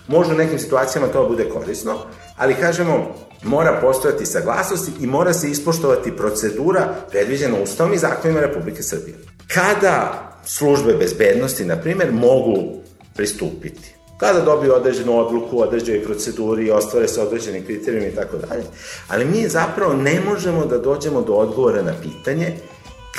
Možda 0.08 0.34
u 0.34 0.38
nekim 0.38 0.58
situacijama 0.58 1.08
to 1.08 1.28
bude 1.28 1.48
korisno, 1.48 1.98
ali 2.36 2.54
kažemo, 2.54 3.14
mora 3.42 3.78
postojati 3.80 4.26
saglasnosti 4.26 4.92
i 5.00 5.06
mora 5.06 5.32
se 5.32 5.50
ispoštovati 5.50 6.16
procedura 6.16 6.94
predviđena 7.11 7.62
ustavnim 7.62 7.98
zakonima 7.98 8.40
Republike 8.40 8.82
Srbije. 8.82 9.16
Kada 9.54 10.26
službe 10.44 10.94
bezbednosti, 10.94 11.64
na 11.64 11.76
primer, 11.76 12.12
mogu 12.12 12.82
pristupiti 13.16 13.94
kada 14.20 14.40
dobiju 14.40 14.74
određenu 14.74 15.18
odluku, 15.18 15.62
određenoj 15.62 16.04
proceduri, 16.04 16.70
ostvare 16.70 17.08
se 17.08 17.22
određeni 17.22 17.64
kriterijumi 17.64 18.08
i 18.08 18.14
tako 18.14 18.36
dalje. 18.36 18.64
Ali 19.08 19.24
mi 19.24 19.48
zapravo 19.48 19.94
ne 19.94 20.20
možemo 20.28 20.66
da 20.66 20.78
dođemo 20.78 21.22
do 21.22 21.32
odgovora 21.32 21.82
na 21.82 21.94
pitanje 22.02 22.56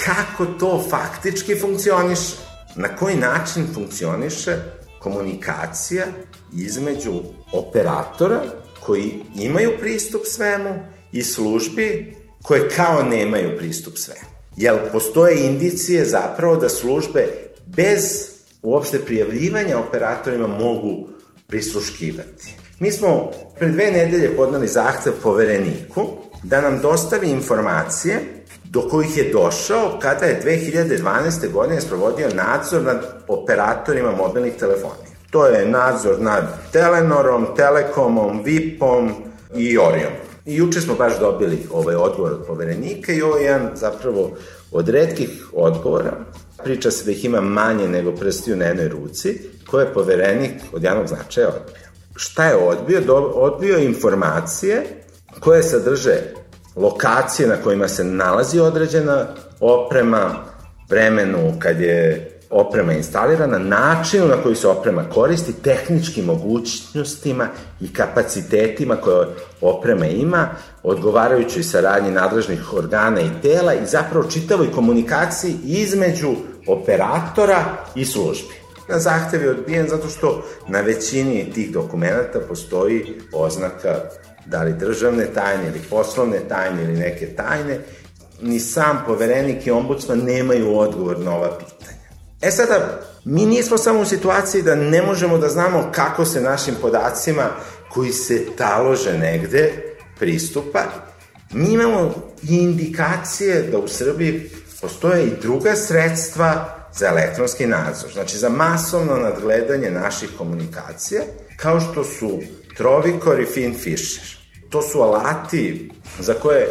kako 0.06 0.46
to 0.46 0.84
faktički 0.90 1.60
funkcioniše, 1.60 2.36
na 2.76 2.96
koji 2.96 3.16
način 3.16 3.68
funkcioniše 3.74 4.56
komunikacija 5.00 6.06
između 6.54 7.14
operatora 7.54 8.42
koji 8.80 9.24
imaju 9.36 9.72
pristup 9.80 10.22
svemu 10.26 10.76
i 11.12 11.24
službi 11.24 12.16
koje 12.44 12.70
kao 12.70 13.04
nemaju 13.04 13.58
pristup 13.58 13.98
svemu. 13.98 14.28
Jer 14.58 14.92
postoje 14.92 15.46
indicije 15.46 16.06
zapravo 16.06 16.56
da 16.56 16.70
službe 16.70 17.28
bez 17.66 18.31
uopšte 18.64 19.00
prijavljivanja 19.00 19.80
operatorima 19.80 20.48
mogu 20.48 21.08
prisluškivati. 21.48 22.56
Mi 22.80 22.92
smo 22.92 23.32
pre 23.60 23.70
dve 23.70 23.92
nedelje 23.92 24.36
podnali 24.36 24.68
zahtev 24.68 25.14
povereniku 25.24 26.08
da 26.44 26.62
nam 26.62 26.80
dostavi 26.82 27.30
informacije 27.30 28.20
do 28.64 28.90
kojih 28.90 29.18
je 29.18 29.32
došao 29.34 30.00
kada 30.02 30.26
je 30.26 30.42
2012. 30.46 31.52
godine 31.54 31.82
sprovodio 31.82 32.30
nadzor 32.34 32.82
nad 32.82 33.24
operatorima 33.28 34.12
mobilnih 34.12 34.54
telefonija. 34.54 35.12
To 35.30 35.46
je 35.46 35.68
nadzor 35.68 36.22
nad 36.22 36.44
Telenorom, 36.72 37.48
Telekomom, 37.56 38.42
VIP-om 38.44 39.12
i 39.56 39.78
Oriom. 39.78 40.14
I 40.46 40.56
juče 40.56 40.82
smo 40.82 40.96
baš 40.96 41.20
dobili 41.20 41.68
ovaj 41.72 41.96
odgovor 41.96 42.32
od 42.32 42.46
poverenika 42.48 43.14
i 43.14 43.22
ovo 43.22 43.38
je 43.38 43.44
jedan 43.44 43.70
zapravo 43.76 44.32
od 44.72 44.90
redkih 44.90 45.48
odgovora. 45.54 46.14
Priča 46.64 46.92
se 46.92 47.06
da 47.06 47.12
ih 47.12 47.26
ima 47.26 47.42
manje 47.42 47.88
nego 47.88 48.12
prsti 48.12 48.54
u 48.54 48.58
jednoj 48.58 48.88
ruci, 48.88 49.40
koje 49.68 49.86
je 49.86 49.94
poverenik 49.94 50.54
od 50.74 50.84
javnog 50.84 51.08
značaja 51.08 51.48
odbio. 51.48 51.88
Šta 52.16 52.46
je 52.46 52.56
odbio? 52.56 53.02
Do, 53.02 53.16
odbio 53.16 53.78
informacije 53.78 54.84
koje 55.40 55.64
sadrže 55.64 56.18
lokacije 56.76 57.48
na 57.48 57.56
kojima 57.64 57.88
se 57.88 58.04
nalazi 58.04 58.60
određena 58.60 59.28
oprema, 59.60 60.36
vremenu 60.90 61.54
kad 61.60 61.82
je 61.82 62.32
oprema 62.52 62.94
instalirana, 62.94 63.58
načinu 63.58 64.28
na 64.28 64.36
koji 64.44 64.56
se 64.56 64.68
oprema 64.68 65.04
koristi, 65.14 65.54
tehničkim 65.54 66.26
mogućnostima 66.26 67.48
i 67.82 67.94
kapacitetima 67.94 68.96
koje 68.96 69.28
oprema 69.62 70.06
ima, 70.06 70.50
odgovarajućoj 70.84 71.64
saradnji 71.64 72.12
nadležnih 72.12 72.74
organa 72.74 73.22
i 73.22 73.42
tela 73.42 73.74
i 73.74 73.86
zapravo 73.86 74.30
čitavoj 74.30 74.72
komunikaciji 74.72 75.56
između 75.64 76.36
operatora 76.68 77.78
i 77.96 78.06
službi. 78.06 78.54
Na 78.90 79.00
zahtev 79.00 79.44
je 79.44 79.50
odbijen 79.50 79.88
zato 79.90 80.08
što 80.08 80.46
na 80.68 80.82
većini 80.82 81.52
tih 81.54 81.72
dokumenta 81.72 82.40
postoji 82.48 83.22
oznaka 83.34 83.96
da 84.46 84.64
li 84.64 84.74
državne 84.74 85.26
tajne 85.26 85.68
ili 85.68 85.80
poslovne 85.90 86.40
tajne 86.50 86.84
ili 86.84 86.94
neke 86.94 87.36
tajne, 87.36 87.80
ni 88.42 88.60
sam 88.60 89.04
poverenik 89.08 89.68
i 89.68 89.72
ombudsman 89.72 90.20
nemaju 90.20 90.78
odgovor 90.78 91.20
na 91.20 91.36
ova 91.36 91.58
pitanja. 91.58 92.02
E 92.42 92.52
sada, 92.52 93.02
mi 93.26 93.46
nismo 93.46 93.78
samo 93.78 94.00
u 94.00 94.06
situaciji 94.06 94.62
da 94.62 94.76
ne 94.76 95.02
možemo 95.02 95.38
da 95.38 95.50
znamo 95.50 95.90
kako 95.92 96.26
se 96.26 96.42
našim 96.42 96.76
podacima 96.82 97.50
koji 97.90 98.12
se 98.12 98.46
talože 98.58 99.18
negde 99.18 99.74
pristupa, 100.20 100.84
mi 101.54 101.74
imamo 101.74 102.14
indikacije 102.50 103.62
da 103.62 103.78
u 103.78 103.88
Srbiji 103.88 104.50
postoje 104.82 105.26
i 105.26 105.42
druga 105.42 105.76
sredstva 105.76 106.78
za 106.94 107.08
elektronski 107.08 107.66
nadzor, 107.66 108.12
znači 108.14 108.38
za 108.38 108.50
masovno 108.50 109.16
nadgledanje 109.16 109.92
naših 109.92 110.30
komunikacija, 110.38 111.22
kao 111.58 111.80
što 111.80 112.04
su 112.04 112.40
Trovikor 112.78 113.40
i 113.40 113.46
Finfisher. 113.46 114.24
To 114.70 114.82
su 114.82 115.02
alati 115.02 115.92
za 116.20 116.34
koje 116.34 116.68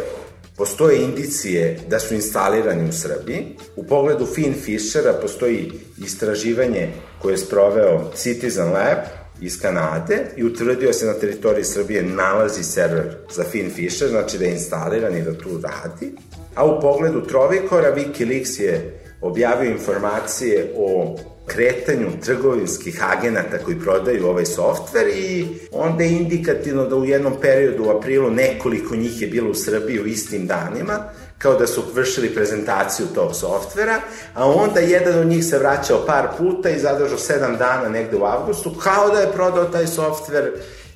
postoje 0.57 1.03
indicije 1.03 1.79
da 1.89 1.99
su 1.99 2.13
instalirani 2.13 2.89
u 2.89 2.93
Srbiji. 2.93 3.57
U 3.75 3.87
pogledu 3.87 4.25
Finfishera 4.25 5.13
postoji 5.13 5.71
istraživanje 5.97 6.89
koje 7.21 7.33
je 7.33 7.37
sproveo 7.37 8.11
Citizen 8.15 8.65
Lab 8.65 8.97
iz 9.41 9.61
Kanade 9.61 10.25
i 10.37 10.43
utvrdio 10.43 10.93
se 10.93 11.05
na 11.05 11.13
teritoriji 11.13 11.63
Srbije 11.63 12.03
nalazi 12.03 12.63
server 12.63 13.17
za 13.35 13.43
Finfisher, 13.43 14.09
znači 14.09 14.37
da 14.37 14.45
je 14.45 14.51
instaliran 14.51 15.17
i 15.17 15.21
da 15.21 15.37
tu 15.37 15.49
radi. 15.63 16.11
A 16.55 16.65
u 16.65 16.81
pogledu 16.81 17.21
Trovikora 17.21 17.95
Wikileaks 17.95 18.61
je 18.61 18.99
objavio 19.21 19.71
informacije 19.71 20.73
o 20.77 21.15
kretanju 21.45 22.07
trgovinskih 22.25 23.03
agenata 23.03 23.57
koji 23.57 23.79
prodaju 23.79 24.27
ovaj 24.27 24.45
softver 24.45 25.07
i 25.07 25.47
onda 25.71 26.03
je 26.03 26.11
indikativno 26.11 26.85
da 26.85 26.95
u 26.95 27.05
jednom 27.05 27.33
periodu 27.41 27.83
u 27.83 27.89
aprilu 27.89 28.31
nekoliko 28.31 28.95
njih 28.95 29.21
je 29.21 29.27
bilo 29.27 29.51
u 29.51 29.53
Srbiji 29.53 29.99
u 29.99 30.07
istim 30.07 30.47
danima, 30.47 30.99
kao 31.37 31.53
da 31.53 31.67
su 31.67 31.83
vršili 31.93 32.29
prezentaciju 32.29 33.07
tog 33.15 33.35
softvera, 33.35 33.99
a 34.33 34.49
onda 34.49 34.79
jedan 34.79 35.19
od 35.19 35.27
njih 35.27 35.45
se 35.45 35.59
vraćao 35.59 36.05
par 36.05 36.27
puta 36.37 36.69
i 36.69 36.79
zadržao 36.79 37.17
sedam 37.17 37.57
dana 37.57 37.89
negde 37.89 38.17
u 38.17 38.25
avgustu, 38.25 38.75
kao 38.83 39.09
da 39.09 39.19
je 39.19 39.31
prodao 39.33 39.65
taj 39.65 39.87
softver 39.87 40.51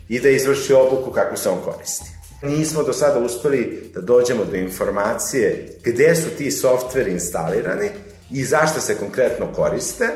i 0.09 0.19
da 0.19 0.29
je 0.29 0.35
izvršio 0.35 0.87
obuku 0.87 1.11
kako 1.11 1.37
se 1.37 1.49
on 1.49 1.57
koristi. 1.65 2.14
Nismo 2.45 2.83
do 2.83 2.93
sada 2.93 3.19
uspeli 3.19 3.91
da 3.93 4.01
dođemo 4.01 4.45
do 4.45 4.55
informacije 4.55 5.67
gde 5.83 6.15
su 6.15 6.29
ti 6.37 6.51
softveri 6.51 7.11
instalirani 7.11 7.89
i 8.31 8.45
zašto 8.45 8.81
se 8.81 8.95
konkretno 8.95 9.47
koriste, 9.55 10.09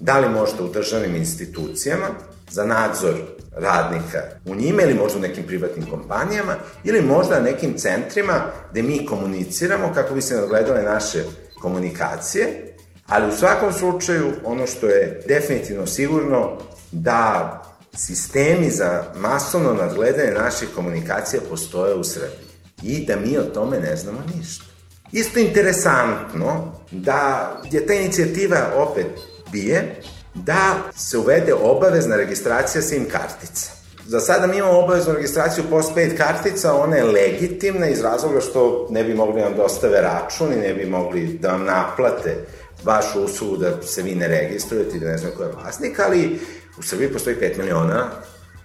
da 0.00 0.18
li 0.18 0.28
možda 0.28 0.64
u 0.64 0.68
državnim 0.68 1.16
institucijama 1.16 2.06
za 2.50 2.64
nadzor 2.64 3.14
radnika 3.56 4.18
u 4.46 4.54
njime 4.54 4.82
ili 4.82 4.94
možda 4.94 5.18
u 5.18 5.22
nekim 5.22 5.44
privatnim 5.46 5.86
kompanijama 5.90 6.54
ili 6.84 7.02
možda 7.02 7.40
nekim 7.40 7.78
centrima 7.78 8.44
gde 8.70 8.82
mi 8.82 9.06
komuniciramo 9.06 9.92
kako 9.94 10.14
bi 10.14 10.22
se 10.22 10.36
nadgledale 10.36 10.82
naše 10.82 11.24
komunikacije, 11.60 12.74
ali 13.06 13.28
u 13.28 13.36
svakom 13.36 13.72
slučaju 13.72 14.32
ono 14.44 14.66
što 14.66 14.86
je 14.86 15.22
definitivno 15.28 15.86
sigurno 15.86 16.58
da 16.92 17.59
sistemi 17.94 18.70
za 18.70 19.04
masovno 19.16 19.74
nadgledanje 19.74 20.30
naših 20.30 20.68
komunikacija 20.74 21.42
postoje 21.50 21.94
u 21.94 22.04
Srbiji 22.04 22.50
i 22.82 23.06
da 23.06 23.16
mi 23.16 23.38
o 23.38 23.42
tome 23.42 23.80
ne 23.80 23.96
znamo 23.96 24.18
ništa. 24.36 24.64
Isto 25.12 25.40
interesantno 25.40 26.72
da 26.90 27.52
je 27.70 27.86
ta 27.86 27.94
inicijativa 27.94 28.72
opet 28.76 29.06
bije 29.52 30.00
da 30.34 30.74
se 30.96 31.18
uvede 31.18 31.54
obavezna 31.54 32.16
registracija 32.16 32.82
SIM 32.82 33.08
kartica. 33.08 33.70
Za 34.06 34.20
sada 34.20 34.46
mi 34.46 34.56
imamo 34.56 34.78
obaveznu 34.78 35.14
registraciju 35.14 35.64
postpaid 35.70 36.16
kartica, 36.16 36.74
ona 36.74 36.96
je 36.96 37.04
legitimna 37.04 37.88
iz 37.88 38.00
razloga 38.00 38.40
što 38.40 38.86
ne 38.90 39.04
bi 39.04 39.14
mogli 39.14 39.40
nam 39.40 39.54
dostave 39.56 40.00
račun 40.00 40.52
i 40.52 40.56
ne 40.56 40.74
bi 40.74 40.86
mogli 40.86 41.38
da 41.38 41.52
vam 41.52 41.64
naplate 41.64 42.36
vašu 42.84 43.24
uslugu 43.24 43.56
da 43.56 43.82
se 43.82 44.02
vi 44.02 44.14
ne 44.14 44.28
registrujete 44.28 44.96
i 44.96 45.00
da 45.00 45.06
ne 45.06 45.18
znam 45.18 45.32
ko 45.36 45.42
je 45.42 45.52
vlasnik, 45.52 46.00
ali 46.00 46.40
u 46.78 46.82
Srbiji 46.82 47.12
postoji 47.12 47.36
5 47.36 47.58
miliona 47.58 48.10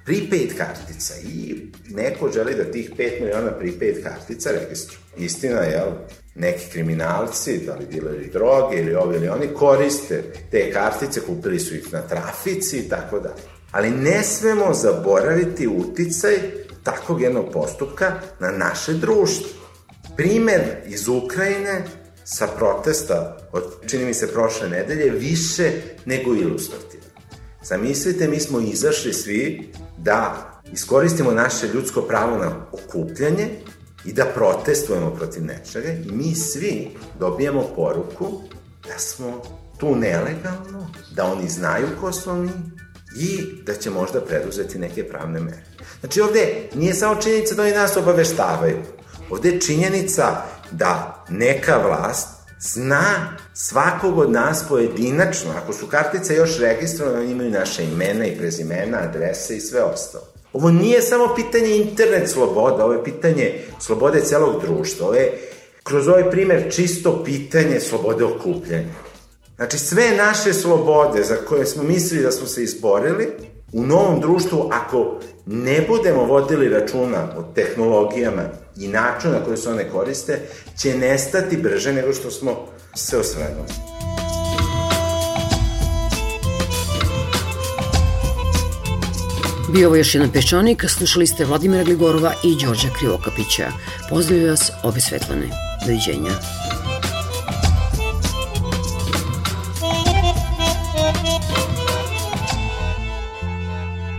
prepaid 0.06 0.58
kartica 0.58 1.14
i 1.24 1.56
neko 1.90 2.32
želi 2.32 2.56
da 2.56 2.72
tih 2.72 2.92
5 2.98 3.22
miliona 3.22 3.52
prepaid 3.52 4.04
kartica 4.04 4.52
registruje. 4.52 5.00
Istina 5.18 5.60
je, 5.60 5.84
neki 6.36 6.72
kriminalci, 6.72 7.66
da 7.66 7.76
li 7.76 7.86
dileri 7.86 8.30
droge 8.34 8.78
ili 8.78 8.96
ovi 8.96 9.16
ili 9.16 9.28
oni, 9.28 9.48
koriste 9.48 10.24
te 10.52 10.72
kartice, 10.72 11.22
kupili 11.22 11.60
su 11.60 11.76
ih 11.76 11.94
na 11.94 12.02
trafici 12.02 12.78
i 12.78 12.90
tako 12.90 13.20
dalje. 13.20 13.42
Ali 13.72 13.90
ne 13.90 14.24
smemo 14.24 14.74
zaboraviti 14.74 15.68
uticaj 15.68 16.36
takvog 16.84 17.22
jednog 17.22 17.46
postupka 17.54 18.14
na 18.40 18.52
naše 18.52 18.94
društvo. 18.94 19.50
Primer 20.18 20.62
iz 20.88 21.08
Ukrajine 21.08 21.84
sa 22.24 22.48
protesta 22.48 23.38
od, 23.52 23.64
čini 23.88 24.06
mi 24.06 24.14
se, 24.14 24.34
prošle 24.34 24.70
nedelje, 24.70 25.10
više 25.12 25.72
nego 26.06 26.36
ilustrativan. 26.36 27.05
Zamislite, 27.68 28.28
mi 28.28 28.40
smo 28.40 28.60
izašli 28.60 29.14
svi 29.14 29.72
da 29.98 30.52
iskoristimo 30.74 31.32
naše 31.32 31.68
ljudsko 31.68 32.02
pravo 32.02 32.38
na 32.38 32.52
okupljanje 32.72 33.50
i 34.06 34.14
da 34.14 34.26
protestujemo 34.26 35.16
protiv 35.16 35.46
nečega 35.46 35.90
i 35.90 36.12
mi 36.12 36.36
svi 36.36 36.90
dobijemo 37.20 37.64
poruku 37.76 38.42
da 38.88 39.00
smo 39.00 39.42
tu 39.80 39.96
nelegalno, 39.96 40.92
da 41.16 41.26
oni 41.26 41.50
znaju 41.50 41.88
ko 42.02 42.12
smo 42.12 42.36
mi 42.36 42.52
i 43.20 43.40
da 43.66 43.74
će 43.74 43.90
možda 43.90 44.22
preduzeti 44.22 44.80
neke 44.80 45.10
pravne 45.10 45.40
mere. 45.40 45.64
Znači 46.00 46.22
ovde 46.22 46.70
nije 46.76 46.94
samo 46.94 47.22
činjenica 47.22 47.56
da 47.56 47.62
oni 47.62 47.72
nas 47.72 47.98
obaveštavaju, 47.98 48.78
ovde 49.30 49.50
je 49.50 49.62
činjenica 49.62 50.42
da 50.72 51.26
neka 51.30 51.78
vlast 51.78 52.35
zna 52.74 53.38
svakog 53.54 54.18
od 54.18 54.32
nas 54.32 54.66
pojedinačno, 54.70 55.52
ako 55.64 55.74
su 55.74 55.88
kartice 55.88 56.36
još 56.36 56.60
registrovane, 56.60 57.20
oni 57.20 57.32
imaju 57.32 57.52
naše 57.52 57.84
imena 57.84 58.26
i 58.26 58.38
prezimena, 58.38 58.98
adrese 58.98 59.58
i 59.58 59.62
sve 59.62 59.84
ostalo. 59.84 60.26
Ovo 60.54 60.72
nije 60.72 61.02
samo 61.02 61.36
pitanje 61.36 61.76
internet 61.76 62.30
sloboda, 62.30 62.86
ovo 62.86 62.94
je 62.94 63.04
pitanje 63.04 63.60
slobode 63.80 64.22
celog 64.22 64.62
društva. 64.62 65.08
Ovo 65.08 65.16
je 65.16 65.50
kroz 65.84 66.08
ovaj 66.08 66.32
primer 66.32 66.74
čisto 66.76 67.24
pitanje 67.24 67.80
slobode 67.80 68.24
okupljanja. 68.24 68.94
Znači 69.56 69.78
sve 69.78 70.18
naše 70.18 70.54
slobode 70.54 71.24
za 71.24 71.36
koje 71.36 71.66
smo 71.66 71.84
mislili 71.84 72.24
da 72.24 72.32
smo 72.32 72.48
se 72.48 72.64
izborili, 72.64 73.28
u 73.74 73.84
novom 73.84 74.20
društvu, 74.20 74.70
ako 74.72 75.20
ne 75.46 75.82
budemo 75.88 76.24
vodili 76.24 76.70
računa 76.70 77.28
o 77.38 77.44
tehnologijama 77.56 78.44
i 78.78 78.88
načinu 78.88 79.34
na 79.34 79.44
koji 79.46 79.58
se 79.58 79.70
one 79.70 79.90
koriste, 79.90 80.40
će 80.82 80.98
nestati 80.98 81.58
brže 81.58 81.94
nego 81.94 82.14
što 82.14 82.32
smo 82.32 82.68
se 82.96 83.18
osvrnuli. 83.18 83.70
Bio 89.74 89.88
ovo 89.88 89.96
još 89.96 90.16
jedan 90.16 90.32
peščanik, 90.32 90.84
slušali 90.90 91.28
ste 91.28 91.46
Vladimira 91.46 91.84
Gligorova 91.84 92.34
i 92.44 92.56
Đorđa 92.66 92.88
Krivokapića. 93.00 93.72
Pozdravljaju 94.10 94.50
vas 94.50 94.72
obe 94.84 95.00
Svetlane. 95.02 95.50
Doviđenja. 95.86 96.32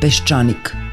Peščanik. 0.00 0.85